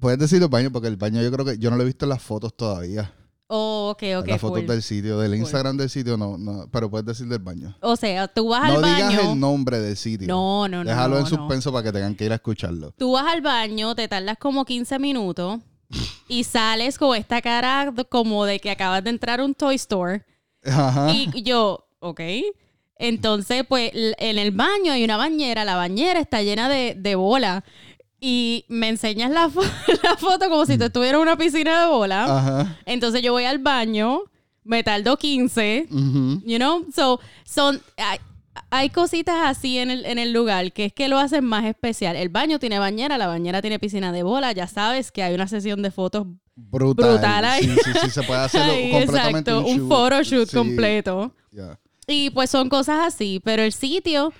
Puedes 0.00 0.18
decir 0.18 0.42
el 0.42 0.48
baño, 0.48 0.70
porque 0.72 0.88
el 0.88 0.96
baño 0.96 1.22
yo 1.22 1.30
creo 1.30 1.44
que 1.44 1.58
yo 1.58 1.70
no 1.70 1.76
lo 1.76 1.82
he 1.82 1.86
visto 1.86 2.04
en 2.04 2.08
las 2.10 2.22
fotos 2.22 2.56
todavía. 2.56 3.14
Oh, 3.46 3.90
ok, 3.92 4.02
ok, 4.20 4.26
las 4.28 4.40
fotos 4.40 4.58
cool. 4.60 4.66
del 4.66 4.82
sitio, 4.82 5.18
del 5.18 5.30
Cool. 5.32 5.38
Instagram 5.40 5.76
del 5.76 5.90
sitio, 5.90 6.16
no, 6.16 6.36
no, 6.38 6.66
pero 6.72 6.90
puedes 6.90 7.06
decir 7.06 7.28
del 7.28 7.38
baño. 7.38 7.76
O 7.82 7.94
sea, 7.94 8.26
tú 8.26 8.48
vas 8.48 8.72
No 8.72 8.78
al 8.78 8.84
digas 8.94 9.16
baño. 9.16 9.32
el 9.32 9.38
nombre 9.40 9.78
del 9.80 9.96
sitio. 9.96 10.26
No, 10.26 10.66
no, 10.66 10.82
no. 10.82 10.90
Déjalo 10.90 11.16
en 11.18 11.22
no. 11.24 11.28
suspenso 11.28 11.70
para 11.70 11.84
que 11.84 11.92
tengan 11.92 12.14
que 12.16 12.24
ir 12.24 12.32
a 12.32 12.36
escucharlo. 12.36 12.92
Tú 12.92 13.12
vas 13.12 13.26
al 13.32 13.42
baño, 13.42 13.94
te 13.94 14.08
tardas 14.08 14.38
como 14.38 14.64
15 14.64 14.98
minutos 14.98 15.60
y 16.26 16.42
sales 16.44 16.98
con 16.98 17.14
esta 17.16 17.40
cara 17.42 17.92
como 18.08 18.46
de 18.46 18.58
que 18.58 18.70
acabas 18.70 19.04
de 19.04 19.10
entrar 19.10 19.40
a 19.40 19.44
un 19.44 19.54
Toy 19.54 19.74
Store. 19.76 20.24
Ajá. 20.64 21.12
Y 21.12 21.42
yo, 21.42 21.86
ok. 22.00 22.20
Entonces, 22.98 23.64
pues 23.68 23.90
en 23.94 24.38
el 24.38 24.50
baño 24.52 24.92
hay 24.92 25.04
una 25.04 25.16
bañera, 25.16 25.64
la 25.64 25.76
bañera 25.76 26.20
está 26.20 26.42
llena 26.42 26.68
de, 26.68 26.94
de 26.96 27.14
bola. 27.14 27.64
Y 28.20 28.64
me 28.68 28.88
enseñas 28.88 29.30
la, 29.30 29.48
fo- 29.48 29.62
la 30.02 30.16
foto 30.16 30.48
como 30.48 30.64
si 30.64 30.78
tú 30.78 30.84
estuvieras 30.84 31.16
en 31.16 31.22
una 31.22 31.36
piscina 31.36 31.82
de 31.82 31.86
bola. 31.88 32.24
Ajá. 32.24 32.78
Entonces 32.86 33.20
yo 33.22 33.32
voy 33.32 33.44
al 33.44 33.58
baño, 33.58 34.20
me 34.62 34.82
tardo 34.82 35.16
15, 35.18 35.88
Ujú. 35.90 36.42
you 36.46 36.56
know? 36.56 36.86
So, 36.94 37.20
son, 37.44 37.82
hay, 37.98 38.18
hay 38.70 38.88
cositas 38.90 39.36
así 39.44 39.76
en 39.78 39.90
el, 39.90 40.06
en 40.06 40.18
el 40.18 40.32
lugar 40.32 40.72
que 40.72 40.86
es 40.86 40.92
que 40.94 41.08
lo 41.08 41.18
hacen 41.18 41.44
más 41.44 41.64
especial. 41.66 42.16
El 42.16 42.30
baño 42.30 42.58
tiene 42.58 42.78
bañera, 42.78 43.18
la 43.18 43.26
bañera 43.26 43.60
tiene 43.60 43.78
piscina 43.78 44.10
de 44.12 44.22
bola, 44.22 44.52
ya 44.52 44.68
sabes 44.68 45.12
que 45.12 45.22
hay 45.22 45.34
una 45.34 45.48
sesión 45.48 45.82
de 45.82 45.90
fotos 45.90 46.26
Brutal. 46.56 47.10
Brutal 47.14 47.44
ahí. 47.44 47.64
Sí, 47.64 47.70
sí, 47.84 47.90
sí, 48.04 48.10
se 48.10 48.22
puede 48.22 48.40
hacerlo 48.40 48.72
ahí, 48.74 48.90
completamente 48.92 49.50
exacto, 49.50 49.68
un 49.68 49.76
shoot. 49.78 49.88
photoshoot 49.88 50.48
Sí, 50.48 50.56
completo. 50.56 51.34
ya. 51.50 51.78
Y 52.06 52.30
pues 52.30 52.50
son 52.50 52.68
cosas 52.68 53.06
así, 53.14 53.40
pero 53.44 53.62
el 53.62 53.72
sitio 53.72 54.32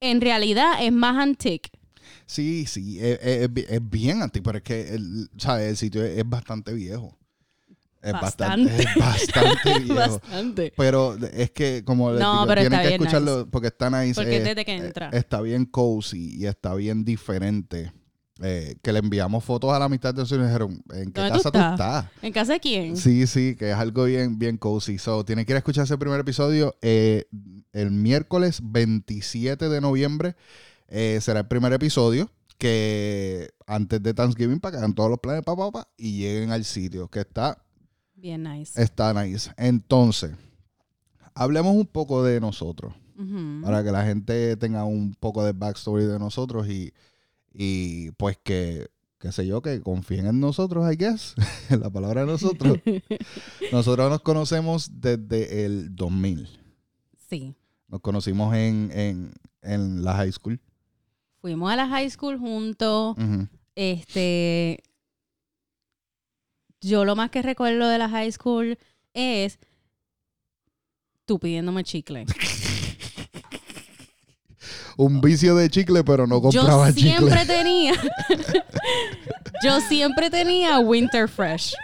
en 0.00 0.20
realidad 0.20 0.74
es 0.82 0.92
más 0.92 1.16
antique. 1.16 1.70
Sí, 2.26 2.66
sí, 2.66 2.98
es, 2.98 3.18
es- 3.22 3.42
es 3.42 3.52
bi- 3.52 3.66
es 3.68 3.90
bien 3.90 4.22
antiguo, 4.22 4.44
pero 4.46 4.58
es 4.58 4.64
que 4.64 4.94
el, 4.94 5.28
¿sabes? 5.36 5.68
el 5.70 5.76
sitio 5.76 6.04
es, 6.04 6.18
es 6.18 6.28
bastante 6.28 6.72
viejo. 6.72 7.18
Es 8.00 8.12
bastante, 8.12 8.68
Bastante. 8.68 8.82
es 8.82 8.96
bastante 8.96 9.78
viejo. 9.84 9.94
Bastante. 10.18 10.72
Pero 10.76 11.16
es 11.32 11.50
que, 11.52 11.84
como 11.84 12.10
les 12.10 12.20
No, 12.20 12.42
digo, 12.46 12.54
tienen 12.56 12.80
que 12.80 12.88
escucharlo 12.94 13.38
nice. 13.38 13.50
porque 13.52 13.68
está 13.68 13.90
nice. 13.90 14.14
Porque 14.20 14.38
eh, 14.38 14.40
desde 14.42 14.64
que 14.64 14.72
eh, 14.72 14.76
entra. 14.86 15.08
está 15.12 15.40
bien 15.40 15.66
cozy 15.66 16.36
y 16.36 16.46
está 16.46 16.74
bien 16.74 17.04
diferente. 17.04 17.92
Eh, 18.44 18.76
que 18.82 18.92
le 18.92 18.98
enviamos 18.98 19.44
fotos 19.44 19.72
a 19.72 19.78
la 19.78 19.88
mitad 19.88 20.12
de 20.12 20.22
y 20.22 20.24
dijeron, 20.24 20.82
¿en 20.92 21.12
qué 21.12 21.20
¿Dónde 21.20 21.36
casa 21.36 21.52
tú 21.52 21.58
tú 21.58 21.64
estás? 21.64 22.06
¿En 22.22 22.32
casa 22.32 22.54
de 22.54 22.60
quién? 22.60 22.96
Sí, 22.96 23.28
sí, 23.28 23.54
que 23.54 23.70
es 23.70 23.76
algo 23.76 24.04
bien, 24.04 24.36
bien 24.36 24.56
cozy. 24.56 24.98
So, 24.98 25.24
tienen 25.24 25.44
que 25.44 25.52
ir 25.52 25.56
a 25.56 25.58
escuchar 25.58 25.84
ese 25.84 25.96
primer 25.96 26.18
episodio 26.18 26.74
eh, 26.82 27.26
el 27.72 27.92
miércoles 27.92 28.60
27 28.62 29.68
de 29.68 29.80
noviembre. 29.80 30.34
eh, 30.88 31.18
será 31.20 31.40
el 31.40 31.46
primer 31.46 31.72
episodio 31.72 32.30
que 32.58 33.50
antes 33.66 34.02
de 34.02 34.12
Thanksgiving 34.12 34.58
para 34.58 34.72
que 34.72 34.78
hagan 34.78 34.94
todos 34.94 35.10
los 35.10 35.20
planes 35.20 35.44
pa, 35.44 35.54
pa, 35.56 35.70
pa, 35.70 35.88
y 35.96 36.18
lleguen 36.18 36.50
al 36.50 36.64
sitio 36.64 37.08
que 37.08 37.20
está, 37.20 37.62
Bien 38.16 38.42
nice. 38.42 38.80
está 38.80 39.14
nice. 39.14 39.52
Entonces, 39.56 40.32
hablemos 41.34 41.74
un 41.74 41.86
poco 41.86 42.24
de 42.24 42.40
nosotros 42.40 42.92
para 43.62 43.84
que 43.84 43.92
la 43.92 44.04
gente 44.04 44.56
tenga 44.56 44.82
un 44.82 45.14
poco 45.14 45.44
de 45.44 45.52
backstory 45.52 46.06
de 46.06 46.18
nosotros 46.18 46.66
y, 46.68 46.92
y 47.54 48.10
pues 48.12 48.38
que, 48.42 48.88
qué 49.18 49.32
sé 49.32 49.46
yo, 49.46 49.62
que 49.62 49.80
confíen 49.80 50.26
en 50.26 50.40
nosotros, 50.40 50.90
I 50.92 50.96
guess, 50.96 51.34
en 51.70 51.80
la 51.80 51.90
palabra 51.90 52.22
de 52.22 52.26
nosotros. 52.26 52.78
Nosotros 53.72 54.10
nos 54.10 54.20
conocemos 54.20 55.00
desde 55.00 55.64
el 55.64 55.94
2000. 55.94 56.48
Sí. 57.28 57.54
Nos 57.88 58.00
conocimos 58.00 58.54
en, 58.54 58.90
en, 58.92 59.32
en 59.62 60.04
la 60.04 60.14
high 60.14 60.32
school. 60.32 60.60
Fuimos 61.40 61.72
a 61.72 61.76
la 61.76 61.88
high 61.88 62.08
school 62.10 62.38
juntos. 62.38 63.16
Este. 63.74 64.82
Yo 66.80 67.04
lo 67.04 67.16
más 67.16 67.30
que 67.30 67.42
recuerdo 67.42 67.88
de 67.88 67.98
la 67.98 68.08
high 68.08 68.30
school 68.32 68.78
es 69.14 69.58
tú 71.24 71.38
pidiéndome 71.38 71.84
chicle. 71.84 72.26
Un 74.96 75.20
vicio 75.20 75.54
de 75.56 75.68
chicle, 75.70 76.04
pero 76.04 76.26
no 76.26 76.40
compraba 76.40 76.90
Yo 76.90 76.94
siempre 76.94 77.40
chicle. 77.40 77.46
tenía. 77.46 77.94
yo 79.64 79.80
siempre 79.80 80.30
tenía 80.30 80.78
Winter 80.78 81.28
Fresh. 81.28 81.74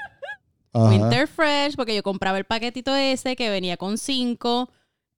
Ajá. 0.72 0.88
Winter 0.90 1.26
Fresh, 1.26 1.76
porque 1.76 1.94
yo 1.94 2.02
compraba 2.02 2.38
el 2.38 2.44
paquetito 2.44 2.94
ese 2.94 3.36
que 3.36 3.50
venía 3.50 3.76
con 3.76 3.98
cinco. 3.98 4.70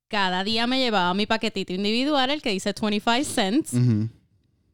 Cada 0.09 0.43
día 0.45 0.67
me 0.67 0.79
llevaba 0.79 1.15
mi 1.15 1.27
paquetito 1.27 1.73
individual, 1.73 2.31
el 2.31 2.43
que 2.43 2.51
dice 2.51 2.75
25 2.81 3.25
cents. 3.25 3.73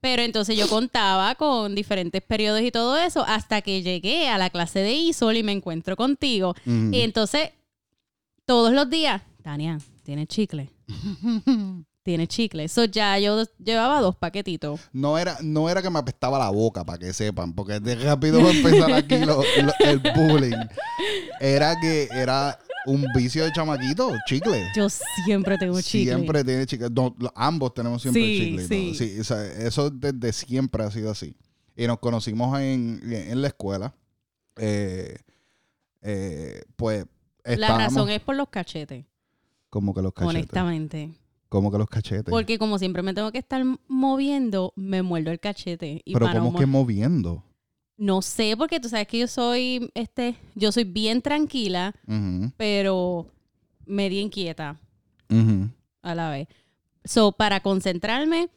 Pero 0.00 0.22
entonces 0.22 0.57
yo 0.57 0.68
contaba 0.68 1.35
con 1.35 1.74
diferentes 1.74 2.22
periodos 2.22 2.61
y 2.62 2.70
todo 2.70 2.96
eso 2.96 3.24
hasta 3.26 3.61
que 3.62 3.83
llegué 3.83 4.29
a 4.29 4.38
la 4.38 4.50
clase 4.50 4.79
de 4.81 4.92
ISOL 4.92 5.37
y 5.37 5.42
me 5.42 5.52
encuentro 5.52 5.96
contigo. 5.96 6.55
Y 6.64 7.00
entonces, 7.00 7.50
todos 8.44 8.72
los 8.72 8.88
días, 8.88 9.22
Tania, 9.42 9.79
tiene 10.05 10.26
chicle. 10.26 10.70
tiene 12.06 12.26
chicle. 12.26 12.64
Eso 12.64 12.84
ya 12.86 13.18
yo 13.18 13.44
llevaba 13.62 14.00
dos 14.00 14.16
paquetitos. 14.16 14.80
No 14.94 15.18
era, 15.18 15.36
no 15.42 15.68
era 15.68 15.82
que 15.82 15.90
me 15.90 15.98
apestaba 15.98 16.38
la 16.38 16.48
boca, 16.48 16.84
para 16.84 16.98
que 16.98 17.12
sepan, 17.12 17.52
porque 17.52 17.78
de 17.80 17.96
rápido 17.96 18.42
va 18.42 18.48
a 18.48 18.52
empezar 18.52 18.90
aquí 18.94 19.18
lo- 19.18 19.42
lo- 19.42 19.86
el 19.86 20.00
bullying. 20.14 20.56
Era 21.40 21.78
que 21.78 22.08
era 22.10 22.58
un 22.86 23.04
vicio 23.14 23.44
de 23.44 23.52
chamaquito, 23.52 24.10
chicle. 24.26 24.62
Yo 24.74 24.88
siempre 25.26 25.58
tengo 25.58 25.78
chicle. 25.82 26.14
Siempre 26.14 26.44
tiene 26.44 26.64
chicle. 26.64 26.88
No, 26.90 27.14
ambos 27.34 27.74
tenemos 27.74 28.00
siempre 28.00 28.22
Sí, 28.22 28.38
chicle. 28.38 28.66
sí. 28.68 28.94
Sí, 28.94 29.20
o 29.20 29.24
sea, 29.24 29.44
eso 29.44 29.90
desde 29.90 30.32
siempre 30.32 30.84
ha 30.84 30.90
sido 30.90 31.10
así. 31.10 31.36
Y 31.76 31.86
nos 31.86 31.98
conocimos 31.98 32.58
en, 32.58 33.00
en 33.12 33.42
la 33.42 33.48
escuela. 33.48 33.92
Eh, 34.56 35.18
eh, 36.02 36.62
pues 36.76 37.04
La 37.44 37.76
razón 37.76 38.08
es 38.10 38.20
por 38.20 38.36
los 38.36 38.48
cachetes, 38.48 39.04
como 39.68 39.92
que 39.92 40.00
los 40.02 40.12
cachetes. 40.14 40.36
honestamente. 40.36 41.10
Como 41.48 41.70
que 41.70 41.78
los 41.78 41.88
cachetes. 41.88 42.30
Porque 42.30 42.59
como 42.59 42.78
siempre 42.78 43.02
me 43.02 43.14
tengo 43.14 43.30
que 43.32 43.38
estar 43.38 43.62
moviendo, 43.88 44.72
me 44.76 45.02
muerdo 45.02 45.30
el 45.30 45.38
cachete. 45.40 46.02
Y 46.04 46.12
Pero 46.12 46.26
para 46.26 46.38
no 46.40 46.46
como 46.46 46.59
que 46.59 46.66
mo- 46.66 46.80
moviendo. 46.80 47.42
No 47.96 48.20
sé, 48.20 48.56
porque 48.59 48.78
tú 48.80 48.88
sabes 48.90 49.06
que 49.09 49.18
yo 49.20 49.26
soy, 49.26 49.90
este, 49.94 50.37
yo 50.54 50.70
soy 50.70 50.85
bien 50.85 51.22
tranquila, 51.22 51.94
pero 52.59 53.26
media 53.87 54.20
inquieta 54.20 54.78
a 56.02 56.14
la 56.14 56.30
vez. 56.30 56.48
So, 57.04 57.32
para 57.32 57.61
concentrarme, 57.61 58.50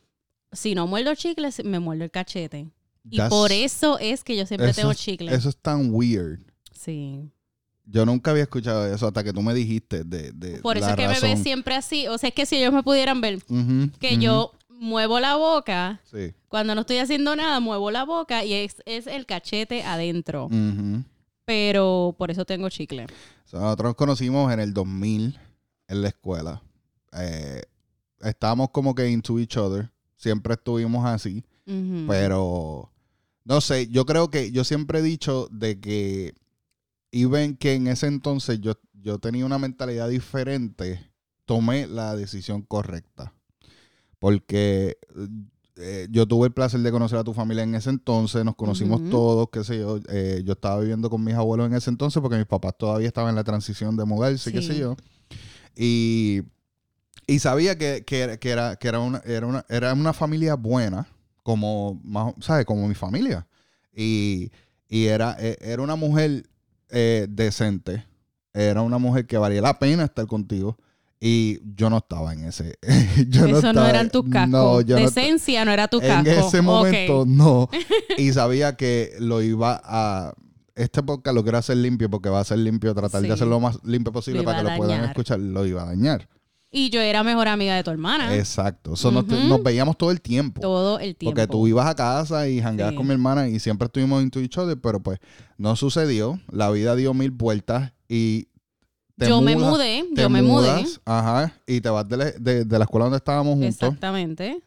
si 0.52 0.75
no 0.75 0.88
muerdo 0.88 1.15
chicles, 1.15 1.63
me 1.63 1.80
muerdo 1.80 2.04
el 2.04 2.12
cachete. 2.12 2.67
Y 3.10 3.19
por 3.30 3.52
eso 3.52 3.97
es 3.99 4.23
que 4.23 4.36
yo 4.36 4.45
siempre 4.45 4.71
eso 4.71 4.82
tengo 4.82 4.91
es- 4.91 4.97
chicle. 4.97 5.34
Eso 5.34 5.49
es 5.49 5.58
tan 5.58 5.89
weird. 5.93 6.39
Sí. 6.73 7.30
Yo 7.91 8.06
nunca 8.06 8.32
había 8.32 8.43
escuchado 8.43 8.86
eso 8.93 9.08
hasta 9.08 9.23
que 9.23 9.34
tú 9.34 9.41
me 9.41 9.54
dijiste 9.54 10.04
de, 10.04 10.32
de 10.32 10.60
Por 10.60 10.78
eso 10.78 10.86
la 10.86 10.91
es 10.93 10.97
que 10.97 11.08
me 11.08 11.19
ves 11.19 11.41
siempre 11.41 11.75
así. 11.75 12.08
O 12.08 12.17
sea, 12.17 12.30
es 12.30 12.36
que 12.36 12.45
si 12.45 12.58
ellos 12.58 12.71
me 12.73 12.84
pudieran 12.84 13.19
ver 13.21 13.39
que 13.99 14.17
yo 14.17 14.52
muevo 14.69 15.19
la 15.19 15.36
boca, 15.36 15.99
Sí. 16.10 16.34
cuando 16.47 16.75
no 16.75 16.82
estoy 16.82 16.97
haciendo 16.97 17.36
nada, 17.36 17.60
muevo 17.60 17.89
la 17.91 18.04
boca 18.06 18.45
y 18.45 18.54
es, 18.54 18.78
es 18.86 19.08
el 19.08 19.25
cachete 19.25 19.84
adentro. 19.84 20.45
Ujú. 20.45 21.04
Pero 21.45 22.15
por 22.17 22.30
eso 22.32 22.45
tengo 22.45 22.69
chicle. 22.69 23.06
O 23.06 23.49
sea, 23.49 23.60
nosotros 23.62 23.89
nos 23.89 23.95
conocimos 23.95 24.54
en 24.54 24.60
el 24.60 24.73
2000 24.73 25.39
en 25.88 26.02
la 26.02 26.08
escuela. 26.10 26.62
Eh, 27.13 27.63
estábamos 28.21 28.69
como 28.69 28.93
que 28.93 29.10
into 29.10 29.39
each 29.39 29.58
other. 29.58 29.89
Siempre 30.15 30.54
estuvimos 30.54 31.06
así. 31.06 31.44
Pero, 32.08 32.92
no 33.44 33.62
sé, 33.62 33.87
yo 33.90 34.06
creo 34.06 34.29
que 34.29 34.52
yo 34.52 34.63
siempre 34.63 35.00
he 35.00 35.02
dicho 35.04 35.48
de 35.52 35.79
que, 35.79 36.33
even 37.12 37.55
que 37.57 37.73
en 37.73 37.87
ese 37.87 38.07
entonces 38.07 38.60
yo, 38.62 38.73
yo 38.93 39.19
tenía 39.19 39.45
una 39.45 39.57
mentalidad 39.60 40.10
diferente, 40.10 41.10
tomé 41.45 41.87
la 41.87 42.15
decisión 42.15 42.62
correcta. 42.62 43.33
Porque 44.19 44.97
eh, 45.77 46.07
yo 46.12 46.27
tuve 46.27 46.47
el 46.47 46.53
placer 46.53 46.81
de 46.81 46.91
conocer 46.91 47.17
a 47.19 47.23
tu 47.23 47.33
familia 47.33 47.63
en 47.63 47.73
ese 47.75 47.89
entonces, 47.89 48.43
nos 48.43 48.55
conocimos 48.55 49.10
todos, 49.10 49.47
qué 49.51 49.63
sé 49.63 49.79
yo. 49.79 49.99
eh, 50.10 50.41
yo 50.45 50.53
estaba 50.53 50.79
viviendo 50.81 51.10
con 51.10 51.23
mis 51.23 51.35
abuelos 51.35 51.67
en 51.67 51.73
ese 51.75 51.89
entonces 51.89 52.21
porque 52.21 52.37
mis 52.37 52.45
papás 52.45 52.73
todavía 52.77 53.07
estaban 53.07 53.29
en 53.29 53.35
la 53.37 53.43
transición 53.45 53.95
de 53.95 54.03
mudarse, 54.05 54.51
qué 54.51 54.62
Sí. 54.62 54.67
sé 54.67 54.79
yo. 54.79 54.97
Y, 55.75 56.41
Y 57.27 57.39
sabía 57.39 57.77
que, 57.77 58.03
que 58.05 58.19
era, 58.21 58.37
que 58.37 58.49
era, 58.49 58.75
que 58.75 58.87
era, 58.87 58.99
una, 58.99 59.19
era, 59.23 59.45
una, 59.45 59.63
era 59.69 59.93
una 59.93 60.13
familia 60.13 60.55
buena, 60.55 61.07
como, 61.43 62.01
más, 62.03 62.33
¿sabes? 62.41 62.65
Como 62.65 62.87
mi 62.87 62.95
familia. 62.95 63.47
Y, 63.95 64.51
y 64.89 65.05
era, 65.05 65.37
e- 65.39 65.57
era 65.62 65.81
una 65.83 65.95
mujer 65.95 66.48
eh, 66.90 67.27
decente. 67.29 68.06
Era 68.54 68.81
una 68.81 68.98
mujer 68.98 69.25
que 69.27 69.37
valía 69.37 69.62
la 69.62 69.77
pena 69.79 70.04
estar 70.06 70.25
contigo. 70.27 70.77
Y 71.21 71.60
yo 71.75 71.90
no 71.90 71.98
estaba 71.98 72.31
en 72.33 72.46
ese. 72.46 72.77
yo 73.27 73.46
Eso 73.46 73.48
no, 73.48 73.58
estaba- 73.58 73.90
eran 73.90 74.10
tus 74.10 74.23
cascos. 74.29 74.50
No, 74.50 74.79
yo 74.81 74.98
no 74.98 75.02
Decencia 75.06 75.65
no 75.65 75.71
era 75.71 75.87
tu 75.90 76.00
en 76.00 76.08
casco. 76.08 76.29
ese 76.48 76.60
Ok. 76.60 76.63
momento 76.63 77.25
no. 77.27 77.69
Y 78.17 78.31
sabía 78.31 78.75
que 78.77 79.13
lo 79.19 79.42
iba 79.42 79.81
a. 79.83 80.33
Este 80.75 81.04
podcast 81.04 81.35
lo 81.35 81.44
quiero 81.44 81.58
hacer 81.58 81.75
limpio 81.75 82.10
porque 82.10 82.29
va 82.29 82.40
a 82.40 82.44
ser 82.46 82.60
limpio, 82.60 82.96
tratar 82.96 83.19
Sí. 83.21 83.27
de 83.27 83.33
hacerlo 83.33 83.56
lo 83.56 83.60
más 83.60 83.79
limpio 83.83 84.13
posible 84.13 84.44
para 84.44 84.60
que 84.63 84.69
lo 84.71 84.77
puedan 84.77 85.04
escuchar. 85.04 85.40
Lo 85.40 85.65
iba 85.65 85.81
a 85.83 85.85
dañar. 85.87 86.29
Y 86.72 86.92
yo 86.92 87.02
era 87.02 87.24
mejor 87.24 87.48
amiga 87.48 87.76
de 87.76 87.84
tu 87.84 87.90
hermana. 87.90 88.36
Exacto. 88.36 88.96
So, 88.96 89.10
nos, 89.12 89.26
veíamos 89.63 89.98
todo 89.98 90.12
el 90.12 90.22
tiempo. 90.22 90.62
todo 90.62 91.00
el 91.00 91.15
tiempo. 91.15 91.34
Porque 91.36 91.48
tú 91.48 91.67
ibas 91.67 91.88
a 91.88 91.96
casa 91.96 92.48
y 92.48 92.62
jangueabas 92.62 92.92
Sí. 92.94 92.98
con 92.98 93.08
mi 93.08 93.13
hermana 93.13 93.48
y 93.48 93.60
siempre 93.60 93.88
estuvimos 93.88 94.22
en 94.22 94.30
tu 94.30 94.40
other, 94.62 94.80
pero 94.80 95.00
pues 95.02 95.20
no 95.58 95.76
sucedió. 95.76 96.40
La 96.52 96.70
vida 96.70 96.96
dio 96.96 97.13
mil 97.15 97.32
vueltas 97.32 97.92
y 98.08 98.50
te 99.17 99.28
yo 99.28 99.42
me 99.42 99.56
mudé, 99.56 100.06
te 100.15 100.22
yo 100.22 100.30
me 100.30 100.42
mudé. 100.44 100.86
Ajá. 101.06 101.52
Y 101.65 101.82
te 101.82 101.90
vas 101.90 102.08
de, 102.08 102.17
la- 102.17 102.32
de- 102.32 102.65
de 102.65 102.78
la 102.78 102.84
escuela 102.86 103.06
donde 103.06 103.17
estábamos 103.17 103.54
juntos. 103.56 103.70
Exactamente. 103.70 104.62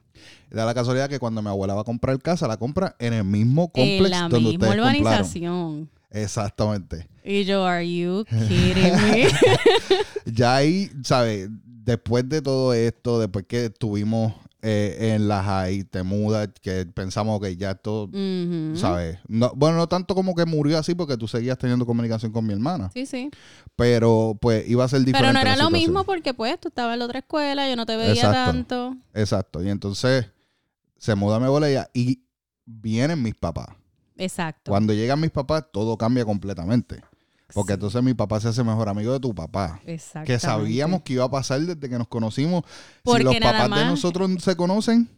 Da 0.50 0.64
la 0.66 0.74
casualidad 0.74 1.08
que 1.08 1.18
cuando 1.20 1.40
mi 1.40 1.48
abuela 1.48 1.74
va 1.74 1.80
a 1.82 1.84
comprar 1.84 2.18
casa, 2.20 2.46
la 2.48 2.56
compra 2.58 2.94
en 2.98 3.12
el 3.14 3.24
mismo 3.24 3.70
En 3.74 3.98
complex 3.98 4.10
la 4.10 4.20
donde 4.22 4.38
misma 4.40 4.66
ustedes 4.68 4.76
compraron. 4.82 5.00
urbanización. 5.06 5.90
Exactamente. 6.10 7.08
Y 7.24 7.44
yo, 7.44 7.64
are 7.64 7.88
you 7.88 8.24
kidding 8.48 8.92
me? 9.02 9.28
Ya 10.34 10.56
ahí, 10.56 10.90
¿sabes? 11.04 11.48
Después 11.84 12.28
de 12.28 12.42
todo 12.42 12.74
esto, 12.74 13.18
después 13.18 13.44
que 13.48 13.64
estuvimos 13.66 14.34
eh, 14.64 15.14
en 15.16 15.26
la 15.26 15.42
high, 15.42 15.82
te 15.82 16.04
mudas, 16.04 16.48
que 16.60 16.86
pensamos 16.86 17.40
que 17.40 17.56
ya 17.56 17.72
esto, 17.72 18.04
Ujú. 18.04 18.76
¿sabes? 18.76 19.18
No, 19.26 19.52
bueno, 19.56 19.76
no 19.78 19.88
tanto 19.88 20.14
como 20.14 20.36
que 20.36 20.44
murió 20.46 20.78
así 20.78 20.94
porque 20.94 21.16
tú 21.16 21.26
seguías 21.26 21.58
teniendo 21.58 21.84
comunicación 21.84 22.30
con 22.30 22.46
mi 22.46 22.52
hermana, 22.52 22.88
Sí, 22.94 23.04
sí. 23.06 23.28
pero 23.74 24.38
pues 24.40 24.68
iba 24.68 24.84
a 24.84 24.88
ser 24.88 25.00
diferente. 25.00 25.20
Pero 25.20 25.32
no 25.32 25.40
era 25.40 25.56
lo 25.60 25.70
mismo 25.70 26.04
porque 26.04 26.32
pues 26.34 26.60
tú 26.60 26.68
estabas 26.68 26.92
en 26.92 27.00
la 27.00 27.04
otra 27.06 27.18
escuela, 27.18 27.68
yo 27.68 27.74
no 27.74 27.84
te 27.86 27.96
veía 27.96 28.12
Exacto. 28.12 28.52
tanto. 28.52 28.96
Exacto. 29.14 29.62
Y 29.64 29.68
entonces 29.68 30.26
se 30.98 31.16
muda 31.16 31.40
mi 31.40 31.46
abuela 31.46 31.90
y 31.92 32.22
vienen 32.64 33.20
mis 33.20 33.34
papás. 33.34 33.66
Exacto. 34.16 34.70
Cuando 34.70 34.92
llegan 34.92 35.20
mis 35.20 35.32
papás, 35.32 35.64
todo 35.72 35.96
cambia 35.98 36.24
completamente. 36.24 37.02
Porque 37.54 37.72
Sí. 37.72 37.74
entonces 37.74 38.02
mi 38.02 38.14
papá 38.14 38.40
se 38.40 38.48
hace 38.48 38.62
mejor 38.64 38.88
amigo 38.88 39.12
de 39.12 39.20
tu 39.20 39.34
papá. 39.34 39.80
Exactamente. 39.86 40.32
Que 40.32 40.38
sabíamos 40.38 41.02
que 41.02 41.14
iba 41.14 41.24
a 41.24 41.30
pasar 41.30 41.60
desde 41.60 41.88
que 41.88 41.98
nos 41.98 42.08
conocimos. 42.08 42.64
Porque 43.02 43.18
si 43.20 43.24
los 43.24 43.38
papás 43.38 43.70
de 43.78 43.84
nosotros 43.86 44.30
se 44.42 44.56
conocen, 44.56 45.08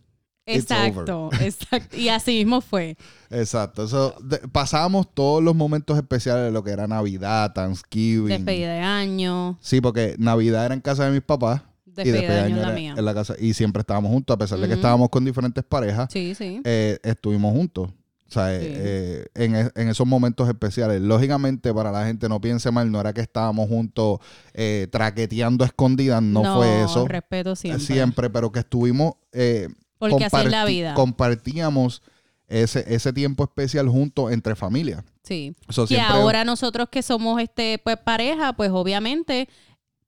Exacto, 0.46 1.30
exacto. 1.40 1.96
Y 1.96 2.08
así 2.10 2.32
mismo 2.32 2.60
fue. 2.60 2.96
exacto. 3.30 3.84
Eso, 3.84 4.14
de- 4.22 4.38
pasábamos 4.48 5.06
todos 5.14 5.42
los 5.42 5.54
momentos 5.54 5.96
especiales 5.96 6.44
de 6.44 6.50
lo 6.50 6.62
que 6.62 6.70
era 6.70 6.86
Navidad, 6.86 7.52
Thanksgiving. 7.54 8.28
Despedida 8.28 8.72
de 8.74 8.80
año, 8.80 9.58
Sí, 9.62 9.80
porque 9.80 10.16
Navidad 10.18 10.66
era 10.66 10.74
en 10.74 10.80
casa 10.80 11.06
de 11.06 11.12
mis 11.12 11.22
papás. 11.22 11.62
y 11.86 11.92
despedida 12.10 12.34
de 12.34 12.40
año 12.40 12.56
la 12.56 12.62
era 12.62 12.72
mía. 12.72 12.94
en 12.96 13.04
la 13.04 13.14
casa. 13.14 13.36
Y 13.38 13.54
siempre 13.54 13.80
estábamos 13.80 14.10
juntos, 14.10 14.34
a 14.34 14.38
pesar 14.38 14.58
de 14.58 14.66
que 14.68 14.74
estábamos 14.74 15.08
con 15.10 15.24
diferentes 15.24 15.62
parejas, 15.64 16.08
Sí, 16.12 16.34
sí. 16.34 16.60
eh, 16.64 16.98
estuvimos 17.04 17.52
juntos. 17.52 17.90
O 18.28 18.32
sea, 18.34 18.54
eh, 18.54 18.60
Sí. 18.60 18.72
eh, 18.74 19.26
en, 19.44 19.54
e- 19.54 19.70
en 19.74 19.88
esos 19.88 20.06
momentos 20.06 20.48
especiales. 20.48 21.00
Lógicamente, 21.00 21.72
para 21.74 21.92
la 21.92 22.06
gente 22.06 22.28
no 22.28 22.40
piense 22.40 22.70
mal, 22.70 22.90
no 22.90 22.98
era 23.00 23.12
que 23.12 23.20
estábamos 23.20 23.68
juntos 23.68 24.18
eh, 24.54 24.88
traqueteando 24.90 25.62
a 25.64 25.66
escondidas, 25.68 26.22
no, 26.22 26.56
fue 26.56 26.82
eso. 26.84 27.06
respeto 27.06 27.54
siempre. 27.54 27.84
Siempre, 27.84 28.30
pero 28.30 28.50
que 28.50 28.60
estuvimos. 28.60 29.14
eh, 29.32 29.68
Porque 29.98 30.24
así 30.24 30.36
es 30.36 30.50
la 30.50 30.64
vida. 30.64 30.94
Compartíamos 30.94 32.02
ese, 32.48 32.84
ese 32.94 33.12
tiempo 33.12 33.44
especial 33.44 33.88
juntos 33.88 34.32
entre 34.32 34.54
familias. 34.56 35.02
Sí. 35.22 35.54
Siempre- 35.70 35.98
ahora 36.00 36.44
nosotros 36.44 36.88
que 36.90 37.02
somos 37.02 37.40
este 37.40 37.78
pues 37.82 37.96
pareja, 37.96 38.52
pues 38.54 38.70
obviamente 38.70 39.48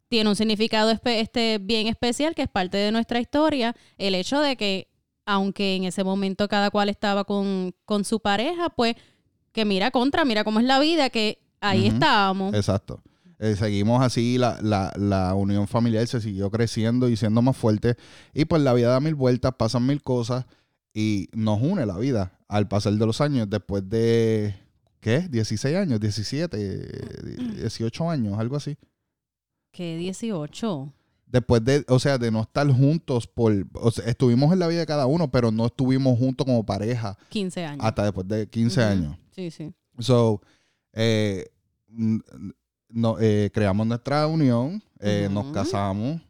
tiene 0.09 0.29
un 0.31 0.37
significado 0.37 0.91
este 1.05 1.59
bien 1.61 1.87
especial 1.87 2.35
que 2.35 2.43
es 2.43 2.49
parte 2.49 2.77
de 2.77 2.93
nuestra 2.93 3.19
historia, 3.21 3.75
el 3.99 4.15
hecho 4.15 4.41
de 4.41 4.57
que 4.57 4.89
aunque 5.27 5.75
en 5.75 5.85
ese 5.85 6.05
momento 6.05 6.49
cada 6.49 6.71
cual 6.71 6.89
estaba 6.89 7.25
con, 7.25 7.75
con 7.85 8.05
su 8.05 8.21
pareja, 8.21 8.71
pues 8.71 8.95
que 9.53 9.65
mira 9.65 9.91
contra, 9.91 10.25
mira 10.25 10.45
cómo 10.45 10.61
es 10.61 10.67
la 10.67 10.79
vida, 10.79 11.11
que 11.11 11.43
ahí 11.61 11.89
estábamos. 11.89 12.55
Exacto. 12.55 13.03
Eh, 13.39 13.55
seguimos 13.57 14.03
así, 14.03 14.39
la, 14.39 14.59
la, 14.63 14.93
la 14.97 15.35
unión 15.35 15.69
familiar 15.69 16.07
se 16.07 16.21
siguió 16.21 16.51
creciendo 16.51 17.09
y 17.09 17.17
siendo 17.17 17.43
más 17.43 17.57
fuerte. 17.57 17.97
Y 18.33 18.47
pues 18.47 18.63
la 18.63 18.73
vida 18.73 18.89
da 18.89 19.01
mil 19.01 19.15
vueltas, 19.15 19.53
pasan 19.59 19.87
mil 19.87 20.03
cosas 20.03 20.47
y 20.95 21.29
nos 21.35 21.61
une 21.61 21.85
la 21.85 21.99
vida 21.99 22.39
al 22.49 22.69
pasar 22.69 22.95
de 22.95 23.05
los 23.05 23.21
años. 23.21 23.51
Después 23.51 23.87
de, 23.89 24.55
¿qué? 25.01 25.29
16 25.29 25.77
años, 25.77 26.01
17, 26.01 27.57
18 27.61 28.11
años, 28.11 28.39
algo 28.39 28.57
así. 28.57 28.79
Que 29.71 29.97
18. 29.99 30.93
Después 31.27 31.65
de, 31.65 31.85
o 31.89 31.99
sea, 31.99 32.19
de 32.19 32.31
no 32.31 32.43
estar 32.43 32.71
juntos 32.71 33.27
por, 33.27 33.53
o 33.75 33.91
sea, 33.91 34.05
estuvimos 34.07 34.53
en 34.53 34.61
la 34.61 34.69
vida 34.69 34.81
de 34.81 34.87
cada 34.87 35.07
uno, 35.07 35.31
pero 35.31 35.51
no 35.51 35.67
estuvimos 35.67 36.17
juntos 36.19 36.45
como 36.47 36.65
pareja 36.65 37.19
15 37.31 37.65
años. 37.65 37.85
hasta 37.85 38.05
después 38.05 38.29
de 38.29 38.49
15 38.49 38.81
Ujú. 38.81 38.89
años. 38.91 39.17
Sí, 39.35 39.51
sí. 39.51 39.73
So, 39.99 40.41
eh, 40.93 41.47
no, 42.89 43.17
eh, 43.21 43.51
creamos 43.53 43.87
nuestra 43.87 44.27
unión, 44.27 44.83
eh, 45.01 45.29
nos 45.31 45.53
casamos, 45.53 46.21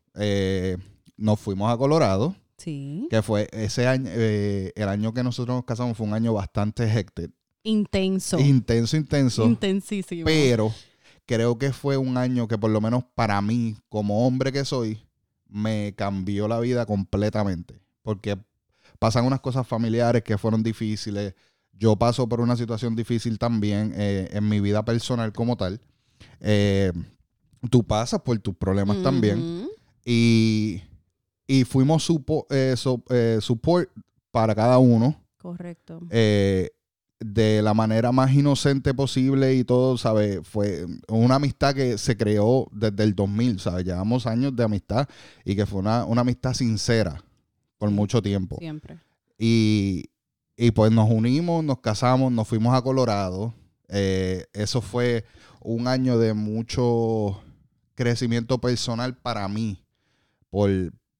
nos 1.16 1.40
fuimos 1.40 1.72
a 1.72 1.76
Colorado, 1.76 2.34
Sí. 2.56 3.06
que 3.10 3.20
fue 3.22 3.48
ese 3.52 3.86
año, 3.86 4.10
el 4.10 4.88
año 4.88 5.12
que 5.12 5.22
nosotros 5.22 5.54
nos 5.56 5.64
casamos 5.64 5.96
fue 5.96 6.06
un 6.06 6.14
año 6.14 6.32
bastante 6.32 6.84
hectic, 6.90 7.30
Intenso. 7.64 8.38
intenso, 8.38 8.96
intenso, 8.96 9.44
Intensísimo. 9.44 10.24
pero 10.24 10.72
creo 11.26 11.58
que 11.58 11.72
fue 11.72 11.96
un 11.96 12.16
año 12.16 12.48
que 12.48 12.56
por 12.58 12.70
lo 12.70 12.80
menos 12.80 13.04
para 13.14 13.40
mí, 13.42 13.76
como 13.88 14.26
hombre 14.26 14.52
que 14.52 14.64
soy, 14.64 15.02
me 15.48 15.94
cambió 15.96 16.48
la 16.48 16.58
vida 16.60 16.86
completamente, 16.86 17.80
porque 18.02 18.36
pasan 18.98 19.24
unas 19.26 19.40
cosas 19.40 19.66
familiares 19.66 20.22
que 20.22 20.38
fueron 20.38 20.62
difíciles. 20.62 21.34
Yo 21.72 21.96
paso 21.96 22.28
por 22.28 22.40
una 22.40 22.56
situación 22.56 22.96
difícil 22.96 23.38
también 23.38 23.92
eh, 23.96 24.28
en 24.32 24.48
mi 24.48 24.60
vida 24.60 24.84
personal 24.84 25.32
como 25.32 25.56
tal. 25.56 25.80
Eh, 26.40 26.92
tú 27.70 27.84
pasas 27.84 28.20
por 28.22 28.38
tus 28.38 28.56
problemas 28.56 29.02
también. 29.02 29.68
Y, 30.04 30.82
y 31.46 31.64
fuimos 31.64 32.08
supo- 32.08 32.46
eh, 32.50 32.74
so- 32.76 33.02
support 33.40 33.90
para 34.30 34.54
cada 34.54 34.78
uno 34.78 35.20
Correcto. 35.38 36.00
eh, 36.10 36.70
de 37.18 37.62
la 37.62 37.72
manera 37.74 38.12
más 38.12 38.32
inocente 38.34 38.92
posible 38.92 39.54
y 39.54 39.64
todo, 39.64 39.96
¿sabes? 39.96 40.40
Fue 40.46 40.86
una 41.08 41.36
amistad 41.36 41.74
que 41.74 41.96
se 41.98 42.16
creó 42.16 42.68
desde 42.72 43.04
el 43.04 43.14
2000, 43.14 43.58
¿sabes? 43.60 43.84
Llevamos 43.86 44.26
años 44.26 44.54
de 44.54 44.64
amistad 44.64 45.08
y 45.44 45.56
que 45.56 45.64
fue 45.66 45.80
una, 45.80 46.04
una 46.04 46.20
amistad 46.20 46.52
sincera 46.52 47.22
por 47.78 47.88
Sí. 47.88 47.94
mucho 47.94 48.20
tiempo. 48.22 48.56
Siempre. 48.58 48.98
Y, 49.38 50.04
y 50.56 50.70
pues 50.72 50.92
nos 50.92 51.10
unimos, 51.10 51.64
nos 51.64 51.80
casamos, 51.80 52.32
nos 52.32 52.46
fuimos 52.48 52.74
a 52.74 52.82
Colorado. 52.82 53.54
Eh, 53.88 54.44
eso 54.52 54.80
fue 54.82 55.24
un 55.60 55.88
año 55.88 56.18
de 56.18 56.34
mucho 56.34 57.42
crecimiento 57.94 58.58
personal 58.60 59.16
para 59.16 59.48
mí. 59.48 59.82
Por, 60.50 60.70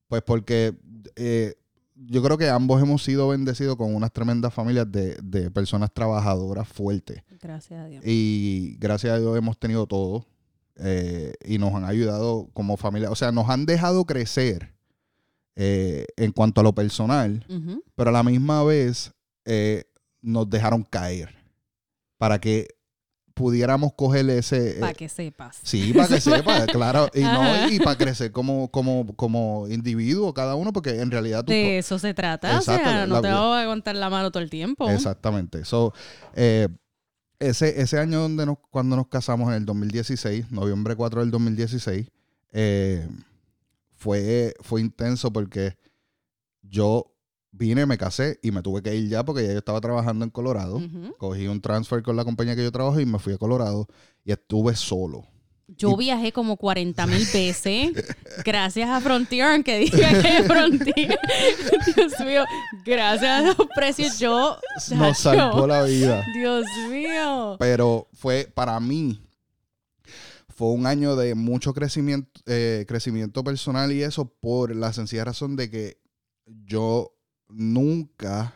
pues 0.08 0.22
porque 0.22 0.74
eh, 1.16 1.54
yo 1.96 2.22
creo 2.22 2.36
que 2.38 2.48
ambos 2.48 2.80
hemos 2.82 3.02
sido 3.02 3.28
bendecidos 3.28 3.76
con 3.76 3.94
unas 3.94 4.12
tremendas 4.12 4.52
familias 4.52 4.90
de, 4.92 5.16
de 5.22 5.50
personas 5.50 5.90
trabajadoras 5.92 6.68
fuertes. 6.68 7.22
Gracias 7.40 7.80
a 7.80 7.86
Dios. 7.86 8.02
Y 8.06 8.76
gracias 8.78 9.14
a 9.14 9.18
Dios 9.18 9.36
hemos 9.36 9.58
tenido 9.58 9.86
todo. 9.86 10.26
eh, 10.76 11.32
y 11.44 11.56
nos 11.58 11.72
han 11.74 11.84
ayudado 11.84 12.50
como 12.52 12.76
familia. 12.76 13.10
O 13.10 13.14
sea, 13.16 13.32
nos 13.32 13.48
han 13.48 13.64
dejado 13.64 14.04
crecer 14.04 14.74
eh, 15.54 16.04
en 16.18 16.32
cuanto 16.32 16.60
a 16.60 16.64
lo 16.64 16.74
personal 16.74 17.46
pero 17.94 18.10
a 18.10 18.12
la 18.12 18.22
misma 18.22 18.62
vez 18.62 19.12
eh, 19.46 19.84
nos 20.20 20.50
dejaron 20.50 20.82
caer 20.82 21.30
para 22.18 22.38
que 22.38 22.68
pudiéramos 23.36 23.92
coger 23.92 24.28
ese... 24.30 24.78
eh, 24.78 24.80
Para 24.80 24.94
que 24.94 25.10
sepas. 25.10 25.58
Sí, 25.62 25.92
para 25.92 26.08
que 26.08 26.20
sepa, 26.22 26.64
claro. 26.64 27.10
Y, 27.12 27.20
no, 27.20 27.68
y 27.70 27.78
para 27.78 27.98
crecer 27.98 28.32
como, 28.32 28.70
como, 28.70 29.14
como 29.14 29.68
individuo 29.68 30.32
cada 30.32 30.54
uno, 30.54 30.72
porque 30.72 30.98
en 30.98 31.10
realidad 31.10 31.44
tú... 31.44 31.52
De 31.52 31.76
eso 31.76 31.98
se 31.98 32.14
trata. 32.14 32.56
Exacto, 32.56 32.88
o 32.88 32.92
sea, 32.92 33.06
no 33.06 33.20
te 33.20 33.28
vida. 33.28 33.38
vas 33.38 33.58
a 33.58 33.62
aguantar 33.62 33.94
la 33.94 34.08
mano 34.08 34.30
todo 34.30 34.42
el 34.42 34.48
tiempo. 34.48 34.88
Exactamente. 34.88 35.66
So, 35.66 35.92
eh, 36.34 36.66
ese, 37.38 37.78
ese 37.82 37.98
año 37.98 38.20
donde 38.22 38.46
nos, 38.46 38.56
cuando 38.70 38.96
nos 38.96 39.08
casamos 39.08 39.48
en 39.50 39.56
el 39.56 39.66
2016, 39.66 40.50
noviembre 40.50 40.96
4 40.96 41.20
del 41.20 41.30
2016, 41.30 42.06
eh, 42.52 43.06
fue, 43.96 44.54
fue 44.62 44.80
intenso 44.80 45.30
porque 45.30 45.76
yo 46.62 47.12
vine, 47.56 47.86
me 47.86 47.98
casé 47.98 48.38
y 48.42 48.50
me 48.50 48.62
tuve 48.62 48.82
que 48.82 48.94
ir 48.94 49.08
ya 49.08 49.24
porque 49.24 49.44
ya 49.44 49.52
yo 49.52 49.58
estaba 49.58 49.80
trabajando 49.80 50.24
en 50.24 50.30
Colorado. 50.30 50.80
Cogí 51.18 51.46
un 51.46 51.60
transfer 51.60 52.02
con 52.02 52.16
la 52.16 52.24
compañía 52.24 52.56
que 52.56 52.62
yo 52.62 52.72
trabajo 52.72 53.00
y 53.00 53.06
me 53.06 53.18
fui 53.18 53.32
a 53.32 53.38
Colorado 53.38 53.86
y 54.24 54.32
estuve 54.32 54.74
solo. 54.76 55.24
Yo 55.68 55.96
viajé 55.96 56.30
como 56.30 56.56
40 56.56 57.06
mil 57.08 57.26
veces 57.32 57.90
gracias 58.44 58.88
a 58.88 59.00
Frontier, 59.00 59.46
aunque 59.46 59.78
diga 59.78 60.10
que 60.22 60.42
Frontier, 60.46 61.18
Dios 61.96 62.12
mío, 62.24 62.44
gracias 62.84 63.30
a 63.30 63.42
los 63.42 63.56
precios 63.74 64.18
yo... 64.20 64.58
Nos 64.94 65.18
salvó 65.18 65.66
la 65.66 65.82
vida. 65.82 66.24
Dios 66.34 66.64
mío. 66.88 67.56
Pero 67.58 68.08
fue, 68.12 68.48
para 68.54 68.78
mí, 68.78 69.20
fue 70.54 70.68
un 70.68 70.86
año 70.86 71.16
de 71.16 71.34
mucho 71.34 71.74
crecimiento, 71.74 72.40
eh, 72.46 72.84
crecimiento 72.86 73.42
personal 73.42 73.90
y 73.90 74.02
eso 74.02 74.32
por 74.40 74.74
la 74.74 74.92
sencilla 74.92 75.24
razón 75.24 75.56
de 75.56 75.68
que 75.68 75.98
yo 76.46 77.15
nunca 77.48 78.54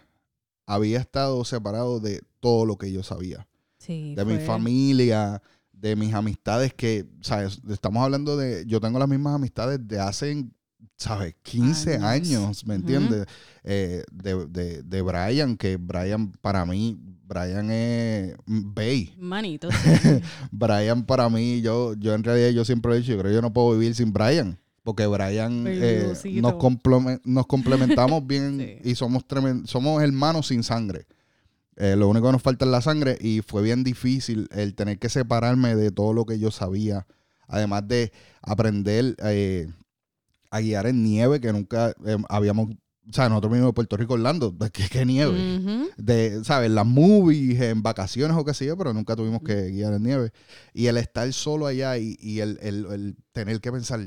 había 0.67 0.99
estado 0.99 1.45
separado 1.45 2.01
de 2.01 2.23
todo 2.41 2.65
lo 2.67 2.77
que 2.77 2.93
yo 2.93 3.03
sabía. 3.03 3.47
Sí, 3.79 4.15
De 4.15 4.25
mi 4.25 4.39
familia, 4.39 5.43
de 5.73 5.97
mis 5.97 6.13
amistades 6.15 6.75
que, 6.75 7.07
¿sabes? 7.23 7.61
Estamos 7.69 8.05
hablando 8.05 8.37
de, 8.37 8.65
yo 8.67 8.81
tengo 8.81 8.99
las 8.99 9.09
mismas 9.09 9.35
amistades 9.35 9.81
de 9.89 9.99
hace, 9.99 10.47
¿sabes? 10.97 11.35
15 11.43 11.95
Años. 11.95 12.05
años, 12.05 12.67
¿me 12.67 12.75
entiendes? 12.75 13.27
Eh, 13.65 14.05
de, 14.13 14.47
de, 14.47 14.83
de 14.83 15.03
Brian, 15.03 15.57
que 15.57 15.77
Brian 15.77 16.31
para 16.33 16.67
mí, 16.67 16.99
Brian 17.25 17.71
es 17.71 18.35
Bay. 18.47 19.15
Manito. 19.19 19.71
sí. 20.03 20.21
Brian 20.51 21.05
para 21.05 21.29
mí, 21.31 21.63
yo, 21.63 21.95
yo 21.95 22.15
en 22.15 22.23
realidad 22.23 22.51
yo 22.51 22.65
siempre 22.65 22.93
he 22.93 22.99
dicho, 22.99 23.13
yo 23.13 23.19
creo 23.19 23.31
que 23.31 23.35
yo 23.37 23.43
no 23.43 23.53
puedo 23.53 23.73
vivir 23.79 23.95
sin 23.95 24.13
Brian. 24.13 24.59
Porque 24.95 25.07
Brian 25.07 25.65
eh, 25.69 26.13
nos, 26.41 26.55
complemen- 26.55 27.21
nos 27.25 27.47
complementamos 27.47 28.27
bien 28.27 28.59
Sí. 28.83 28.91
y 28.91 28.95
somos, 28.95 29.25
somos 29.65 30.03
hermanos 30.03 30.49
sin 30.49 30.63
sangre. 30.63 31.07
Eh, 31.77 31.97
lo 31.97 32.09
único 32.09 32.27
que 32.27 32.33
nos 32.33 32.43
falta 32.43 32.65
es 32.65 32.71
la 32.71 32.83
sangre 32.83 33.17
y 33.21 33.41
fue 33.41 33.63
bien 33.63 33.85
difícil 33.85 34.49
el 34.53 34.75
tener 34.75 34.99
que 34.99 35.09
separarme 35.09 35.75
de 35.77 35.91
todo 35.91 36.13
lo 36.13 36.27
que 36.27 36.39
yo 36.39 36.51
sabía. 36.51 37.07
Además 37.47 37.89
de 37.89 38.13
aprender 38.43 39.17
eh, 39.25 39.69
a 40.51 40.61
guiar 40.61 40.87
en 40.87 41.03
nieve, 41.03 41.41
que 41.41 41.53
nunca 41.53 41.95
habíamos... 42.29 42.71
O 43.09 43.13
sea, 43.13 43.29
nosotros 43.29 43.51
venimos 43.51 43.71
de 43.71 43.75
Puerto 43.75 43.97
Rico, 43.97 44.15
Orlando, 44.15 44.55
¿qué, 44.73 44.85
qué 44.89 45.05
nieve? 45.05 45.33
Ujú. 45.59 45.89
de, 45.97 46.45
¿sabes? 46.45 46.71
Las 46.71 46.87
movies, 46.87 47.61
en 47.61 47.83
vacaciones 47.83 48.37
o 48.37 48.45
qué 48.45 48.55
sé 48.55 48.67
yo, 48.67 48.77
pero 48.77 48.93
nunca 48.93 49.17
tuvimos 49.17 49.43
que 49.43 49.71
guiar 49.71 49.95
en 49.95 50.03
nieve. 50.05 50.33
Y 50.75 50.87
el 50.87 50.97
estar 50.97 51.33
solo 51.33 51.67
allá 51.67 51.97
y, 51.99 52.17
y 52.21 52.39
el, 52.41 52.59
el- 52.63 52.87
el 52.93 53.17
tener 53.33 53.61
que 53.61 53.73
pensar, 53.73 54.01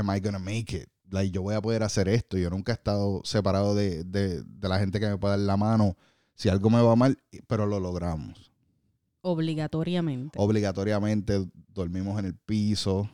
am 0.00 0.10
I 0.14 0.20
gonna 0.20 0.38
make 0.38 0.76
it? 0.76 0.88
Like, 1.10 1.30
yo 1.32 1.42
voy 1.42 1.54
a 1.54 1.60
poder 1.60 1.82
hacer 1.82 2.08
esto. 2.08 2.38
Yo 2.38 2.50
nunca 2.50 2.72
he 2.72 2.74
estado 2.74 3.20
separado 3.24 3.74
de, 3.74 4.04
de- 4.04 4.42
de 4.44 4.68
la 4.68 4.78
gente 4.78 5.00
que 5.00 5.08
me 5.08 5.18
puede 5.18 5.32
dar 5.32 5.40
la 5.40 5.56
mano 5.56 5.96
si 6.34 6.48
algo 6.48 6.70
me 6.70 6.80
va 6.80 6.94
mal, 6.96 7.18
pero 7.46 7.66
lo 7.66 7.80
logramos. 7.80 8.50
Obligatoriamente. 9.22 10.38
Obligatoriamente 10.40 11.46
dormimos 11.74 12.18
en 12.18 12.26
el 12.26 12.34
piso 12.34 13.10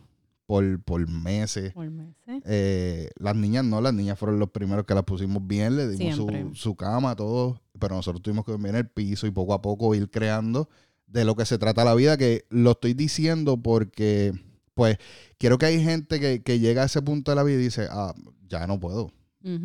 por, 0.47 0.80
por 0.82 1.07
meses. 1.09 1.72
Por 1.72 1.91
meses. 1.91 2.43
Eh, 2.45 3.11
las 3.18 3.34
niñas 3.34 3.64
no, 3.64 3.80
las 3.80 3.93
niñas 3.93 4.18
fueron 4.18 4.39
los 4.39 4.51
primeros 4.51 4.84
que 4.87 4.95
las 4.95 5.03
pusimos 5.05 5.45
bien, 5.47 5.76
le 5.76 5.89
dimos 5.89 6.16
su, 6.16 6.55
su 6.55 6.76
cama, 6.76 7.16
todo, 7.16 7.61
pero 7.78 7.97
nosotros 7.97 8.22
tuvimos 8.22 8.45
que 8.45 8.53
dormir 8.53 8.70
en 8.70 8.76
el 8.76 8.89
piso 8.89 9.26
y 9.26 9.30
poco 9.32 9.55
a 9.55 9.62
poco 9.62 9.95
ir 9.95 10.09
creando 10.11 10.68
de 11.07 11.24
lo 11.24 11.34
que 11.34 11.45
se 11.47 11.59
trata 11.59 11.84
la 11.84 11.95
vida, 11.95 12.16
que 12.16 12.45
lo 12.51 12.72
estoy 12.72 12.95
diciendo 12.95 13.57
porque, 13.61 14.32
pues, 14.77 14.99
quiero 15.39 15.57
que 15.57 15.64
hay 15.64 15.83
gente 15.83 16.20
que, 16.20 16.43
que 16.43 16.61
llega 16.61 16.83
a 16.83 16.85
ese 16.85 17.01
punto 17.01 17.31
de 17.31 17.35
la 17.37 17.43
vida 17.43 17.57
y 17.57 17.64
dice, 17.64 17.89
ah, 17.91 18.14
ya 18.47 18.66
no 18.66 18.79
puedo, 18.79 19.11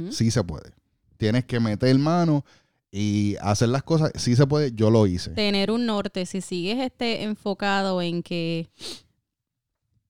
sí 0.10 0.32
se 0.32 0.44
puede. 0.44 0.72
Tienes 1.18 1.44
que 1.44 1.60
meter 1.60 1.96
mano 2.00 2.46
y 2.90 3.36
hacer 3.42 3.70
las 3.70 3.84
cosas, 3.84 4.12
sí 4.16 4.38
se 4.38 4.48
puede, 4.48 4.72
yo 4.72 4.90
lo 4.90 5.06
hice. 5.08 5.32
Tener 5.32 5.70
un 5.70 5.86
norte, 5.86 6.26
si 6.26 6.40
sigues 6.40 6.80
este 6.80 7.24
enfocado 7.24 8.02
en 8.02 8.24
que 8.24 8.70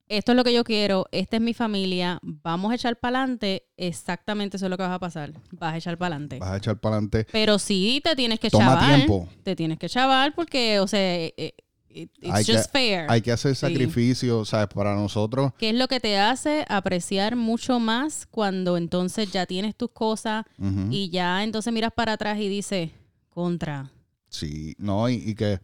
esto 0.08 0.34
es 0.34 0.36
lo 0.36 0.44
que 0.44 0.54
yo 0.54 0.64
quiero, 0.64 1.08
esta 1.12 1.38
es 1.38 1.42
mi 1.42 1.56
familia, 1.56 2.20
vamos 2.22 2.72
a 2.72 2.76
echar 2.76 2.96
para 3.00 3.20
adelante, 3.20 3.64
exactamente 3.78 4.58
eso 4.58 4.68
es 4.68 4.70
lo 4.70 4.78
que 4.78 4.84
vas 4.84 4.92
a 4.92 5.00
pasar. 5.00 5.34
Vas 5.52 5.74
a 5.74 5.78
echar 5.78 5.98
para 5.98 6.16
adelante. 6.16 6.38
Vas 6.38 6.52
a 6.52 6.58
echar 6.58 6.80
para 6.80 6.98
adelante. 6.98 7.26
Pero 7.32 7.58
sí 7.58 8.02
te 8.04 8.16
tienes 8.16 8.40
que 8.40 8.52
Toma 8.52 8.76
chaval. 8.76 8.96
tiempo. 8.98 9.28
Te 9.42 9.56
tienes 9.56 9.80
que 9.80 9.90
chaval 9.90 10.34
porque, 10.36 10.80
o 10.80 10.86
sea, 10.86 11.16
eh, 11.16 11.34
eh, 11.38 11.54
it- 11.94 12.12
it's 12.22 12.34
Hay 12.34 12.46
que- 12.46 12.56
just 12.58 12.72
fair. 12.72 13.06
Hay 13.10 13.22
que 13.22 13.32
hacer 13.32 13.56
Sí. 13.56 13.62
sacrificios, 13.62 14.50
¿sabes? 14.50 14.68
Para 14.74 14.96
nosotros. 14.96 15.54
que 15.58 15.70
es 15.70 15.76
lo 15.76 15.88
que 15.88 16.00
te 16.00 16.18
hace 16.18 16.66
apreciar 16.70 17.36
mucho 17.36 17.80
más 17.80 18.26
cuando 18.28 18.78
entonces 18.78 19.32
ya 19.32 19.46
tienes 19.46 19.76
tus 19.76 19.92
cosas 19.92 20.46
y 20.90 21.10
ya 21.10 21.44
entonces 21.44 21.72
miras 21.74 21.92
para 21.94 22.14
atrás 22.14 22.40
y 22.40 22.48
dices, 22.50 22.92
contra. 23.30 23.92
Sí, 24.30 24.76
no, 24.78 25.10
y, 25.10 25.16
y 25.16 25.36
que 25.36 25.60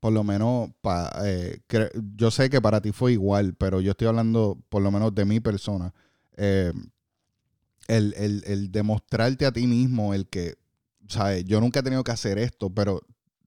por 0.00 0.12
lo 0.12 0.22
menos, 0.24 0.70
pa- 0.82 1.10
eh, 1.24 1.60
yo 2.16 2.30
sé 2.30 2.50
que 2.50 2.60
para 2.60 2.80
ti 2.82 2.92
fue 2.92 3.12
igual, 3.12 3.54
pero 3.54 3.80
yo 3.80 3.92
estoy 3.92 4.06
hablando 4.08 4.58
por 4.68 4.82
lo 4.82 4.90
menos 4.90 5.14
de 5.14 5.24
mi 5.24 5.40
persona. 5.40 5.94
Eh, 6.36 6.72
el, 7.88 8.14
el- 8.16 8.42
el 8.46 8.72
demostrarte 8.72 9.46
a 9.46 9.52
ti 9.52 9.66
mismo, 9.66 10.14
el 10.14 10.26
que, 10.26 10.54
¿sabes? 11.08 11.44
Yo 11.44 11.60
nunca 11.60 11.80
he 11.80 11.82
tenido 11.82 12.02
que 12.04 12.12
hacer 12.12 12.38
esto, 12.38 12.70
pero, 12.70 13.00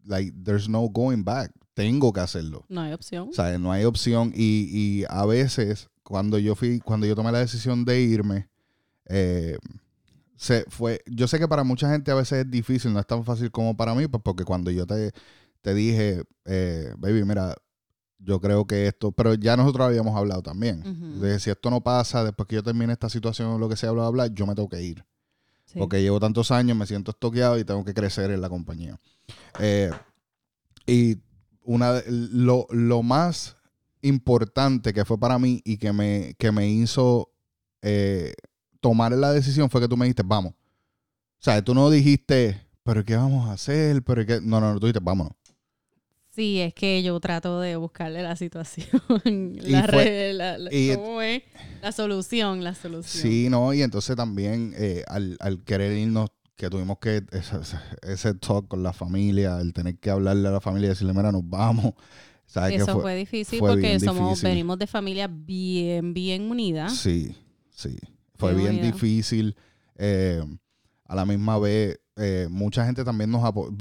like, 0.06 0.32
there's 0.44 0.68
no 0.70 0.88
going 0.90 1.24
back. 1.24 1.52
Tengo 1.78 2.12
que 2.12 2.22
hacerlo. 2.22 2.66
No 2.70 2.82
hay 2.82 2.92
opción. 2.92 3.30
O 3.30 3.34
sea, 3.34 3.56
no 3.60 3.72
hay 3.72 3.86
opción. 3.86 4.34
Y, 4.36 4.68
y 4.72 5.06
a 5.10 5.28
veces, 5.28 5.90
cuando 6.02 6.40
yo 6.40 6.56
fui, 6.56 6.80
cuando 6.80 7.06
yo 7.06 7.16
tomé 7.16 7.32
la 7.32 7.38
decisión 7.38 7.86
de 7.86 8.02
irme, 8.02 8.50
eh, 9.06 9.60
se 10.36 10.66
fue. 10.70 11.04
Yo 11.06 11.28
sé 11.28 11.38
que 11.38 11.48
para 11.48 11.64
mucha 11.64 11.88
gente 11.92 12.10
a 12.10 12.16
veces 12.16 12.46
es 12.46 12.50
difícil, 12.50 12.92
no 12.94 13.00
es 13.00 13.06
tan 13.06 13.24
fácil 13.24 13.52
como 13.52 13.78
para 13.78 13.94
mí, 13.94 14.08
pues 14.08 14.24
porque 14.26 14.44
cuando 14.44 14.72
yo 14.72 14.88
te, 14.88 15.12
te 15.62 15.76
dije, 15.76 16.24
eh, 16.46 16.96
baby, 16.98 17.24
mira, 17.26 17.56
yo 18.18 18.42
creo 18.42 18.66
que 18.66 18.88
esto, 18.88 19.12
pero 19.12 19.36
ya 19.36 19.56
nosotros 19.56 19.86
habíamos 19.86 20.18
hablado 20.18 20.42
también. 20.42 21.22
De 21.22 21.40
si 21.40 21.52
esto 21.52 21.70
no 21.70 21.82
pasa, 21.82 22.24
después 22.24 22.48
que 22.48 22.56
yo 22.56 22.64
termine 22.64 22.92
esta 22.92 23.08
situación 23.08 23.60
lo 23.60 23.70
que 23.70 23.76
sea, 23.76 23.92
bla, 23.92 24.10
bla, 24.10 24.26
bla, 24.26 24.34
yo 24.34 24.48
me 24.48 24.56
tengo 24.56 24.68
que 24.68 24.82
ir. 24.82 25.06
Sí. 25.66 25.78
Porque 25.78 26.02
llevo 26.02 26.20
tantos 26.20 26.50
años, 26.50 26.76
me 26.76 26.88
siento 26.88 27.12
estoqueado 27.12 27.60
y 27.60 27.66
tengo 27.66 27.86
que 27.86 27.94
crecer 27.94 28.32
en 28.32 28.42
la 28.42 28.50
compañía. 28.50 29.00
Eh, 29.60 29.92
y 30.88 31.18
una 31.68 31.94
de- 31.94 32.04
lo, 32.08 32.66
lo 32.72 33.04
más 33.04 33.56
importante 34.02 34.94
que 34.94 35.06
fue 35.06 35.20
para 35.20 35.38
mí 35.38 35.62
y 35.66 35.78
que 35.78 35.92
me, 35.94 36.34
que 36.38 36.52
me 36.52 36.68
hizo 36.70 37.30
eh, 37.82 38.34
tomar 38.80 39.12
la 39.12 39.32
decisión 39.34 39.70
fue 39.70 39.82
que 39.82 39.88
tú 39.88 39.98
me 39.98 40.06
dijiste, 40.06 40.24
vamos. 40.26 40.54
O 40.54 41.44
sea, 41.44 41.62
tú 41.64 41.74
no 41.76 41.90
dijiste, 41.90 42.60
pero 42.84 43.04
¿qué 43.04 43.16
vamos 43.16 43.48
a 43.50 43.54
hacer? 43.54 44.02
Pero 44.04 44.26
qué? 44.26 44.40
No, 44.42 44.60
no, 44.60 44.74
no, 44.74 44.80
tú 44.80 44.88
dijiste, 44.88 45.04
vámonos. 45.04 45.34
Sí, 46.30 46.60
es 46.62 46.74
que 46.76 47.02
yo 47.02 47.20
trato 47.20 47.60
de 47.60 47.76
buscarle 47.78 48.22
la 48.22 48.36
situación, 48.36 48.88
la, 49.64 49.84
fue- 49.88 50.04
re- 50.06 50.34
la- 50.34 50.58
la- 50.60 50.74
y- 50.74 50.96
¿cómo 50.96 51.22
es? 51.22 51.42
La 51.82 51.92
solución, 51.92 52.64
la 52.64 52.76
solución. 52.76 53.24
Sí, 53.24 53.50
no, 53.50 53.74
y 53.74 53.82
entonces 53.82 54.16
también 54.16 54.74
eh, 54.78 55.04
al, 55.08 55.36
al 55.40 55.64
querer 55.64 55.98
irnos, 55.98 56.30
que 56.58 56.70
tuvimos 56.70 56.98
que, 57.00 57.24
ese, 57.32 57.58
ese 58.02 58.34
talk 58.34 58.68
con 58.68 58.84
la 58.84 58.92
familia, 58.92 59.60
el 59.62 59.72
tener 59.74 59.98
que 60.00 60.10
hablarle 60.10 60.48
a 60.48 60.52
la 60.52 60.60
familia 60.62 60.88
y 60.88 60.90
decirle, 60.90 61.14
mira, 61.14 61.32
nos 61.32 61.48
vamos. 61.48 61.94
¿Sabes 62.46 62.82
Eso 62.82 63.00
fue, 63.02 63.16
difícil 63.16 63.60
fue 63.60 63.70
porque 63.72 63.88
bien 63.88 64.00
somos, 64.00 64.30
difícil. 64.30 64.50
venimos 64.50 64.80
de 64.80 64.88
familias 64.88 65.30
bien, 65.32 66.14
bien 66.14 66.50
unidas. 66.50 66.96
Sí, 66.98 67.36
sí. 67.70 67.98
Fue 68.36 68.54
bien 68.54 68.82
difícil. 68.82 69.56
eh, 69.96 70.44
a 71.06 71.16
la 71.16 71.26
misma 71.26 71.58
vez, 71.60 72.00
eh, 72.18 72.48
mucha 72.50 72.86
gente 72.86 73.04
también 73.06 73.32
nos 73.32 73.44
apoyó. 73.44 73.72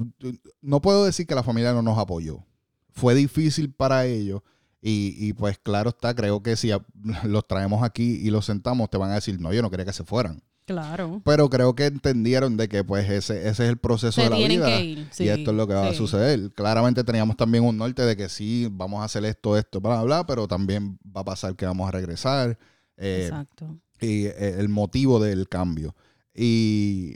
No 0.62 0.80
puedo 0.80 1.04
decir 1.04 1.26
que 1.26 1.34
la 1.34 1.42
familia 1.42 1.72
no 1.72 1.82
nos 1.82 1.98
apoyó. 1.98 2.44
Fue 2.92 3.14
difícil 3.14 3.72
para 3.72 4.06
ellos. 4.06 4.42
Y, 4.80 5.14
y 5.18 5.32
pues 5.32 5.58
claro 5.58 5.90
está, 5.90 6.14
creo 6.14 6.42
que 6.42 6.54
si 6.56 6.70
a- 6.70 6.84
los 7.24 7.46
traemos 7.48 7.82
aquí 7.82 8.20
y 8.22 8.30
los 8.30 8.44
sentamos, 8.46 8.90
te 8.90 8.96
van 8.98 9.10
a 9.10 9.14
decir, 9.16 9.40
no, 9.40 9.52
yo 9.52 9.62
no 9.62 9.70
quería 9.70 9.84
que 9.86 9.92
se 9.92 10.04
fueran. 10.04 10.42
Claro. 10.66 11.22
Pero 11.24 11.48
creo 11.48 11.74
que 11.76 11.86
entendieron 11.86 12.56
de 12.56 12.68
que 12.68 12.82
pues 12.82 13.08
ese, 13.08 13.38
ese 13.48 13.64
es 13.64 13.70
el 13.70 13.76
proceso 13.76 14.20
Se 14.20 14.24
de 14.24 14.30
la 14.30 14.36
vida. 14.48 14.66
que 14.66 14.84
ir. 14.84 15.08
sí, 15.12 15.24
y 15.24 15.28
esto 15.28 15.52
es 15.52 15.56
lo 15.56 15.66
que 15.68 15.74
va 15.74 15.88
a 15.88 15.94
suceder. 15.94 16.52
Claramente 16.54 17.04
teníamos 17.04 17.36
también 17.36 17.62
un 17.64 17.76
norte 17.76 18.02
de 18.02 18.16
que 18.16 18.28
sí, 18.28 18.68
vamos 18.70 19.00
a 19.00 19.04
hacer 19.04 19.24
esto, 19.24 19.56
esto, 19.56 19.80
bla, 19.80 19.90
bla, 19.96 20.02
bla, 20.04 20.26
pero 20.26 20.48
también 20.48 20.98
va 21.16 21.20
a 21.20 21.24
pasar 21.24 21.54
que 21.54 21.66
vamos 21.66 21.88
a 21.88 21.92
regresar. 21.92 22.58
eh, 22.96 23.26
Exacto. 23.28 23.78
y 24.00 24.26
eh, 24.26 24.56
el 24.58 24.68
motivo 24.68 25.20
del 25.20 25.48
cambio. 25.48 25.94
Y, 26.34 27.14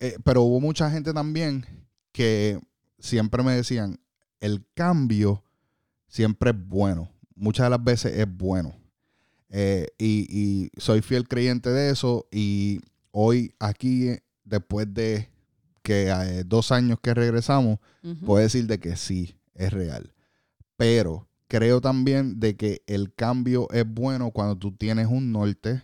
eh, 0.00 0.16
pero 0.24 0.42
hubo 0.42 0.60
mucha 0.60 0.88
gente 0.90 1.12
también 1.12 1.66
que 2.12 2.60
siempre 3.00 3.42
me 3.42 3.52
decían, 3.52 3.98
el 4.40 4.64
cambio 4.74 5.42
siempre 6.06 6.50
es 6.50 6.56
bueno. 6.68 7.10
Muchas 7.34 7.66
de 7.66 7.70
las 7.70 7.82
veces 7.82 8.16
es 8.16 8.26
bueno. 8.28 8.76
Eh, 9.50 9.88
y, 9.98 10.26
y 10.30 10.70
soy 10.80 11.02
fiel 11.02 11.26
creyente 11.28 11.68
de 11.70 11.90
eso. 11.90 12.26
Y 12.30 12.80
hoy 13.12 13.54
aquí, 13.58 14.16
después 14.44 14.92
de 14.92 15.28
que 15.82 16.08
eh, 16.08 16.44
dos 16.44 16.72
años 16.72 16.98
que 17.00 17.14
regresamos, 17.14 17.78
puedo 18.24 18.42
decir 18.42 18.66
de 18.66 18.78
que 18.78 18.96
sí, 18.96 19.36
es 19.54 19.72
real. 19.72 20.12
Pero 20.76 21.28
creo 21.48 21.80
también 21.80 22.40
de 22.40 22.56
que 22.56 22.82
el 22.86 23.14
cambio 23.14 23.68
es 23.70 23.84
bueno 23.86 24.30
cuando 24.30 24.56
tú 24.56 24.72
tienes 24.72 25.06
un 25.06 25.32
norte 25.32 25.82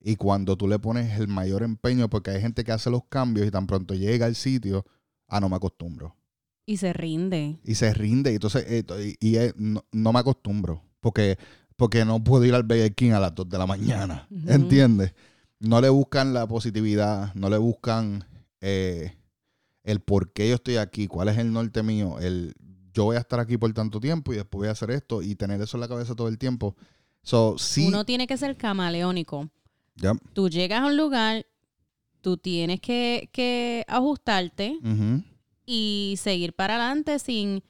y 0.00 0.16
cuando 0.16 0.56
tú 0.56 0.68
le 0.68 0.78
pones 0.78 1.18
el 1.18 1.28
mayor 1.28 1.62
empeño, 1.62 2.08
porque 2.08 2.30
hay 2.30 2.40
gente 2.40 2.64
que 2.64 2.72
hace 2.72 2.90
los 2.90 3.04
cambios 3.08 3.46
y 3.46 3.50
tan 3.50 3.66
pronto 3.66 3.94
llega 3.94 4.26
al 4.26 4.34
sitio, 4.34 4.86
ah, 5.26 5.40
no 5.40 5.48
me 5.48 5.56
acostumbro. 5.56 6.16
Y 6.64 6.76
se 6.76 6.92
rinde. 6.92 7.58
Y 7.64 7.74
se 7.74 7.92
rinde, 7.94 8.30
y 8.32 8.34
entonces, 8.34 8.64
eh, 8.68 8.84
y, 9.20 9.28
y, 9.30 9.36
eh, 9.36 9.52
no, 9.56 9.84
no 9.90 10.12
me 10.12 10.18
acostumbro, 10.18 10.82
porque 11.00 11.38
porque 11.78 12.04
no 12.04 12.22
puedo 12.22 12.44
ir 12.44 12.54
al 12.54 12.64
Burger 12.64 12.92
King 12.92 13.12
a 13.12 13.20
las 13.20 13.34
2 13.36 13.48
de 13.48 13.56
la 13.56 13.64
mañana. 13.64 14.26
¿Entiendes? 14.48 15.14
No 15.60 15.80
le 15.80 15.88
buscan 15.88 16.34
la 16.34 16.46
positividad, 16.46 17.34
no 17.34 17.50
le 17.50 17.58
buscan 17.58 18.24
eh, 18.60 19.16
el 19.82 20.00
por 20.00 20.32
qué 20.32 20.48
yo 20.48 20.54
estoy 20.56 20.76
aquí, 20.76 21.06
cuál 21.06 21.28
es 21.28 21.38
el 21.38 21.52
norte 21.52 21.82
mío, 21.82 22.18
el 22.20 22.54
yo 22.98 23.04
voy 23.04 23.16
a 23.16 23.20
estar 23.20 23.38
aquí 23.38 23.56
por 23.56 23.72
tanto 23.72 24.00
tiempo 24.00 24.32
y 24.32 24.36
después 24.36 24.58
voy 24.58 24.68
a 24.68 24.72
hacer 24.72 24.90
esto 24.90 25.22
y 25.22 25.36
tener 25.36 25.60
eso 25.60 25.76
en 25.76 25.82
la 25.82 25.88
cabeza 25.88 26.16
todo 26.16 26.26
el 26.26 26.36
tiempo. 26.36 26.74
So, 27.22 27.56
sí. 27.56 27.86
Uno 27.86 28.04
tiene 28.04 28.26
que 28.26 28.36
ser 28.36 28.56
camaleónico. 28.56 29.48
Ya. 29.94 30.14
Tú 30.32 30.48
llegas 30.48 30.82
a 30.82 30.86
un 30.86 30.96
lugar, 30.96 31.46
tú 32.20 32.36
tienes 32.36 32.80
que, 32.80 33.30
que 33.32 33.84
ajustarte 33.86 34.78
y 35.64 36.14
seguir 36.18 36.54
para 36.54 36.74
adelante 36.76 37.18
sin... 37.18 37.62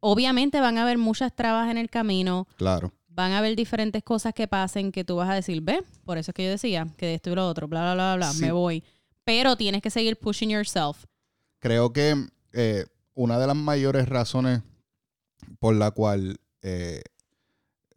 Obviamente 0.00 0.60
van 0.60 0.78
a 0.78 0.82
haber 0.82 0.98
muchas 0.98 1.34
trabas 1.34 1.70
en 1.70 1.78
el 1.78 1.88
camino, 1.88 2.46
Claro. 2.56 2.92
Van 3.14 3.32
a 3.32 3.38
haber 3.38 3.54
diferentes 3.56 4.02
cosas 4.02 4.34
que 4.34 4.48
pasen 4.48 4.90
que 4.90 5.04
tú 5.04 5.16
vas 5.16 5.30
a 5.30 5.34
decir, 5.34 5.60
ve, 5.60 5.84
por 6.04 6.18
eso 6.18 6.30
es 6.30 6.34
que 6.34 6.44
yo 6.44 6.50
decía 6.50 6.86
que 6.96 7.06
de 7.06 7.14
esto 7.14 7.30
y 7.30 7.34
lo 7.34 7.46
otro, 7.48 7.68
bla, 7.68 7.82
bla, 7.82 7.94
bla, 7.94 8.16
bla, 8.16 8.32
Sí. 8.32 8.42
me 8.42 8.52
voy. 8.52 8.82
Pero 9.24 9.56
tienes 9.56 9.82
que 9.82 9.90
seguir 9.90 10.16
pushing 10.18 10.50
yourself. 10.50 11.04
Creo 11.60 11.92
que 11.92 12.26
eh, 12.52 12.86
una 13.14 13.38
de 13.38 13.46
las 13.46 13.56
mayores 13.56 14.08
razones 14.08 14.62
por 15.58 15.74
la 15.74 15.92
cual 15.92 16.40
eh, 16.62 17.02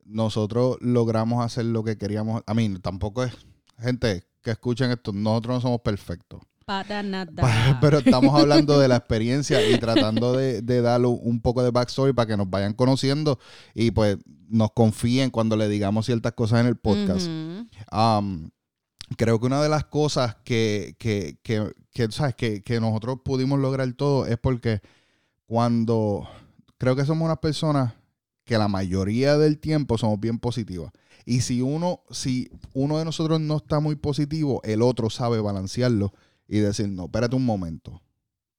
nosotros 0.05 0.77
logramos 0.81 1.43
hacer 1.43 1.65
lo 1.65 1.83
que 1.83 1.97
queríamos, 1.97 2.43
a 2.45 2.53
mí 2.53 2.77
tampoco 2.79 3.23
es, 3.23 3.33
gente 3.79 4.23
que 4.41 4.51
escuchen 4.51 4.91
esto, 4.91 5.11
nosotros 5.11 5.55
no 5.55 5.61
somos 5.61 5.81
perfectos, 5.81 6.41
Para 6.67 7.01
nada. 7.01 7.77
pero 7.81 7.99
estamos 7.99 8.37
hablando 8.37 8.77
de 8.77 8.89
la 8.89 8.97
experiencia 8.97 9.65
y 9.65 9.79
tratando 9.79 10.33
de, 10.33 10.61
de 10.61 10.81
darle 10.81 11.07
un 11.07 11.39
poco 11.39 11.63
de 11.63 11.71
backstory 11.71 12.11
para 12.11 12.27
que 12.27 12.35
nos 12.35 12.49
vayan 12.49 12.73
conociendo 12.73 13.39
y 13.73 13.91
pues 13.91 14.17
nos 14.49 14.73
confíen 14.73 15.29
cuando 15.29 15.55
le 15.55 15.69
digamos 15.69 16.05
ciertas 16.05 16.33
cosas 16.33 16.59
en 16.59 16.65
el 16.65 16.75
podcast. 16.75 17.29
Um, 17.89 18.49
creo 19.15 19.39
que 19.39 19.45
una 19.45 19.63
de 19.63 19.69
las 19.69 19.85
cosas 19.85 20.35
que, 20.43 20.97
que, 20.99 21.39
que, 21.41 21.71
que, 21.93 22.11
¿sabes? 22.11 22.35
Que, 22.35 22.61
que 22.61 22.81
nosotros 22.81 23.19
pudimos 23.23 23.59
lograr 23.59 23.89
todo 23.93 24.25
es 24.25 24.37
porque 24.37 24.81
cuando 25.45 26.27
creo 26.77 26.97
que 26.97 27.05
somos 27.05 27.27
unas 27.27 27.39
personas 27.39 27.93
que 28.43 28.57
la 28.57 28.67
mayoría 28.67 29.37
del 29.37 29.57
tiempo 29.57 29.97
somos 29.97 30.19
bien 30.19 30.37
positivas. 30.37 30.91
Y 31.25 31.41
si 31.41 31.61
uno, 31.61 32.01
si 32.11 32.49
uno 32.73 32.97
de 32.97 33.05
nosotros 33.05 33.39
no 33.39 33.55
está 33.55 33.79
muy 33.79 33.95
positivo, 33.95 34.59
el 34.65 34.81
otro 34.81 35.09
sabe 35.09 35.39
balancearlo 35.39 36.11
y 36.47 36.59
decir, 36.59 36.89
no, 36.89 37.05
espérate 37.05 37.35
un 37.35 37.45
momento. 37.45 38.01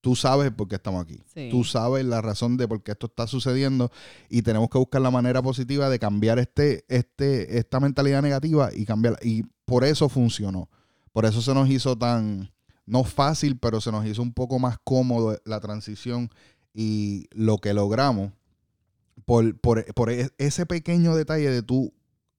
Tú 0.00 0.14
sabes 0.14 0.52
por 0.52 0.68
qué 0.68 0.76
estamos 0.76 1.02
aquí. 1.02 1.20
Sí. 1.34 1.48
Tú 1.50 1.64
sabes 1.64 2.04
la 2.04 2.20
razón 2.20 2.56
de 2.56 2.68
por 2.68 2.82
qué 2.82 2.92
esto 2.92 3.06
está 3.06 3.26
sucediendo 3.26 3.90
y 4.28 4.42
tenemos 4.42 4.68
que 4.70 4.78
buscar 4.78 5.00
la 5.02 5.10
manera 5.10 5.42
positiva 5.42 5.88
de 5.88 5.98
cambiar 5.98 6.38
este, 6.38 6.84
este, 6.88 7.58
esta 7.58 7.80
mentalidad 7.80 8.22
negativa 8.22 8.70
y 8.72 8.84
cambiarla. 8.84 9.18
Y 9.22 9.42
por 9.64 9.84
eso 9.84 10.08
funcionó. 10.08 10.68
Por 11.12 11.24
eso 11.24 11.42
se 11.42 11.52
nos 11.52 11.68
hizo 11.68 11.98
tan, 11.98 12.52
no 12.86 13.02
fácil, 13.02 13.58
pero 13.58 13.80
se 13.80 13.90
nos 13.90 14.06
hizo 14.06 14.22
un 14.22 14.32
poco 14.32 14.58
más 14.60 14.78
cómodo 14.84 15.36
la 15.44 15.58
transición 15.60 16.30
y 16.72 17.26
lo 17.32 17.58
que 17.58 17.74
logramos 17.74 18.32
por, 19.24 19.58
por, 19.58 19.84
por 19.94 20.10
e- 20.10 20.30
ese 20.38 20.64
pequeño 20.64 21.16
detalle 21.16 21.50
de 21.50 21.62
tú, 21.62 21.92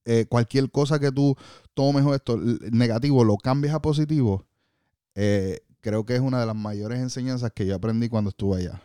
eh, 0.06 0.24
cualquier 0.28 0.70
cosa 0.70 0.98
que 0.98 1.12
tú 1.12 1.36
tomes 1.74 2.04
o 2.04 2.14
esto 2.14 2.38
negativo, 2.70 3.22
lo 3.22 3.36
cambies 3.36 3.74
a 3.74 3.82
positivo, 3.82 4.46
eh, 5.22 5.60
creo 5.80 6.06
que 6.06 6.14
es 6.14 6.20
una 6.20 6.40
de 6.40 6.46
las 6.46 6.56
mayores 6.56 6.98
enseñanzas 7.00 7.52
que 7.54 7.66
yo 7.66 7.74
aprendí 7.74 8.08
cuando 8.08 8.30
estuve 8.30 8.58
allá. 8.62 8.82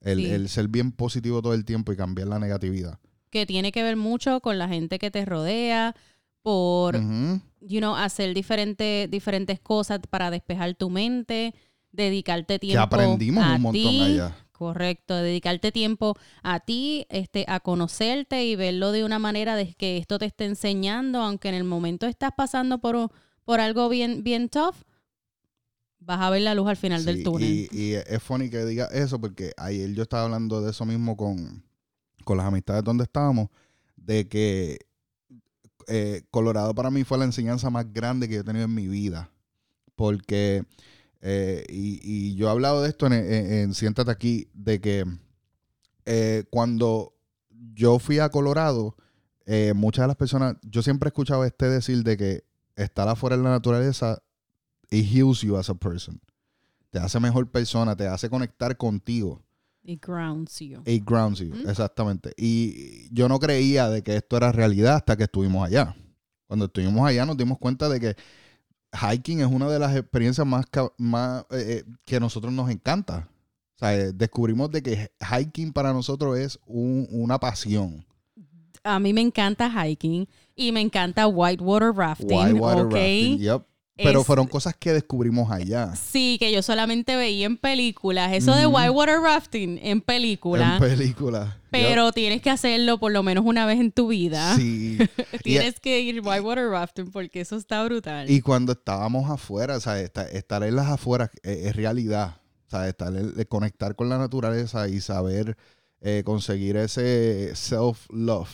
El, 0.00 0.18
Sí. 0.18 0.26
el 0.30 0.48
ser 0.48 0.68
bien 0.68 0.92
positivo 0.92 1.42
todo 1.42 1.52
el 1.52 1.64
tiempo 1.64 1.92
y 1.92 1.96
cambiar 1.96 2.28
la 2.28 2.38
negatividad. 2.38 2.98
Que 3.30 3.44
tiene 3.44 3.72
que 3.72 3.82
ver 3.82 3.96
mucho 3.96 4.40
con 4.40 4.58
la 4.58 4.68
gente 4.68 4.98
que 4.98 5.10
te 5.10 5.24
rodea, 5.24 5.94
por, 6.42 6.96
you 7.60 7.80
know, 7.80 7.94
hacer 7.96 8.32
diferente, 8.32 9.08
diferentes 9.10 9.58
cosas 9.60 9.98
para 10.08 10.30
despejar 10.30 10.74
tu 10.76 10.88
mente, 10.90 11.54
dedicarte 11.90 12.58
tiempo 12.60 12.76
Que 12.78 12.82
aprendimos 12.94 13.44
a 13.44 13.56
un 13.56 13.62
montón 13.62 13.82
ti. 13.82 14.00
allá. 14.02 14.36
Correcto, 14.52 15.14
dedicarte 15.16 15.72
tiempo 15.72 16.16
a 16.42 16.60
ti, 16.60 17.04
este, 17.10 17.44
a 17.48 17.60
conocerte 17.60 18.44
y 18.46 18.56
verlo 18.56 18.92
de 18.92 19.04
una 19.04 19.18
manera 19.18 19.56
de 19.56 19.74
que 19.74 19.98
esto 19.98 20.18
te 20.18 20.24
esté 20.26 20.46
enseñando, 20.46 21.20
aunque 21.20 21.48
en 21.48 21.56
el 21.56 21.64
momento 21.64 22.06
estás 22.06 22.30
pasando 22.34 22.78
por, 22.78 23.10
por 23.44 23.60
algo 23.60 23.88
bien, 23.90 24.22
bien 24.22 24.48
tough, 24.48 24.76
vas 26.06 26.20
a 26.20 26.30
ver 26.30 26.42
la 26.42 26.54
luz 26.54 26.68
al 26.68 26.76
final 26.76 27.00
Sí, 27.00 27.06
del 27.06 27.22
túnel. 27.24 27.48
Y, 27.50 27.68
y 27.72 27.94
es 27.94 28.22
funny 28.22 28.48
que 28.48 28.64
diga 28.64 28.86
eso 28.86 29.20
porque 29.20 29.52
ayer 29.56 29.92
yo 29.92 30.02
estaba 30.04 30.24
hablando 30.24 30.62
de 30.62 30.70
eso 30.70 30.84
mismo 30.86 31.16
con, 31.16 31.64
con 32.24 32.36
las 32.36 32.46
amistades 32.46 32.84
donde 32.84 33.04
estábamos, 33.04 33.48
de 33.96 34.28
que 34.28 34.78
eh, 35.88 36.22
Colorado 36.30 36.74
para 36.74 36.90
mí 36.90 37.04
fue 37.04 37.18
la 37.18 37.24
enseñanza 37.24 37.70
más 37.70 37.92
grande 37.92 38.28
que 38.28 38.34
yo 38.36 38.40
he 38.40 38.44
tenido 38.44 38.64
en 38.64 38.74
mi 38.74 38.88
vida. 38.88 39.30
Porque, 39.94 40.64
eh, 41.22 41.64
y, 41.68 42.00
y 42.02 42.34
yo 42.36 42.48
he 42.48 42.50
hablado 42.50 42.82
de 42.82 42.88
esto 42.90 43.06
en, 43.06 43.12
en- 43.14 43.52
en 43.52 43.74
Siéntate 43.74 44.10
aquí, 44.10 44.48
de 44.52 44.80
que 44.80 45.04
eh, 46.04 46.44
cuando 46.50 47.14
yo 47.74 47.98
fui 47.98 48.18
a 48.18 48.28
Colorado, 48.28 48.96
muchas 49.74 50.02
de 50.02 50.06
las 50.08 50.16
personas, 50.16 50.56
yo 50.62 50.82
siempre 50.82 51.06
he 51.06 51.10
escuchado 51.10 51.42
a 51.42 51.46
este 51.46 51.68
decir 51.68 52.02
de 52.02 52.16
que 52.16 52.44
estar 52.74 53.08
afuera 53.08 53.36
en 53.36 53.44
la 53.44 53.50
naturaleza 53.50 54.20
it 54.90 55.04
heals 55.06 55.42
you 55.42 55.56
as 55.56 55.68
a 55.68 55.74
person. 55.74 56.20
Te 56.90 56.98
hace 56.98 57.18
mejor 57.20 57.50
persona, 57.50 57.96
te 57.96 58.06
hace 58.06 58.28
conectar 58.30 58.76
contigo. 58.76 59.42
It 59.82 60.00
grounds 60.04 60.58
you. 60.60 60.82
It 60.84 61.04
grounds 61.04 61.38
you, 61.40 61.52
Ujú. 61.52 61.68
exactamente. 61.68 62.32
Y 62.36 63.08
yo 63.12 63.28
no 63.28 63.38
creía 63.38 63.88
de 63.88 64.02
que 64.02 64.16
esto 64.16 64.36
era 64.36 64.50
realidad 64.52 64.96
hasta 64.96 65.16
que 65.16 65.24
estuvimos 65.24 65.64
allá. 65.66 65.94
Cuando 66.46 66.66
estuvimos 66.66 67.06
allá 67.06 67.24
nos 67.26 67.36
dimos 67.36 67.58
cuenta 67.58 67.88
de 67.88 68.00
que 68.00 68.16
hiking 68.92 69.40
es 69.40 69.46
una 69.46 69.68
de 69.68 69.78
las 69.78 69.94
experiencias 69.96 70.46
más, 70.46 70.64
eh, 71.50 71.84
eh, 71.84 71.84
que 72.04 72.16
a 72.16 72.20
nosotros 72.20 72.52
nos 72.52 72.70
encanta. 72.70 73.28
O 73.76 73.78
sea, 73.78 73.94
eh, 73.94 74.12
descubrimos 74.12 74.70
de 74.70 74.82
que 74.82 75.10
hiking 75.20 75.72
para 75.72 75.92
nosotros 75.92 76.38
es 76.38 76.58
un- 76.66 77.06
una 77.10 77.38
pasión. 77.38 78.04
A 78.82 78.98
mí 79.00 79.12
me 79.12 79.20
encanta 79.20 79.68
hiking 79.70 80.26
y 80.54 80.70
me 80.72 80.80
encanta 80.80 81.26
whitewater 81.26 81.92
rafting, 81.92 82.38
Whitewater 82.38 82.86
¿ok? 82.86 82.92
rafting, 82.92 83.38
yep. 83.38 83.62
Pero 83.96 84.20
Es- 84.20 84.26
fueron 84.26 84.46
cosas 84.46 84.74
que 84.78 84.92
descubrimos 84.92 85.50
allá. 85.50 85.94
Sí, 85.96 86.36
que 86.38 86.52
yo 86.52 86.60
solamente 86.62 87.16
veía 87.16 87.46
en 87.46 87.56
películas. 87.56 88.32
Eso 88.34 88.54
de 88.54 88.66
Ujú. 88.66 88.76
whitewater 88.76 89.20
rafting 89.20 89.78
en 89.82 90.00
película. 90.02 90.74
En 90.74 90.80
películas. 90.80 91.48
Yep. 91.48 91.82
pero 91.84 92.12
tienes 92.12 92.40
que 92.40 92.48
hacerlo 92.50 92.98
por 92.98 93.12
lo 93.12 93.22
menos 93.22 93.44
una 93.44 93.66
vez 93.66 93.78
en 93.80 93.92
tu 93.92 94.08
vida. 94.08 94.54
Sí. 94.56 94.96
Tienes 95.42 95.78
que 95.80 96.00
ir 96.00 96.20
whitewater 96.22 96.68
rafting 96.70 97.10
porque 97.10 97.40
eso 97.42 97.56
está 97.56 97.82
brutal. 97.84 98.30
Y 98.30 98.40
cuando 98.40 98.72
estábamos 98.72 99.30
afuera, 99.30 99.76
o 99.76 99.80
sea, 99.80 100.00
esta- 100.00 100.26
estar 100.28 100.62
en 100.62 100.74
las 100.76 100.86
afueras 100.88 101.30
es, 101.42 101.66
es 101.66 101.76
realidad. 101.76 102.40
O 102.66 102.70
sea, 102.70 102.88
estar 102.88 103.14
en- 103.14 103.34
de 103.34 103.46
conectar 103.46 103.94
con 103.94 104.08
la 104.08 104.16
naturaleza 104.18 104.88
y 104.88 105.00
saber 105.00 105.56
eh, 106.02 106.22
conseguir 106.24 106.76
ese 106.76 107.54
self-love 107.54 108.48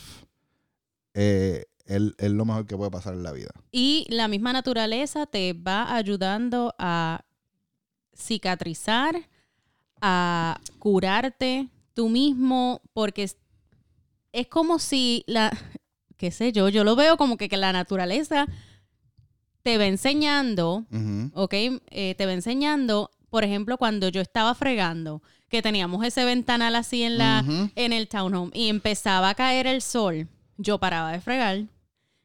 eh, 1.13 1.65
es, 1.85 2.01
es 2.17 2.31
lo 2.31 2.45
mejor 2.45 2.65
que 2.65 2.77
puede 2.77 2.91
pasar 2.91 3.13
en 3.13 3.23
la 3.23 3.31
vida. 3.31 3.51
Y 3.71 4.05
la 4.09 4.27
misma 4.27 4.53
naturaleza 4.53 5.25
te 5.25 5.53
va 5.53 5.95
ayudando 5.95 6.73
a 6.77 7.25
cicatrizar, 8.15 9.15
a 10.01 10.59
curarte 10.79 11.69
tú 11.93 12.09
mismo, 12.09 12.81
porque 12.93 13.23
es, 13.23 13.37
es 14.31 14.47
como 14.47 14.79
si 14.79 15.23
la, 15.27 15.51
qué 16.17 16.31
sé 16.31 16.51
yo, 16.51 16.69
yo 16.69 16.83
lo 16.83 16.95
veo 16.95 17.17
como 17.17 17.37
que, 17.37 17.49
que 17.49 17.57
la 17.57 17.73
naturaleza 17.73 18.47
te 19.61 19.77
va 19.77 19.85
enseñando, 19.85 20.85
Ujú. 20.91 21.31
¿ok? 21.33 21.53
Eh, 21.53 22.15
te 22.17 22.25
va 22.25 22.33
enseñando, 22.33 23.11
por 23.29 23.43
ejemplo, 23.43 23.77
cuando 23.77 24.09
yo 24.09 24.21
estaba 24.21 24.53
fregando, 24.55 25.21
que 25.47 25.61
teníamos 25.61 26.03
ese 26.03 26.25
ventanal 26.25 26.75
así 26.75 27.03
en 27.03 27.17
la, 27.17 27.45
en 27.75 27.93
el 27.93 28.07
townhome 28.07 28.51
y 28.55 28.69
empezaba 28.69 29.29
a 29.29 29.35
caer 29.35 29.67
el 29.67 29.81
sol, 29.81 30.27
yo 30.57 30.77
paraba 30.79 31.11
de 31.11 31.21
fregar. 31.21 31.65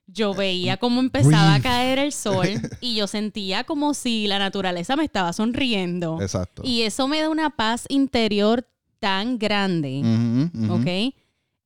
Yo 0.06 0.32
veía 0.32 0.78
cómo 0.78 1.00
empezaba 1.00 1.54
a 1.54 1.60
caer 1.60 1.98
el 1.98 2.12
sol 2.12 2.46
y 2.80 2.94
yo 2.94 3.06
sentía 3.06 3.64
como 3.64 3.92
si 3.92 4.26
la 4.26 4.38
naturaleza 4.38 4.96
me 4.96 5.04
estaba 5.04 5.32
sonriendo. 5.32 6.18
Exacto. 6.20 6.62
Y 6.64 6.82
eso 6.82 7.08
me 7.08 7.20
da 7.20 7.28
una 7.28 7.50
paz 7.50 7.84
interior 7.88 8.66
tan 9.00 9.38
grande, 9.38 10.02
ujú. 10.02 10.74
¿ok? 10.74 11.14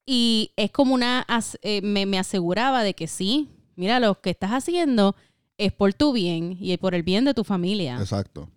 Y 0.04 0.50
es 0.56 0.70
como 0.72 0.94
una, 0.94 1.24
eh, 1.62 1.80
me, 1.82 2.04
me 2.04 2.18
aseguraba 2.18 2.82
de 2.82 2.94
que 2.94 3.06
sí, 3.06 3.48
mira, 3.76 4.00
lo 4.00 4.20
que 4.20 4.30
estás 4.30 4.50
haciendo 4.50 5.14
es 5.56 5.72
por 5.72 5.94
tu 5.94 6.12
bien 6.12 6.56
y 6.58 6.76
por 6.76 6.94
el 6.94 7.04
bien 7.04 7.24
de 7.24 7.34
tu 7.34 7.44
familia. 7.44 7.98
Exacto. 8.00 8.48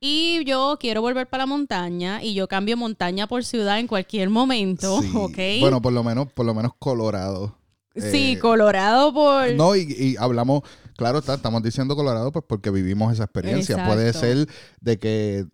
Y 0.00 0.44
yo 0.44 0.76
quiero 0.78 1.00
volver 1.00 1.26
para 1.28 1.42
la 1.42 1.46
montaña 1.46 2.22
y 2.22 2.34
yo 2.34 2.48
cambio 2.48 2.76
montaña 2.76 3.26
por 3.26 3.44
ciudad 3.44 3.78
en 3.78 3.86
cualquier 3.86 4.28
momento, 4.30 5.00
Sí. 5.02 5.10
¿ok? 5.14 5.38
Bueno, 5.60 5.80
por 5.80 5.92
lo 5.92 6.04
menos, 6.04 6.30
por 6.32 6.44
lo 6.44 6.54
menos 6.54 6.72
Colorado. 6.78 7.56
sí, 7.94 8.32
eh, 8.32 8.38
Colorado 8.38 9.12
por... 9.14 9.52
No, 9.54 9.74
y, 9.74 9.82
y 9.98 10.16
hablamos, 10.18 10.62
claro, 10.96 11.18
está, 11.18 11.34
estamos 11.34 11.62
diciendo 11.62 11.96
Colorado 11.96 12.30
pues 12.30 12.44
porque 12.46 12.70
vivimos 12.70 13.12
esa 13.12 13.24
experiencia. 13.24 13.86
Puede 13.86 14.12
ser 14.12 14.46
de 14.82 14.98
que 14.98 15.46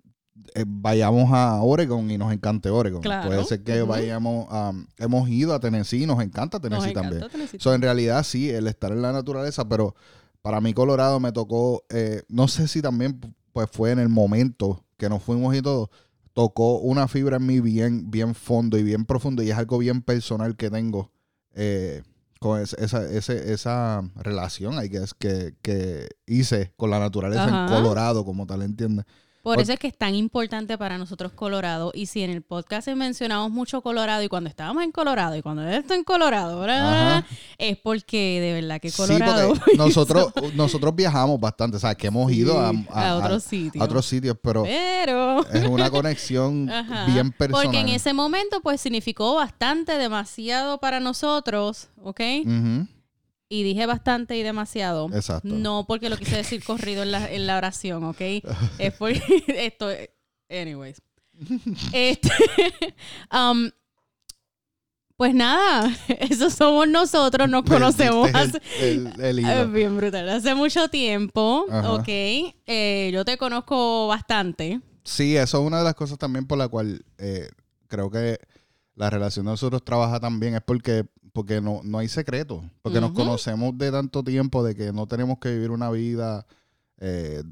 eh, 0.55 0.65
vayamos 0.67 1.31
a 1.33 1.63
Oregon 1.63 2.11
y 2.11 2.19
nos 2.19 2.33
encante 2.33 2.69
Oregon. 2.69 3.01
Claro. 3.01 3.29
Puede 3.29 3.45
ser 3.45 3.63
que 3.63 3.83
vayamos 3.83 4.49
a... 4.51 4.73
hemos 4.99 5.29
ido 5.29 5.55
a 5.55 5.61
Tennessee 5.61 6.03
y 6.03 6.07
nos 6.07 6.21
encanta 6.21 6.59
Nos 6.59 6.63
Tennessee 6.69 6.91
encanta 6.91 7.11
también. 7.11 7.31
Tennessee. 7.31 7.59
So, 7.61 7.73
en 7.75 7.81
realidad 7.83 8.25
sí, 8.25 8.51
el 8.51 8.67
estar 8.67 8.91
en 8.91 9.03
la 9.03 9.13
naturaleza, 9.13 9.69
pero 9.69 9.95
para 10.43 10.61
mí 10.61 10.75
Colorado 10.75 11.21
me 11.21 11.31
tocó, 11.31 11.85
eh, 11.91 12.23
no 12.29 12.49
sé 12.49 12.67
si 12.67 12.83
también 12.83 13.21
pues 13.53 13.69
fue 13.71 13.91
en 13.93 13.99
el 13.99 14.09
momento 14.09 14.85
que 14.97 15.09
nos 15.09 15.23
fuimos 15.23 15.55
y 15.55 15.63
todo, 15.63 15.91
tocó 16.33 16.79
una 16.79 17.09
fibra 17.09 17.37
en 17.37 17.47
mí 17.47 17.61
bien, 17.61 18.11
bien 18.11 18.35
fondo 18.35 18.79
y 18.79 18.83
bien 18.83 19.05
profundo 19.05 19.43
y 19.43 19.51
es 19.51 19.57
algo 19.59 19.79
bien 19.79 20.01
personal 20.03 20.57
que 20.57 20.71
tengo 20.71 21.11
eh, 21.55 22.03
con 22.41 22.61
es- 22.61 22.73
esa, 22.75 23.05
ese- 23.11 23.53
esa 23.53 24.03
relación 24.17 24.83
I 24.83 24.89
guess, 24.89 25.13
que, 25.15 25.55
que 25.63 26.09
hice 26.27 26.73
con 26.77 26.91
la 26.91 26.99
naturaleza 26.99 27.45
en. 27.69 27.75
Colorado, 27.75 28.25
como 28.25 28.47
tal, 28.47 28.63
¿entiendes? 28.63 29.05
Por 29.43 29.61
eso 29.61 29.73
es 29.73 29.79
que 29.81 29.89
es 29.89 29.99
tan 29.99 30.15
importante 30.15 30.79
para 30.79 30.99
nosotros 30.99 31.33
Colorado. 31.33 31.91
Y 31.95 32.07
si 32.07 32.23
en 32.23 32.31
el 32.31 32.43
podcast 32.43 32.87
mencionamos 32.89 33.51
mucho 33.51 33.83
Colorado 33.83 34.23
y 34.23 34.29
cuando 34.29 34.49
estábamos 34.49 34.85
en 34.85 34.93
Colorado 34.93 35.37
y 35.37 35.43
cuando 35.43 35.69
esto 35.69 35.95
en 35.95 36.05
Colorado, 36.05 36.65
es 37.59 37.77
porque 37.79 38.41
de 38.41 38.53
verdad 38.61 38.81
que 38.81 38.91
Sí, 38.91 38.97
Colorado 38.97 39.49
porque 39.55 39.73
nosotros, 39.77 40.33
nosotros 40.55 40.95
viajamos 40.95 41.41
bastante, 41.41 41.77
o 41.77 41.81
sea, 41.81 41.95
que 41.95 42.07
hemos 42.07 42.31
ido 42.31 42.59
a, 42.61 42.71
a- 42.91 43.09
a 43.11 43.17
otros 43.17 43.43
sitios. 43.43 43.83
a 43.83 43.85
otros 43.85 44.07
sitios, 44.07 44.37
pero 44.41 44.63
Pero 44.63 45.45
es 45.49 45.67
una 45.67 45.91
conexión 45.91 46.71
Ajá. 46.71 47.07
bien 47.07 47.33
personal. 47.33 47.65
Porque 47.65 47.81
en 47.81 47.89
ese 47.89 48.13
momento, 48.13 48.61
pues 48.63 48.81
significó 48.81 49.35
bastante, 49.35 49.99
demasiado 49.99 50.79
para 50.79 51.01
nosotros, 51.01 51.89
¿ok? 52.03 52.21
Ujú, 52.45 52.87
Y 53.55 53.65
dije 53.65 53.85
bastante 53.85 54.37
y 54.39 54.43
demasiado. 54.43 55.11
Exacto. 55.13 55.47
No 55.49 55.85
porque 55.87 56.09
lo 56.09 56.17
quise 56.17 56.37
decir 56.37 56.65
corrido 56.65 57.03
en 57.03 57.13
la, 57.13 57.31
en 57.31 57.47
la 57.47 57.59
oración, 57.59 58.03
¿ok? 58.05 58.21
Es 58.79 58.95
porque 58.99 59.21
esto. 59.49 59.89
Anyways. 60.49 61.03
Este. 61.93 62.31
um, 63.33 63.71
pues 65.17 65.35
nada, 65.35 65.95
esos 66.19 66.55
somos 66.55 66.89
nosotros, 66.89 67.49
nos 67.49 67.63
conocemos 67.65 68.31
el, 68.81 69.13
el- 69.21 69.39
el 69.45 69.71
bien 69.71 69.97
brutal. 69.97 70.29
Hace 70.31 70.55
mucho 70.55 70.89
tiempo, 70.89 71.67
Ajá. 71.71 71.93
ok. 71.93 72.09
Eh, 72.09 73.11
yo 73.13 73.25
te 73.25 73.37
conozco 73.37 74.09
bastante. 74.09 74.81
Sí, 75.05 75.37
eso 75.37 75.61
es 75.61 75.67
una 75.67 75.79
de 75.79 75.85
las 75.85 75.95
cosas 75.95 76.19
también 76.19 76.47
por 76.47 76.59
la 76.59 76.69
cual 76.69 77.05
eh, 77.19 77.49
creo 77.87 78.11
que 78.11 78.39
la 78.95 79.11
relación 79.11 79.45
de 79.47 79.53
nosotros 79.53 79.85
trabaja 79.85 80.19
también, 80.19 80.55
es 80.55 80.63
porque, 80.63 81.05
porque 81.33 81.61
no, 81.61 81.81
no 81.85 81.99
hay 81.99 82.09
secreto, 82.09 82.63
porque 82.83 83.01
nos 83.01 83.13
conocemos 83.13 83.77
de 83.79 83.91
tanto 83.91 84.23
tiempo 84.23 84.63
de 84.63 84.75
que 84.75 84.93
no 84.93 85.07
tenemos 85.07 85.39
que 85.39 85.51
vivir 85.53 85.71
una 85.71 85.91
vida, 85.91 86.47
eh, 86.99 87.43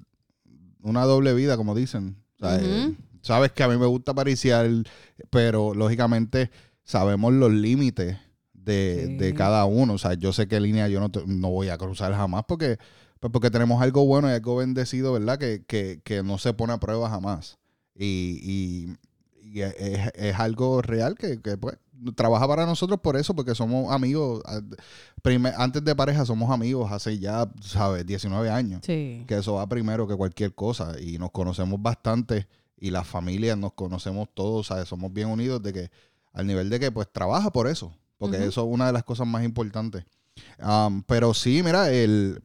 una 0.83 1.05
doble 1.05 1.35
vida, 1.35 1.57
como 1.57 1.75
dicen. 1.75 2.17
O 2.41 2.47
sea, 2.47 2.59
eh, 2.63 2.95
sabes 3.23 3.53
que 3.53 3.63
a 3.63 3.69
mí 3.69 3.77
me 3.79 3.87
gusta 3.87 4.15
pariciar, 4.15 4.69
pero 5.31 5.75
lógicamente 5.75 6.51
sabemos 6.85 7.33
los 7.33 7.51
límites 7.53 8.19
de, 8.53 9.05
Sí. 9.09 9.17
de 9.17 9.35
cada 9.35 9.65
uno. 9.65 9.95
O 9.95 9.99
sea, 9.99 10.15
yo 10.15 10.33
sé 10.33 10.47
qué 10.49 10.61
línea 10.61 10.89
yo 10.89 11.01
no, 11.01 11.11
te- 11.11 11.27
no 11.27 11.51
voy 11.51 11.69
a 11.71 11.79
cruzar 11.79 12.13
jamás 12.15 12.45
porque, 12.47 12.79
pues 13.19 13.33
porque 13.33 13.51
tenemos 13.51 13.81
algo 13.83 14.05
bueno 14.07 14.29
y 14.29 14.33
algo 14.33 14.57
bendecido, 14.57 15.13
¿verdad? 15.15 15.39
Que, 15.39 15.65
que, 15.67 16.01
que 16.05 16.23
no 16.23 16.39
se 16.39 16.53
pone 16.53 16.73
a 16.75 16.81
prueba 16.81 17.09
jamás. 17.11 17.59
Y, 17.95 18.39
y- 18.43 18.97
y 19.53 19.63
es, 19.63 19.75
es 20.15 20.39
algo 20.39 20.81
real 20.81 21.17
que, 21.17 21.41
que, 21.41 21.57
pues, 21.57 21.77
trabaja 22.15 22.47
para 22.49 22.67
nosotros 22.67 23.01
por 23.01 23.17
eso, 23.17 23.35
porque 23.35 23.55
somos 23.55 23.93
amigos. 23.93 24.43
ah, 24.47 24.61
prime- 25.23 25.53
Antes 25.57 25.85
de 25.85 25.95
pareja 25.95 26.25
somos 26.25 26.51
amigos 26.51 26.91
hace 26.93 27.19
ya, 27.19 27.51
¿sabes? 27.63 28.07
19 28.07 28.51
años 28.51 28.81
Sí. 28.85 29.25
que 29.27 29.37
eso 29.39 29.55
va 29.55 29.67
primero 29.69 30.07
que 30.09 30.17
cualquier 30.17 30.55
cosa 30.55 30.95
y 31.01 31.19
nos 31.19 31.31
conocemos 31.31 31.81
bastante 31.83 32.47
y 32.79 32.91
las 32.91 33.07
familias 33.07 33.59
nos 33.59 33.75
conocemos 33.75 34.29
todos, 34.35 34.69
¿sabes? 34.69 34.89
Somos 34.89 35.13
bien 35.13 35.29
unidos 35.29 35.63
de 35.63 35.73
que 35.73 35.91
al 36.33 36.47
nivel 36.47 36.71
de 36.71 36.81
que 36.81 36.91
pues 36.93 37.09
trabaja 37.13 37.51
por 37.53 37.67
eso, 37.69 37.93
porque 38.19 38.37
eso 38.39 38.63
es 38.63 38.67
una 38.69 38.87
de 38.87 38.93
las 38.93 39.05
cosas 39.05 39.27
más 39.27 39.45
importantes. 39.45 40.05
Um, 40.63 41.03
pero 41.03 41.35
sí, 41.35 41.63
mira, 41.63 41.91
el, 41.91 42.41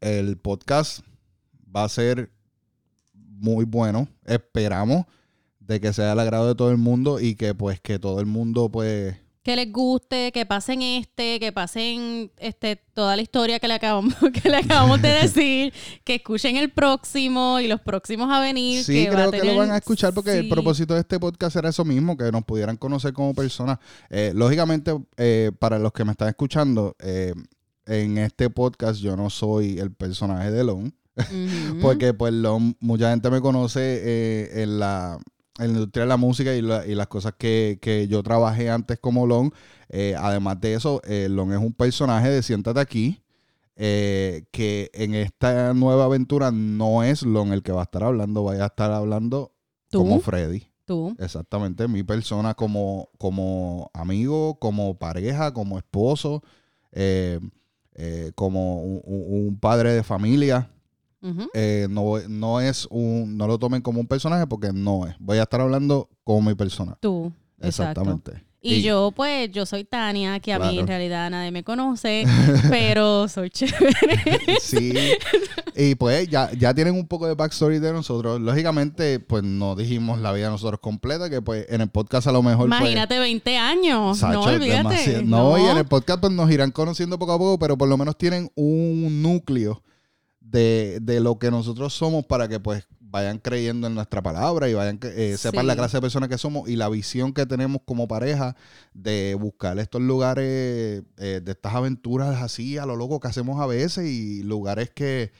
el 0.00 0.36
podcast 0.36 1.00
va 1.74 1.84
a 1.84 1.88
ser 1.88 2.30
muy 3.14 3.64
bueno, 3.64 4.08
esperamos 4.24 5.06
de 5.66 5.80
que 5.80 5.92
sea 5.92 6.10
del 6.10 6.20
agrado 6.20 6.48
de 6.48 6.54
todo 6.54 6.70
el 6.70 6.78
mundo 6.78 7.20
y 7.20 7.34
que 7.34 7.54
pues 7.54 7.80
que 7.80 7.98
todo 7.98 8.20
el 8.20 8.26
mundo 8.26 8.70
pues 8.70 9.16
que 9.44 9.56
les 9.56 9.70
guste, 9.70 10.32
que 10.32 10.46
pasen 10.46 10.80
este, 10.80 11.38
que 11.38 11.52
pasen 11.52 12.32
este 12.38 12.76
toda 12.94 13.14
la 13.14 13.20
historia 13.20 13.60
que 13.60 13.68
le 13.68 13.74
acabamos, 13.74 14.14
que 14.42 14.48
le 14.48 14.56
acabamos 14.56 15.02
de 15.02 15.08
decir, 15.22 15.74
que 16.02 16.14
escuchen 16.14 16.56
el 16.56 16.70
próximo 16.70 17.60
y 17.60 17.68
los 17.68 17.80
próximos 17.80 18.32
a 18.32 18.40
venir. 18.40 18.82
Sí, 18.82 19.04
que 19.04 19.10
creo 19.10 19.30
que 19.30 19.44
lo 19.44 19.56
van 19.56 19.70
a 19.70 19.76
escuchar 19.76 20.14
porque 20.14 20.38
el 20.38 20.48
propósito 20.48 20.94
de 20.94 21.00
este 21.00 21.20
podcast 21.20 21.56
era 21.56 21.68
eso 21.68 21.84
mismo, 21.84 22.16
que 22.16 22.32
nos 22.32 22.42
pudieran 22.44 22.78
conocer 22.78 23.12
como 23.12 23.34
personas. 23.34 23.78
Eh, 24.08 24.32
lógicamente, 24.34 24.98
eh, 25.18 25.52
para 25.58 25.78
los 25.78 25.92
que 25.92 26.06
me 26.06 26.12
están 26.12 26.28
escuchando, 26.28 26.96
eh, 27.00 27.34
en 27.86 28.18
este 28.18 28.48
podcast 28.50 29.00
yo 29.00 29.16
no 29.16 29.30
soy 29.30 29.78
el 29.78 29.92
personaje 29.92 30.50
de 30.50 30.64
Lon, 30.64 30.94
porque 31.82 32.14
pues 32.14 32.32
Lon, 32.32 32.76
mucha 32.80 33.10
gente 33.10 33.30
me 33.30 33.40
conoce 33.40 33.80
eh, 33.80 34.62
en, 34.62 34.78
la, 34.78 35.18
en 35.58 35.66
la 35.72 35.78
industria 35.78 36.02
de 36.04 36.08
la 36.08 36.16
música 36.16 36.54
y, 36.54 36.62
la- 36.62 36.86
y 36.86 36.94
las 36.94 37.06
cosas 37.06 37.34
que, 37.38 37.78
que 37.80 38.08
yo 38.08 38.22
trabajé 38.22 38.70
antes 38.70 38.98
como 38.98 39.26
Lon. 39.26 39.52
Eh, 39.88 40.14
además 40.18 40.60
de 40.60 40.74
eso, 40.74 41.00
eh, 41.04 41.28
Lon 41.30 41.52
es 41.52 41.58
un 41.58 41.72
personaje 41.72 42.28
de 42.30 42.42
Siéntate 42.42 42.80
aquí. 42.80 43.20
eh, 43.76 44.44
que 44.52 44.90
en 44.94 45.14
esta 45.14 45.74
nueva 45.74 46.04
aventura 46.04 46.50
no 46.52 47.02
es 47.02 47.22
Lon 47.22 47.52
el 47.52 47.62
que 47.62 47.72
va 47.72 47.80
a 47.80 47.84
estar 47.84 48.04
hablando, 48.04 48.44
vaya 48.44 48.64
a 48.64 48.66
estar 48.68 48.92
hablando 48.92 49.52
¿Tú? 49.90 49.98
como 49.98 50.20
Freddy. 50.20 50.68
Tú. 50.84 51.16
Exactamente, 51.18 51.88
mi 51.88 52.02
persona 52.04 52.54
como, 52.54 53.08
como 53.18 53.90
amigo, 53.94 54.58
como 54.60 54.96
pareja, 54.98 55.52
como 55.54 55.78
esposo, 55.78 56.42
eh, 56.92 57.40
como 58.34 58.80
un 58.82 59.58
padre 59.60 59.92
de 59.92 60.02
familia. 60.02 60.70
Eh, 61.54 61.86
no, 61.90 62.18
no 62.28 62.60
es 62.60 62.86
un, 62.90 63.36
no 63.36 63.46
lo 63.46 63.58
tomen 63.58 63.82
como 63.82 64.00
un 64.00 64.06
personaje 64.06 64.46
porque 64.46 64.72
no 64.72 65.06
es. 65.06 65.14
Voy 65.18 65.38
a 65.38 65.42
estar 65.42 65.60
hablando 65.60 66.08
como 66.22 66.50
mi 66.50 66.54
persona. 66.54 66.96
Tú. 67.00 67.32
Exacto. 67.60 68.02
Exactamente. 68.02 68.44
Y, 68.66 68.80
yo, 68.80 69.12
pues, 69.14 69.50
yo 69.50 69.66
soy 69.66 69.84
Tania, 69.84 70.40
que 70.40 70.50
a 70.50 70.58
mí 70.58 70.78
en 70.78 70.86
realidad 70.86 71.30
nadie 71.30 71.50
me 71.50 71.62
conoce, 71.62 72.24
pero 72.70 73.28
soy 73.28 73.50
chévere. 73.50 74.58
Sí. 74.58 74.94
Y 75.76 75.96
pues 75.96 76.28
ya, 76.28 76.50
ya 76.52 76.72
tienen 76.72 76.94
un 76.94 77.06
poco 77.06 77.26
de 77.26 77.34
backstory 77.34 77.78
de 77.78 77.92
nosotros. 77.92 78.40
Lógicamente, 78.40 79.20
pues 79.20 79.42
no 79.42 79.76
dijimos 79.76 80.18
la 80.18 80.32
vida 80.32 80.46
de 80.46 80.52
nosotros 80.52 80.80
completa, 80.80 81.28
que 81.28 81.42
pues 81.42 81.66
en 81.68 81.82
el 81.82 81.88
podcast 81.88 82.26
a 82.26 82.32
lo 82.32 82.42
mejor. 82.42 82.68
pues, 82.68 82.80
Imagínate 82.80 83.18
20 83.18 83.58
años. 83.58 84.22
No 84.22 84.40
olvídate. 84.40 84.76
demasiado. 84.76 85.22
No, 85.24 85.58
y 85.58 85.64
en 85.64 85.76
el 85.76 85.84
podcast 85.84 86.20
pues 86.20 86.32
nos 86.32 86.50
irán 86.50 86.70
conociendo 86.70 87.18
poco 87.18 87.32
a 87.32 87.38
poco, 87.38 87.58
pero 87.58 87.76
por 87.76 87.88
lo 87.88 87.98
menos 87.98 88.16
tienen 88.16 88.50
un 88.54 89.20
núcleo 89.20 89.82
de, 90.54 90.98
de 91.02 91.20
lo 91.20 91.38
que 91.38 91.50
nosotros 91.50 91.92
somos 91.94 92.24
para 92.24 92.48
que 92.48 92.60
pues 92.60 92.86
vayan 93.00 93.38
creyendo 93.38 93.86
en 93.86 93.94
nuestra 93.94 94.22
palabra 94.22 94.68
y 94.68 94.74
vayan 94.74 94.98
eh, 95.02 95.36
sepan 95.38 95.62
Sí. 95.62 95.66
la 95.66 95.76
clase 95.76 95.96
de 95.96 96.00
personas 96.00 96.28
que 96.28 96.38
somos 96.38 96.68
y 96.68 96.76
la 96.76 96.88
visión 96.88 97.32
que 97.32 97.46
tenemos 97.46 97.82
como 97.84 98.08
pareja 98.08 98.56
de 98.92 99.36
buscar 99.38 99.78
estos 99.78 100.00
lugares, 100.02 101.02
eh, 101.18 101.40
de 101.42 101.52
estas 101.52 101.74
aventuras 101.74 102.42
así 102.42 102.76
a 102.78 102.86
lo 102.86 102.96
loco 102.96 103.20
que 103.20 103.28
hacemos 103.28 103.60
a 103.60 103.66
veces 103.66 104.06
y 104.08 104.42
lugares 104.42 104.90
que, 104.90 105.30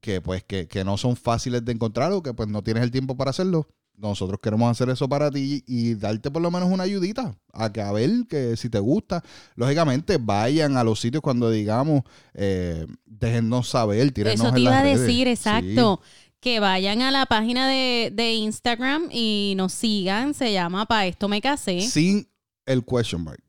que 0.00 0.20
pues 0.20 0.42
que, 0.44 0.68
que 0.68 0.84
no 0.84 0.96
son 0.96 1.16
fáciles 1.16 1.64
de 1.64 1.72
encontrar 1.72 2.12
o 2.12 2.22
que 2.22 2.32
pues 2.34 2.48
no 2.48 2.62
tienes 2.62 2.82
el 2.82 2.90
tiempo 2.90 3.16
para 3.16 3.30
hacerlo. 3.30 3.68
Nosotros 4.00 4.38
queremos 4.40 4.70
hacer 4.70 4.88
eso 4.90 5.08
para 5.08 5.28
ti 5.30 5.64
y 5.66 5.94
darte 5.94 6.30
por 6.30 6.40
lo 6.40 6.52
menos 6.52 6.70
una 6.70 6.84
ayudita 6.84 7.36
a 7.52 7.72
que 7.72 7.80
a 7.80 7.90
ver 7.90 8.10
que 8.28 8.56
si 8.56 8.70
te 8.70 8.78
gusta. 8.78 9.24
Lógicamente, 9.56 10.18
vayan 10.20 10.76
a 10.76 10.84
los 10.84 11.00
sitios 11.00 11.20
cuando 11.20 11.50
digamos, 11.50 12.02
eh, 12.34 12.86
déjennos 13.04 13.68
saber, 13.68 14.12
tírenos 14.12 14.40
Eso 14.40 14.50
te 14.52 14.56
en 14.58 14.62
iba 14.62 14.70
las 14.70 14.80
a 14.80 14.82
redes. 14.84 15.00
decir, 15.00 15.24
Sí. 15.26 15.30
exacto. 15.32 16.00
Que 16.40 16.60
vayan 16.60 17.02
a 17.02 17.10
la 17.10 17.26
página 17.26 17.66
de, 17.66 18.12
de 18.14 18.34
Instagram 18.34 19.08
y 19.10 19.54
nos 19.56 19.72
sigan. 19.72 20.32
Se 20.34 20.52
llama 20.52 20.86
Pa' 20.86 21.06
esto 21.06 21.26
me 21.28 21.40
casé. 21.40 21.80
Sin 21.80 22.28
el 22.64 22.84
question 22.84 23.24
mark, 23.24 23.42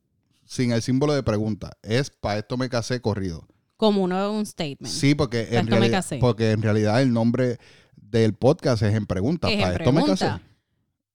sin 0.46 0.72
el 0.72 0.82
símbolo 0.82 1.14
de 1.14 1.22
pregunta. 1.22 1.78
Es 1.84 2.10
para 2.10 2.40
esto 2.40 2.58
me 2.58 2.68
casé 2.70 3.00
corrido. 3.00 3.48
Como 3.78 4.02
uno 4.04 4.32
un 4.32 4.44
statement. 4.48 4.92
Sí, 4.92 5.14
porque 5.14 5.44
Pa' 5.44 5.60
en, 5.60 6.20
porque 6.20 6.52
en 6.52 6.64
realidad 6.64 7.00
el 7.04 7.14
nombre 7.14 7.60
del 8.10 8.34
podcast 8.34 8.84
es 8.84 8.94
en 8.96 9.06
pregunta. 9.06 9.48
Es 9.48 9.56
en 9.56 9.62
para 9.62 9.76
esto 9.76 9.92
me 9.92 10.06
casé. 10.06 10.32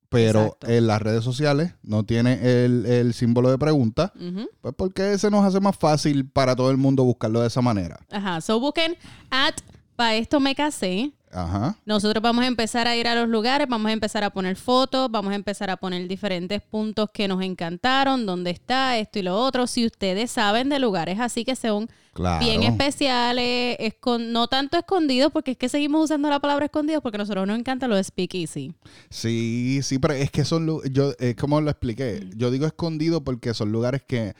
Pero 0.08 0.44
Exacto. 0.44 0.70
en 0.70 0.86
las 0.86 1.02
redes 1.02 1.24
sociales 1.24 1.74
no 1.82 2.04
tiene 2.04 2.64
el, 2.64 2.86
el 2.86 3.14
símbolo 3.14 3.50
de 3.50 3.58
pregunta. 3.58 4.12
Ujú. 4.14 4.48
Pues 4.60 4.74
porque 4.76 5.18
se 5.18 5.30
nos 5.30 5.44
hace 5.44 5.58
más 5.58 5.76
fácil 5.76 6.28
para 6.28 6.54
todo 6.54 6.70
el 6.70 6.76
mundo 6.76 7.02
buscarlo 7.02 7.40
de 7.40 7.48
esa 7.48 7.62
manera. 7.62 7.98
Ajá. 8.10 8.40
So 8.40 8.60
busquen 8.60 8.96
at 9.30 9.54
Pa' 9.96 10.14
esto 10.14 10.40
me 10.40 10.54
casé. 10.54 11.12
Ajá. 11.30 11.76
Nosotros 11.84 12.22
vamos 12.22 12.44
a 12.44 12.46
empezar 12.46 12.86
a 12.86 12.96
ir 12.96 13.08
a 13.08 13.14
los 13.14 13.28
lugares, 13.28 13.66
vamos 13.68 13.88
a 13.90 13.92
empezar 13.92 14.22
a 14.22 14.30
poner 14.30 14.56
fotos, 14.56 15.10
vamos 15.10 15.32
a 15.32 15.34
empezar 15.34 15.68
a 15.70 15.76
poner 15.76 16.06
diferentes 16.06 16.62
puntos 16.62 17.10
que 17.12 17.26
nos 17.26 17.42
encantaron, 17.42 18.24
dónde 18.24 18.50
está 18.50 18.98
esto 18.98 19.18
y 19.18 19.22
lo 19.22 19.36
otro. 19.36 19.66
Si 19.66 19.84
ustedes 19.84 20.30
saben 20.30 20.68
de 20.68 20.78
lugares 20.78 21.18
así 21.20 21.44
que 21.44 21.56
son 21.56 21.88
Claro. 22.14 22.44
bien 22.44 22.62
especiales, 22.62 23.76
escon- 23.78 24.28
no 24.30 24.46
tanto 24.48 24.78
escondidos, 24.78 25.30
porque 25.32 25.50
es 25.52 25.56
que 25.56 25.68
seguimos 25.68 26.04
usando 26.04 26.30
la 26.30 26.40
palabra 26.40 26.64
escondidos 26.66 27.02
porque 27.02 27.16
a 27.16 27.18
nosotros 27.18 27.46
nos 27.46 27.58
encanta 27.58 27.86
lo 27.88 27.96
de 27.96 28.04
speakeasy. 28.04 28.72
Sí, 29.10 29.80
sí, 29.82 29.98
pero 29.98 30.14
es 30.14 30.30
que 30.30 30.44
son, 30.44 30.80
yo, 30.92 31.12
eh, 31.18 31.34
como 31.38 31.60
lo 31.60 31.70
expliqué, 31.70 32.22
Mm. 32.24 32.38
yo 32.38 32.50
digo 32.50 32.66
escondido 32.66 33.22
porque 33.22 33.52
son 33.54 33.72
lugares 33.72 34.02
que, 34.06 34.34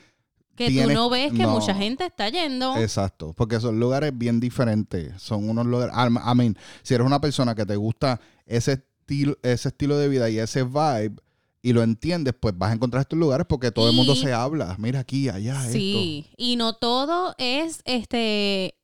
Que 0.56 0.68
Tienes- 0.68 0.86
tú 0.86 0.94
no 0.94 1.10
ves 1.10 1.32
que 1.32 1.42
no. 1.42 1.50
mucha 1.50 1.74
gente 1.74 2.06
está 2.06 2.28
yendo. 2.28 2.76
exacto, 2.76 3.34
porque 3.36 3.58
son 3.58 3.80
lugares 3.80 4.16
bien 4.16 4.38
diferentes, 4.38 5.20
son 5.20 5.48
unos 5.50 5.66
lugares, 5.66 5.92
I 5.96 6.34
mean, 6.36 6.56
si 6.84 6.94
eres 6.94 7.04
una 7.04 7.20
persona 7.20 7.56
que 7.56 7.66
te 7.66 7.74
gusta 7.74 8.20
ese 8.46 8.74
estilo, 9.00 9.36
ese 9.42 9.70
estilo 9.70 9.98
de 9.98 10.08
vida 10.08 10.30
y 10.30 10.38
ese 10.38 10.62
vibe 10.62 11.16
y 11.64 11.72
lo 11.72 11.82
entiendes, 11.82 12.34
pues 12.38 12.56
vas 12.58 12.70
a 12.70 12.74
encontrar 12.74 13.00
estos 13.00 13.18
lugares 13.18 13.46
porque 13.48 13.72
todo 13.72 13.88
el 13.88 13.96
mundo 13.96 14.14
se 14.14 14.34
habla, 14.34 14.76
mira 14.78 15.00
aquí, 15.00 15.30
allá, 15.30 15.58
Sí, 15.62 16.26
y 16.36 16.56
no 16.56 16.74
todo 16.74 17.34
es 17.38 17.80
este 17.86 18.74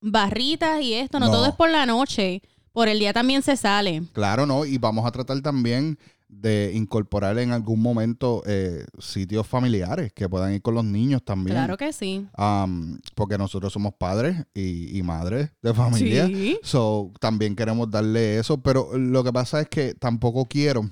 barritas 0.00 0.80
y 0.80 0.94
esto, 0.94 1.20
no, 1.20 1.26
No. 1.26 1.32
todo 1.32 1.46
es 1.46 1.54
por 1.54 1.68
la 1.68 1.84
noche. 1.84 2.40
Por 2.72 2.88
el 2.88 2.98
día 2.98 3.12
también 3.12 3.42
se 3.42 3.56
sale. 3.56 4.04
Claro, 4.12 4.46
¿no? 4.46 4.64
Y 4.64 4.78
vamos 4.78 5.04
a 5.04 5.10
tratar 5.10 5.38
también 5.42 5.98
de 6.28 6.70
incorporar 6.74 7.36
en 7.38 7.50
algún 7.50 7.82
momento 7.82 8.42
eh, 8.46 8.86
sitios 9.00 9.46
familiares 9.46 10.12
que 10.14 10.28
puedan 10.28 10.54
ir 10.54 10.62
con 10.62 10.74
los 10.76 10.84
niños 10.84 11.22
también. 11.22 11.56
Claro 11.56 11.76
que 11.76 11.92
sí. 11.92 12.26
Um, 12.38 12.98
porque 13.16 13.36
nosotros 13.36 13.70
somos 13.72 13.92
padres 13.94 14.36
y, 14.54 14.96
y 14.96 15.02
madres 15.02 15.50
de 15.60 15.74
familia. 15.74 16.26
Sí. 16.28 16.58
So, 16.62 17.12
también 17.20 17.54
queremos 17.54 17.90
darle 17.90 18.38
eso, 18.38 18.62
pero 18.62 18.96
lo 18.96 19.22
que 19.24 19.32
pasa 19.32 19.60
es 19.60 19.68
que 19.68 19.92
tampoco 19.94 20.46
quiero 20.46 20.88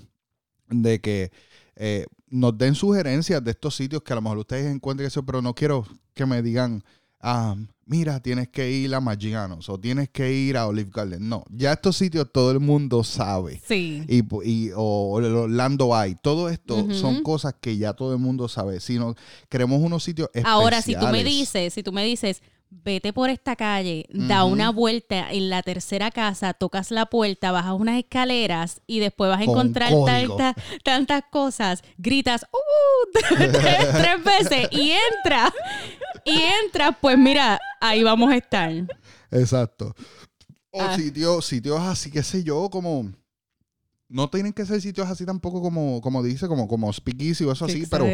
de 0.69 1.01
que 1.01 1.31
eh, 1.77 2.07
nos 2.29 2.57
den 2.59 2.75
sugerencias 2.75 3.43
de 3.43 3.51
estos 3.53 3.75
sitios 3.77 4.03
que 4.03 4.12
a 4.12 4.16
lo 4.16 4.23
mejor 4.23 4.39
ustedes 4.39 4.66
encuentren 4.75 5.07
eso, 5.07 5.25
pero 5.25 5.41
no 5.43 5.55
quiero 5.55 5.85
que 6.14 6.27
me 6.27 6.43
digan, 6.43 6.83
ah, 7.21 7.55
mira, 7.87 8.21
tienes 8.21 8.49
que 8.49 8.71
ir 8.71 8.95
a 8.95 9.01
Magianos 9.01 9.69
o 9.69 9.79
tienes 9.79 10.09
que 10.11 10.33
ir 10.33 10.57
a 10.57 10.66
Olive 10.66 10.91
Garden. 10.93 11.29
No, 11.29 11.45
ya 11.51 11.73
estos 11.73 11.97
sitios 11.97 12.31
todo 12.33 12.51
el 12.51 12.61
mundo 12.61 13.03
sabe. 13.05 13.62
Sí. 13.66 14.03
Y, 14.09 14.23
y- 14.49 14.71
o 14.75 15.11
Orlando 15.12 15.91
Eye, 16.01 16.16
todo 16.21 16.49
esto 16.49 16.93
son 16.93 17.23
cosas 17.23 17.55
que 17.61 17.77
ya 17.79 17.93
todo 17.95 18.12
el 18.12 18.19
mundo 18.19 18.49
sabe. 18.49 18.81
Si 18.81 18.99
no, 18.99 19.14
queremos 19.49 19.81
unos 19.81 20.03
sitios 20.05 20.29
especiales. 20.35 20.53
Ahora, 20.53 20.83
si 20.83 20.95
tú 20.95 21.07
me 21.07 21.25
dices, 21.25 21.73
si 21.73 21.83
tú 21.83 21.93
me 21.93 22.05
dices, 22.05 22.43
vete 22.71 23.12
por 23.12 23.31
esta 23.31 23.57
calle, 23.57 24.07
da 24.11 24.45
una 24.45 24.71
vuelta 24.71 25.31
en 25.33 25.49
la 25.51 25.62
tercera 25.62 26.11
casa, 26.11 26.53
tocas 26.55 26.91
la 26.91 27.07
puerta, 27.07 27.51
bajas 27.53 27.73
unas 27.73 27.99
escaleras 27.99 28.81
y 28.87 28.99
después 29.01 29.31
vas 29.31 29.41
a 29.41 29.45
encontrar 29.45 29.93
tanta- 30.05 30.55
tantas 30.85 31.23
cosas, 31.31 31.83
gritas, 31.97 32.45
¡uh! 32.53 33.19
tres, 33.29 33.89
tres 33.93 34.25
veces 34.25 34.69
y 34.71 34.93
entra. 35.16 35.53
Y 36.25 36.39
entra, 36.64 36.93
pues 36.93 37.16
mira, 37.16 37.59
ahí 37.81 38.03
vamos 38.03 38.31
a 38.31 38.37
estar. 38.37 38.71
Exacto. 39.31 39.95
O 40.71 40.83
Ah. 40.83 40.95
sitios, 40.97 41.47
sitios 41.47 41.81
así, 41.81 42.11
qué 42.11 42.23
sé 42.23 42.45
yo, 42.45 42.69
como. 42.71 43.11
No 44.11 44.29
tienen 44.31 44.53
que 44.53 44.64
ser 44.64 44.81
sitios 44.81 45.09
así 45.09 45.27
tampoco 45.27 45.61
como, 45.61 46.01
como 46.01 46.23
dice, 46.23 46.49
como, 46.49 46.66
como 46.69 46.93
Speakeasy 46.93 47.45
o 47.45 47.53
eso 47.53 47.64
así, 47.66 47.85
pero. 47.91 48.07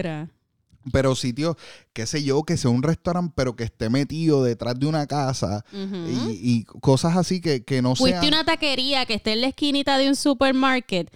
Pero 0.93 1.14
sitios, 1.14 1.57
qué 1.93 2.07
sé 2.07 2.22
yo, 2.22 2.43
que 2.43 2.57
sea 2.57 2.70
un 2.70 2.82
restaurante, 2.82 3.32
pero 3.37 3.57
que 3.57 3.64
esté 3.64 3.89
metido 3.91 4.43
detrás 4.45 4.78
de 4.78 4.87
una 4.87 5.07
casa 5.07 5.64
y, 5.72 6.39
y 6.43 6.64
cosas 6.64 7.16
así 7.16 7.41
que, 7.41 7.64
que 7.64 7.82
no 7.82 7.95
Fuiste 7.97 8.20
sean. 8.20 8.28
una 8.35 8.45
taquería 8.45 9.07
que 9.07 9.14
esté 9.14 9.32
en 9.32 9.41
la 9.43 9.49
esquinita 9.49 9.99
de 9.99 10.09
un 10.09 10.16
supermarket 10.16 11.11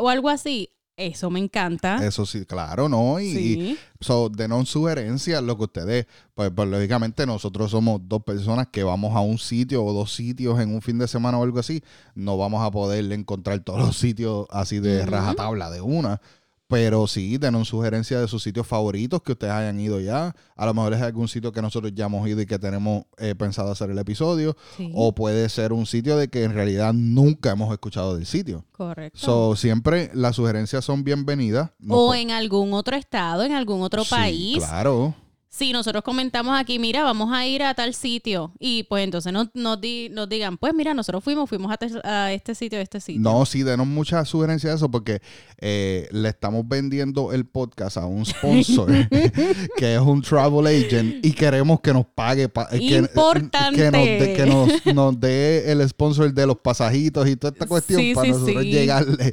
o 0.00 0.08
algo 0.08 0.28
así. 0.28 0.70
Eso 0.96 1.30
me 1.30 1.38
encanta. 1.38 2.04
Eso 2.04 2.26
sí, 2.26 2.44
claro, 2.44 2.88
¿no? 2.88 3.20
Y, 3.20 3.78
so, 4.00 4.28
denos 4.28 4.68
sugerencias, 4.68 5.40
lo 5.44 5.56
que 5.56 5.62
ustedes, 5.62 6.06
pues, 6.34 6.50
pues 6.52 6.68
lógicamente 6.68 7.24
nosotros 7.24 7.70
somos 7.70 8.00
dos 8.08 8.24
personas 8.24 8.66
que 8.72 8.82
vamos 8.82 9.14
a 9.14 9.20
un 9.20 9.38
sitio 9.38 9.84
o 9.84 9.92
dos 9.92 10.12
sitios 10.12 10.58
en 10.58 10.74
un 10.74 10.82
fin 10.82 10.98
de 10.98 11.06
semana 11.06 11.38
o 11.38 11.44
algo 11.44 11.60
así, 11.60 11.84
no 12.16 12.36
vamos 12.36 12.66
a 12.66 12.72
poder 12.72 13.12
encontrar 13.12 13.60
todos 13.60 13.78
los 13.78 13.96
sitios 13.96 14.48
así 14.50 14.80
de 14.80 15.02
Ujú. 15.02 15.10
rajatabla 15.12 15.70
de 15.70 15.80
una. 15.82 16.20
Pero 16.68 17.06
sí, 17.06 17.38
denos 17.38 17.68
sugerencias 17.68 18.20
de 18.20 18.28
sus 18.28 18.42
sitios 18.42 18.66
favoritos 18.66 19.22
que 19.22 19.32
ustedes 19.32 19.54
hayan 19.54 19.80
ido 19.80 20.00
ya. 20.00 20.36
A 20.54 20.66
lo 20.66 20.74
mejor 20.74 20.92
es 20.92 21.00
algún 21.00 21.26
sitio 21.26 21.50
que 21.50 21.62
nosotros 21.62 21.92
ya 21.94 22.04
hemos 22.06 22.28
ido 22.28 22.42
y 22.42 22.46
que 22.46 22.58
tenemos 22.58 23.04
eh, 23.16 23.34
pensado 23.34 23.70
hacer 23.72 23.90
el 23.90 23.96
episodio. 23.98 24.54
Sí. 24.76 24.92
O 24.94 25.14
puede 25.14 25.48
ser 25.48 25.72
un 25.72 25.86
sitio 25.86 26.18
de 26.18 26.28
que 26.28 26.44
en 26.44 26.52
realidad 26.52 26.92
nunca 26.92 27.52
hemos 27.52 27.72
escuchado 27.72 28.16
del 28.16 28.26
sitio. 28.26 28.66
Correcto. 28.72 29.18
So, 29.18 29.56
siempre 29.56 30.10
las 30.12 30.36
sugerencias 30.36 30.84
son 30.84 31.04
bienvenidas. 31.04 31.70
Nos 31.78 31.98
o 31.98 32.14
en 32.14 32.30
algún 32.32 32.74
otro 32.74 32.96
estado, 32.96 33.44
en 33.44 33.52
algún 33.52 33.80
otro 33.80 34.04
Sí, 34.04 34.10
país. 34.10 34.58
Claro. 34.58 35.14
Si 35.58 35.72
nosotros 35.72 36.04
comentamos 36.04 36.56
aquí, 36.58 36.78
mira, 36.78 37.02
vamos 37.02 37.32
a 37.32 37.44
ir 37.46 37.62
a 37.64 37.74
tal 37.74 37.92
sitio. 37.94 38.52
Y 38.60 38.84
pues 38.84 39.02
entonces 39.02 39.32
nos, 39.32 39.48
nos, 39.54 39.80
di- 39.80 40.08
nos 40.10 40.28
digan, 40.28 40.56
pues 40.56 40.72
mira, 40.72 40.94
nosotros 40.94 41.24
fuimos, 41.24 41.48
fuimos 41.48 41.72
a, 41.72 41.78
a 42.04 42.32
este 42.32 42.54
sitio, 42.54 42.78
a 42.78 42.82
este 42.82 43.00
sitio. 43.00 43.20
No, 43.20 43.44
sí, 43.44 43.64
denos 43.64 43.86
muchas 43.86 44.28
sugerencias 44.28 44.72
de 44.72 44.76
eso 44.76 44.88
porque 44.90 45.20
eh, 45.60 46.08
le 46.12 46.28
estamos 46.28 46.62
vendiendo 46.68 47.32
el 47.32 47.44
podcast 47.44 47.96
a 47.96 48.06
un 48.06 48.24
sponsor 48.24 48.88
que 49.76 49.94
es 49.94 50.00
un 50.00 50.22
travel 50.22 50.66
agent 50.66 51.24
y 51.26 51.32
queremos 51.32 51.80
que 51.80 51.92
nos 51.92 52.06
pague. 52.06 52.48
pa- 52.48 52.68
eh, 52.70 52.78
que- 52.78 52.96
Importante. 52.98 53.76
Que, 53.76 53.90
nos, 53.90 54.04
dé- 54.04 54.34
que 54.36 54.46
nos, 54.46 54.94
nos 54.94 55.20
dé 55.20 55.72
el 55.72 55.88
sponsor 55.88 56.32
de 56.32 56.46
los 56.46 56.56
pasajitos 56.58 57.28
y 57.28 57.36
toda 57.36 57.52
esta 57.52 57.66
cuestión 57.66 58.00
Sí, 58.00 58.14
para 58.14 58.26
sí, 58.26 58.30
nosotros 58.32 58.62
sí. 58.62 58.70
llegarle. 58.70 59.32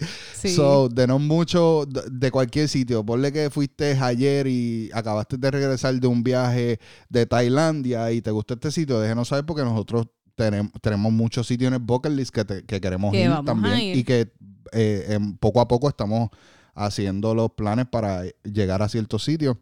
So, 0.55 0.89
denos 0.89 1.21
mucho 1.21 1.85
de, 1.87 2.01
de 2.11 2.31
cualquier 2.31 2.67
sitio. 2.67 3.03
Ponle 3.05 3.31
que 3.31 3.49
fuiste 3.49 3.97
ayer 3.99 4.47
y 4.47 4.89
acabaste 4.93 5.37
de 5.37 5.51
regresar 5.51 5.93
de 5.99 6.07
un 6.07 6.14
viaje 6.23 6.79
de 7.09 7.25
Tailandia 7.25 8.11
y 8.11 8.21
te 8.21 8.31
gustó 8.31 8.53
este 8.55 8.71
sitio, 8.71 8.99
déjenos 8.99 9.27
saber 9.29 9.45
porque 9.45 9.63
nosotros 9.63 10.07
tenemos, 10.35 10.71
tenemos 10.81 11.11
muchos 11.13 11.47
sitios 11.47 11.69
en 11.69 11.75
el 11.75 11.79
bucket 11.79 12.11
list 12.11 12.33
que, 12.33 12.43
te- 12.45 12.63
que 12.65 12.81
queremos 12.81 13.11
Que 13.13 13.23
ir 13.23 13.31
también 13.45 13.79
ir. 13.79 13.97
y 13.97 14.03
que 14.03 14.31
eh, 14.73 15.05
en- 15.09 15.37
poco 15.37 15.61
a 15.61 15.67
poco 15.67 15.87
estamos 15.89 16.29
haciendo 16.73 17.33
los 17.33 17.51
planes 17.51 17.85
para 17.89 18.23
llegar 18.43 18.81
a 18.81 18.89
ciertos 18.89 19.23
sitios. 19.23 19.55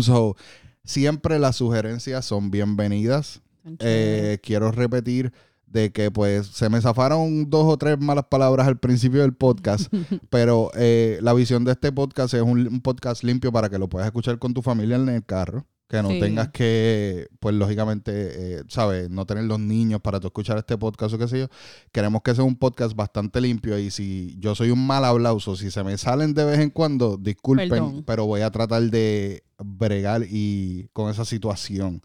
So, 0.00 0.36
siempre 0.84 1.38
las 1.38 1.56
sugerencias 1.56 2.24
son 2.24 2.50
bienvenidas. 2.50 3.40
Eh, 3.78 4.38
quiero 4.42 4.70
repetir 4.72 5.32
de 5.66 5.92
que 5.92 6.10
pues 6.10 6.48
se 6.48 6.68
me 6.68 6.80
zafaron 6.82 7.48
dos 7.48 7.64
o 7.66 7.78
tres 7.78 7.98
malas 7.98 8.24
palabras 8.28 8.66
al 8.66 8.78
principio 8.78 9.22
del 9.22 9.32
podcast, 9.32 9.90
pero 10.30 10.70
eh, 10.74 11.18
la 11.22 11.32
visión 11.32 11.64
de 11.64 11.72
este 11.72 11.90
podcast 11.92 12.34
es 12.34 12.42
un, 12.42 12.66
un 12.66 12.80
podcast 12.82 13.22
limpio 13.22 13.50
para 13.52 13.70
que 13.70 13.78
lo 13.78 13.88
puedas 13.88 14.06
escuchar 14.06 14.38
con 14.38 14.52
tu 14.52 14.60
familia 14.60 14.96
en 14.96 15.08
el 15.08 15.24
carro, 15.24 15.64
que 15.92 16.02
no 16.02 16.08
Sí. 16.08 16.20
tengas 16.20 16.48
que, 16.48 17.28
pues 17.38 17.54
lógicamente, 17.54 18.12
eh, 18.14 18.62
sabes, 18.68 19.10
no 19.10 19.26
tener 19.26 19.44
los 19.44 19.60
niños 19.60 20.00
para 20.00 20.18
tú 20.20 20.28
escuchar 20.28 20.56
este 20.56 20.78
podcast 20.78 21.12
o 21.14 21.18
qué 21.18 21.28
sé 21.28 21.40
yo. 21.40 21.48
Queremos 21.92 22.22
que 22.22 22.34
sea 22.34 22.44
un 22.44 22.56
podcast 22.56 22.96
bastante 22.96 23.42
limpio 23.42 23.78
y 23.78 23.90
si 23.90 24.34
yo 24.38 24.54
soy 24.54 24.70
un 24.70 24.86
mal 24.86 25.04
aplauso, 25.04 25.54
si 25.54 25.70
se 25.70 25.84
me 25.84 25.98
salen 25.98 26.32
de 26.32 26.44
vez 26.46 26.60
en 26.60 26.70
cuando, 26.70 27.18
disculpen, 27.18 27.68
Perdón. 27.68 28.04
pero 28.06 28.24
voy 28.24 28.40
a 28.40 28.50
tratar 28.50 28.82
de 28.84 29.44
bregar 29.62 30.22
y 30.30 30.88
con 30.94 31.10
esa 31.10 31.26
situación. 31.26 32.02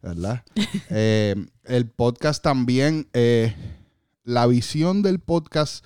¿verdad? 0.00 0.42
Eh, 0.90 1.34
el 1.64 1.88
podcast 1.88 2.40
también, 2.42 3.08
eh, 3.14 3.52
la 4.22 4.46
visión 4.46 5.02
del 5.02 5.18
podcast 5.18 5.84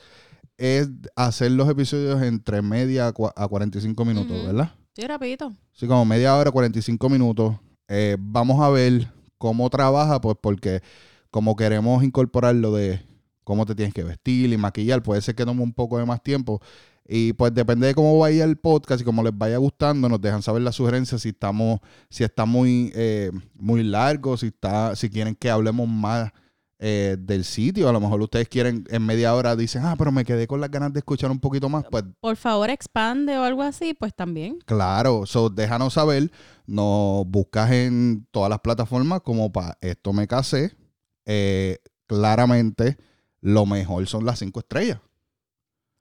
es 0.58 0.88
hacer 1.16 1.52
los 1.52 1.68
episodios 1.70 2.20
entre 2.22 2.60
media 2.60 3.06
a 3.06 3.14
cua- 3.14 3.32
a 3.36 3.46
45 3.48 4.04
minutos, 4.04 4.36
Ujú. 4.36 4.46
¿verdad? 4.48 4.72
Sí, 4.98 5.06
rapidito. 5.06 5.54
Sí, 5.70 5.86
como 5.86 6.04
media 6.04 6.34
hora, 6.36 6.50
45 6.50 7.08
minutos. 7.08 7.54
Eh, 7.86 8.16
vamos 8.18 8.60
a 8.60 8.68
ver 8.68 9.06
cómo 9.38 9.70
trabaja, 9.70 10.20
pues 10.20 10.36
porque 10.40 10.82
como 11.30 11.54
queremos 11.54 12.02
incorporar 12.02 12.56
lo 12.56 12.74
de 12.74 13.00
cómo 13.44 13.64
te 13.64 13.76
tienes 13.76 13.94
que 13.94 14.02
vestir 14.02 14.52
y 14.52 14.56
maquillar, 14.56 15.00
puede 15.04 15.22
ser 15.22 15.36
que 15.36 15.44
tome 15.44 15.62
un 15.62 15.72
poco 15.72 15.98
de 15.98 16.04
más 16.04 16.20
tiempo. 16.20 16.60
Y 17.06 17.32
pues 17.34 17.54
depende 17.54 17.86
de 17.86 17.94
cómo 17.94 18.18
vaya 18.18 18.42
el 18.42 18.56
podcast 18.56 19.00
y 19.00 19.04
cómo 19.04 19.22
les 19.22 19.38
vaya 19.38 19.58
gustando, 19.58 20.08
nos 20.08 20.20
dejan 20.20 20.42
saber 20.42 20.62
las 20.62 20.74
sugerencias 20.74 21.22
si 21.22 21.28
estamos, 21.28 21.78
si 22.10 22.24
está 22.24 22.44
muy, 22.44 22.90
eh, 22.96 23.30
muy 23.54 23.84
largo, 23.84 24.36
si 24.36 24.48
está, 24.48 24.96
si 24.96 25.08
quieren 25.10 25.36
que 25.36 25.48
hablemos 25.48 25.86
más 25.86 26.32
eh, 26.80 27.16
del 27.18 27.44
sitio. 27.44 27.88
A 27.88 27.92
lo 27.92 28.00
mejor 28.00 28.20
ustedes 28.20 28.48
quieren 28.48 28.84
en 28.88 29.04
media 29.04 29.34
hora 29.34 29.56
dicen, 29.56 29.84
ah, 29.84 29.96
pero 29.98 30.12
me 30.12 30.24
quedé 30.24 30.46
con 30.46 30.60
las 30.60 30.70
ganas 30.70 30.92
de 30.92 31.00
escuchar 31.00 31.30
un 31.30 31.40
poquito 31.40 31.68
más. 31.68 31.84
Pues 31.90 32.04
Por 32.20 32.36
favor, 32.36 32.70
expande 32.70 33.36
o 33.36 33.42
algo 33.42 33.62
así, 33.62 33.94
pues 33.94 34.14
también. 34.14 34.58
Claro, 34.64 35.26
so, 35.26 35.50
déjanos 35.50 35.94
saber. 35.94 36.30
Nos 36.66 37.26
buscas 37.26 37.70
en 37.72 38.26
todas 38.30 38.50
las 38.50 38.60
plataformas 38.60 39.22
como 39.22 39.50
para 39.50 39.76
esto 39.80 40.12
me 40.12 40.28
casé. 40.28 40.76
Eh, 41.26 41.78
claramente, 42.06 42.96
lo 43.40 43.66
mejor 43.66 44.06
son 44.06 44.24
las 44.24 44.38
cinco 44.38 44.60
estrellas. 44.60 45.00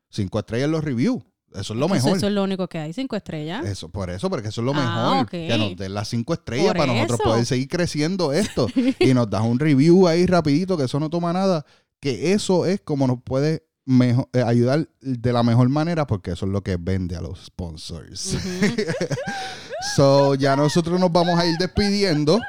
Cinco 0.09 0.39
estrellas 0.39 0.65
en 0.65 0.71
los 0.71 0.84
reviews. 0.84 1.23
Eso 1.53 1.73
es 1.73 1.79
lo 1.79 1.85
Entonces, 1.85 2.03
mejor. 2.05 2.17
Eso 2.17 2.27
es 2.27 2.33
lo 2.33 2.43
único 2.43 2.67
que 2.67 2.77
hay, 2.77 2.93
cinco 2.93 3.15
estrellas. 3.15 3.65
Eso, 3.65 3.89
por 3.89 4.09
eso, 4.09 4.29
porque 4.29 4.49
eso 4.49 4.61
es 4.61 4.65
lo 4.65 4.73
Ah, 4.75 5.13
mejor. 5.13 5.23
ok. 5.25 5.29
Que 5.31 5.57
nos 5.57 5.75
den 5.77 5.93
las 5.93 6.07
cinco 6.09 6.33
estrellas 6.33 6.67
Por 6.67 6.77
para 6.77 6.93
nosotros 6.93 7.19
poder 7.23 7.45
seguir 7.45 7.67
creciendo 7.67 8.33
esto. 8.33 8.67
y 8.99 9.13
nos 9.13 9.29
das 9.29 9.41
un 9.43 9.57
review 9.59 10.07
ahí 10.07 10.25
rapidito, 10.25 10.77
que 10.77 10.83
eso 10.83 10.99
no 10.99 11.09
toma 11.09 11.33
nada. 11.33 11.65
que 11.99 12.33
eso 12.33 12.65
es 12.65 12.81
como 12.81 13.07
nos 13.07 13.21
puede 13.23 13.63
mejo- 13.85 14.29
eh, 14.33 14.43
ayudar 14.45 14.87
de 15.01 15.33
la 15.33 15.41
mejor 15.41 15.67
manera 15.69 16.05
porque 16.05 16.31
eso 16.31 16.45
es 16.45 16.51
lo 16.51 16.61
que 16.61 16.77
vende 16.77 17.15
a 17.15 17.21
los 17.21 17.45
sponsors. 17.45 18.37
so, 19.95 20.35
ya 20.35 20.55
nosotros 20.55 20.99
nos 20.99 21.11
vamos 21.11 21.39
a 21.39 21.45
ir 21.45 21.57
despidiendo, 21.57 22.39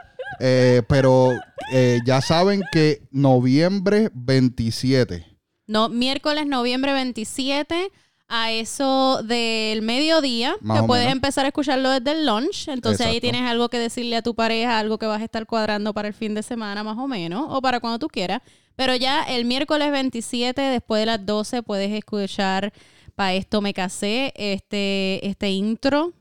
eh, 0.40 0.82
pero 0.88 1.32
eh, 1.72 2.00
ya 2.04 2.20
saben 2.20 2.62
que 2.72 3.02
noviembre 3.10 4.10
27. 4.14 5.24
No, 5.66 5.88
miércoles, 5.88 6.46
noviembre 6.46 6.92
27, 6.92 7.90
a 8.28 8.52
eso 8.52 9.22
del 9.22 9.82
mediodía, 9.82 10.56
Más 10.60 10.80
que 10.80 10.86
puedes 10.86 11.04
menos. 11.06 11.16
empezar 11.16 11.44
a 11.44 11.48
escucharlo 11.48 11.90
desde 11.90 12.12
el 12.12 12.26
lunch. 12.26 12.68
Entonces 12.68 13.06
ahí 13.06 13.20
tienes 13.20 13.42
algo 13.42 13.68
que 13.68 13.78
decirle 13.78 14.16
a 14.16 14.22
tu 14.22 14.34
pareja, 14.34 14.78
algo 14.78 14.98
que 14.98 15.06
vas 15.06 15.20
a 15.20 15.24
estar 15.24 15.46
cuadrando 15.46 15.94
para 15.94 16.08
el 16.08 16.14
fin 16.14 16.34
de 16.34 16.42
semana 16.42 16.84
más 16.84 16.98
o 16.98 17.08
menos, 17.08 17.46
o 17.48 17.62
para 17.62 17.80
cuando 17.80 17.98
tú 17.98 18.08
quieras. 18.08 18.42
Pero 18.76 18.94
ya 18.94 19.24
el 19.24 19.44
miércoles 19.44 19.90
27, 19.90 20.60
después 20.60 21.00
de 21.00 21.06
las 21.06 21.24
12, 21.24 21.62
puedes 21.62 21.90
escuchar 21.90 22.72
para 23.18 23.34
esto 23.34 23.60
me 23.60 23.74
casé, 23.74 24.32
este, 24.36 25.26
este 25.26 25.50
intro. 25.50 26.12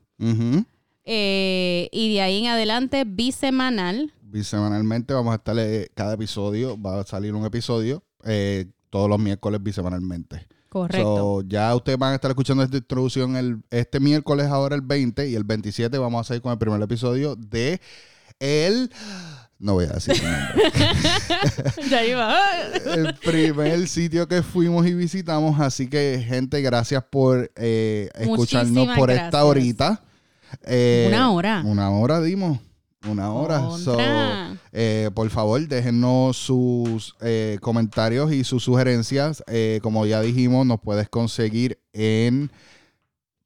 Eh, 1.05 1.89
y 1.91 2.13
de 2.13 2.21
ahí 2.21 2.39
en 2.39 2.47
adelante, 2.47 3.03
bisemanal. 3.05 4.11
Bisemanalmente 4.21 5.13
vamos 5.13 5.33
a 5.33 5.35
estar, 5.35 5.55
eh, 5.59 5.89
cada 5.93 6.15
episodio, 6.15 6.81
va 6.81 7.01
a 7.01 7.03
salir 7.03 7.35
un 7.35 7.45
episodio 7.45 8.03
eh, 8.25 8.65
todos 8.89 9.07
los 9.07 9.19
miércoles 9.19 9.61
bisemanalmente. 9.61 10.47
Correcto. 10.81 11.15
So, 11.15 11.41
ya 11.47 11.75
ustedes 11.75 11.97
van 11.97 12.11
a 12.11 12.15
estar 12.15 12.31
escuchando 12.31 12.63
esta 12.63 12.77
introducción 12.77 13.35
el, 13.35 13.61
este 13.69 13.99
miércoles, 13.99 14.47
ahora 14.47 14.75
el 14.75 14.81
20, 14.81 15.29
y 15.29 15.35
el 15.35 15.43
27 15.43 15.97
vamos 15.97 16.21
a 16.21 16.23
salir 16.23 16.41
con 16.41 16.51
el 16.51 16.57
primer 16.57 16.81
episodio 16.81 17.35
de 17.35 17.79
el... 18.39 18.91
No 19.59 19.73
voy 19.73 19.85
a 19.85 19.93
decir 19.93 20.13
el 20.13 20.21
nombre. 20.21 21.89
ya 21.89 22.05
iba. 22.05 22.37
el 22.93 23.15
primer 23.15 23.87
sitio 23.87 24.27
que 24.27 24.43
fuimos 24.43 24.85
y 24.85 24.93
visitamos. 24.93 25.59
Así 25.59 25.89
que, 25.89 26.23
gente, 26.27 26.61
gracias 26.61 27.03
por 27.09 27.51
eh, 27.55 28.11
escucharnos 28.13 28.71
Muchísimas 28.71 28.99
por 28.99 29.09
esta 29.09 29.43
horita. 29.43 30.03
Eh, 30.63 31.05
Una 31.07 31.31
hora. 31.31 31.63
Una 31.65 31.89
hora 31.89 32.21
dimos. 32.21 32.59
Una 33.09 33.31
hora. 33.31 33.61
So, 33.77 33.97
eh, 34.73 35.09
por 35.13 35.29
favor, 35.29 35.65
déjennos 35.67 36.37
sus 36.37 37.15
eh, 37.21 37.57
comentarios 37.61 38.31
y 38.31 38.43
sus 38.43 38.63
sugerencias. 38.63 39.43
Eh, 39.47 39.79
como 39.81 40.05
ya 40.05 40.21
dijimos, 40.21 40.65
nos 40.65 40.79
puedes 40.81 41.07
conseguir 41.09 41.79
en... 41.93 42.51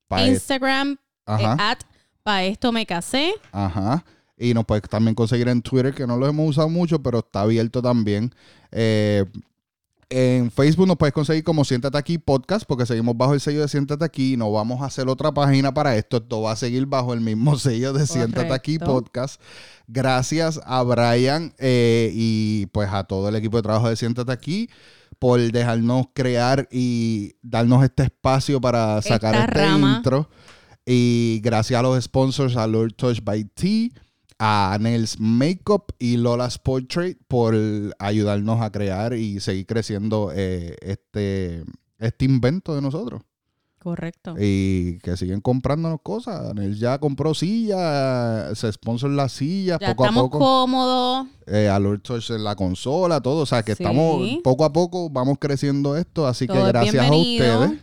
pa- 0.07 0.25
Instagram, 0.27 0.97
Ajá, 1.25 1.55
at 1.71 1.79
pa 2.23 2.43
esto 2.43 2.71
me 2.71 2.85
casé. 2.85 3.33
ajá. 3.51 4.03
Y 4.37 4.55
nos 4.55 4.65
puedes 4.65 4.81
también 4.89 5.13
conseguir 5.13 5.47
en 5.49 5.61
Twitter, 5.61 5.93
que 5.93 6.07
no 6.07 6.17
lo 6.17 6.27
hemos 6.27 6.49
usado 6.49 6.67
mucho, 6.67 6.99
pero 7.03 7.19
está 7.19 7.41
abierto 7.41 7.79
también. 7.81 8.33
En 10.13 10.51
Facebook 10.51 10.87
nos 10.87 10.97
puedes 10.97 11.13
conseguir 11.13 11.41
como 11.45 11.63
Siéntate 11.63 11.97
Aquí 11.97 12.17
Podcast, 12.17 12.65
porque 12.67 12.85
seguimos 12.85 13.15
bajo 13.15 13.33
el 13.33 13.39
sello 13.39 13.61
de 13.61 13.69
Siéntate 13.69 14.03
Aquí. 14.03 14.35
No 14.35 14.51
vamos 14.51 14.81
a 14.81 14.87
hacer 14.87 15.07
otra 15.07 15.31
página 15.31 15.73
para 15.73 15.95
esto. 15.95 16.17
Esto 16.17 16.41
va 16.41 16.51
a 16.51 16.55
seguir 16.57 16.85
bajo 16.85 17.13
el 17.13 17.21
mismo 17.21 17.55
sello 17.57 17.93
de 17.93 18.05
Siéntate 18.05 18.51
Aquí 18.51 18.77
Correcto. 18.77 18.93
Podcast. 19.05 19.41
Gracias 19.87 20.59
a 20.65 20.83
Brian 20.83 21.53
eh, 21.59 22.11
y 22.13 22.65
pues 22.73 22.89
a 22.91 23.05
todo 23.05 23.29
el 23.29 23.35
equipo 23.35 23.55
de 23.55 23.63
trabajo 23.63 23.87
de 23.87 23.95
Siéntate 23.95 24.33
Aquí 24.33 24.69
por 25.17 25.39
dejarnos 25.39 26.07
crear 26.13 26.67
y 26.69 27.35
darnos 27.41 27.81
este 27.81 28.03
espacio 28.03 28.59
para 28.59 29.01
sacar 29.01 29.33
Esta 29.33 29.45
este 29.45 29.65
rama. 29.65 29.95
intro. 29.95 30.29
Y 30.85 31.39
gracias 31.41 31.79
a 31.79 31.83
los 31.83 32.03
sponsors, 32.03 32.57
a 32.57 32.67
Lord 32.67 32.95
Touch 32.95 33.21
by 33.23 33.45
T, 33.45 33.91
a 34.43 34.75
Nels 34.79 35.19
Makeup 35.19 35.91
y 35.99 36.17
Lola's 36.17 36.57
Portrait 36.57 37.15
por 37.27 37.55
ayudarnos 37.99 38.59
a 38.59 38.71
crear 38.71 39.13
y 39.13 39.39
seguir 39.39 39.67
creciendo 39.67 40.31
eh, 40.33 40.75
este, 40.81 41.63
este 41.99 42.25
invento 42.25 42.73
de 42.73 42.81
nosotros. 42.81 43.21
Correcto. 43.77 44.33
Y 44.39 44.97
que 44.99 45.15
siguen 45.15 45.41
comprándonos 45.41 45.99
cosas. 46.01 46.55
Él 46.57 46.75
ya 46.75 46.97
compró 46.97 47.35
silla, 47.35 48.53
se 48.55 48.71
sponsor 48.71 49.11
las 49.11 49.31
sillas 49.31 49.77
Ya 49.79 49.89
poco 49.89 50.03
a 50.03 50.07
estamos 50.07 50.23
poco. 50.31 50.39
cómodos. 50.39 51.27
Eh, 51.45 51.69
en 51.69 52.43
la 52.43 52.55
consola, 52.55 53.21
todo. 53.21 53.41
O 53.41 53.45
sea, 53.45 53.61
que 53.61 53.75
Sí. 53.75 53.83
estamos 53.83 54.27
poco 54.43 54.65
a 54.65 54.73
poco, 54.73 55.07
vamos 55.11 55.37
creciendo 55.39 55.95
esto. 55.95 56.25
Así 56.25 56.47
que 56.47 56.53
Todo 56.53 56.65
gracias 56.65 57.05
a 57.05 57.15
ustedes. 57.15 57.79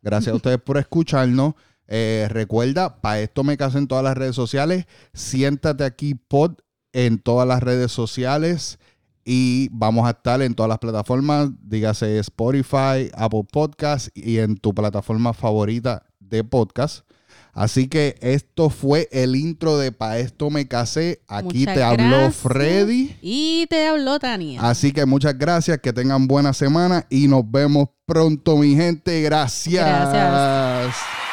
Gracias 0.00 0.32
a 0.32 0.36
ustedes 0.36 0.58
por 0.62 0.78
escucharnos. 0.78 1.52
Eh, 1.88 2.26
recuerda, 2.30 3.00
para 3.00 3.20
esto 3.20 3.42
me 3.42 3.56
casé 3.56 3.78
en 3.78 3.88
todas 3.88 4.04
las 4.04 4.16
redes 4.16 4.36
sociales. 4.36 4.86
Siéntate 5.14 5.84
aquí 5.84 6.14
pod 6.14 6.52
en 6.92 7.18
todas 7.18 7.48
las 7.48 7.62
redes 7.62 7.90
sociales. 7.90 8.78
Y 9.24 9.68
vamos 9.72 10.06
a 10.06 10.10
estar 10.10 10.40
en 10.40 10.54
todas 10.54 10.70
las 10.70 10.78
plataformas, 10.78 11.50
dígase 11.62 12.18
Spotify, 12.20 13.10
Apple 13.12 13.44
Podcast 13.50 14.08
y 14.14 14.38
en 14.38 14.56
tu 14.56 14.74
plataforma 14.74 15.34
favorita 15.34 16.06
de 16.18 16.44
podcast. 16.44 17.04
Así 17.52 17.88
que 17.88 18.16
esto 18.20 18.70
fue 18.70 19.08
el 19.10 19.34
intro 19.36 19.78
de 19.78 19.92
Pa' 19.92 20.18
esto 20.18 20.48
me 20.48 20.68
casé. 20.68 21.20
Aquí 21.26 21.58
Muchas 21.58 21.74
te 21.74 21.82
habló. 21.82 22.30
Freddy. 22.30 23.16
Y 23.20 23.66
te 23.68 23.86
habló 23.86 24.18
Tania. 24.18 24.62
Así 24.62 24.92
que 24.92 25.04
muchas 25.06 25.36
gracias, 25.36 25.78
que 25.78 25.92
tengan 25.92 26.28
buena 26.28 26.52
semana 26.52 27.04
y 27.10 27.28
nos 27.28 27.42
vemos 27.50 27.88
pronto, 28.06 28.56
mi 28.56 28.76
gente. 28.76 29.20
Gracias. 29.22 29.84
Gracias. 29.84 31.27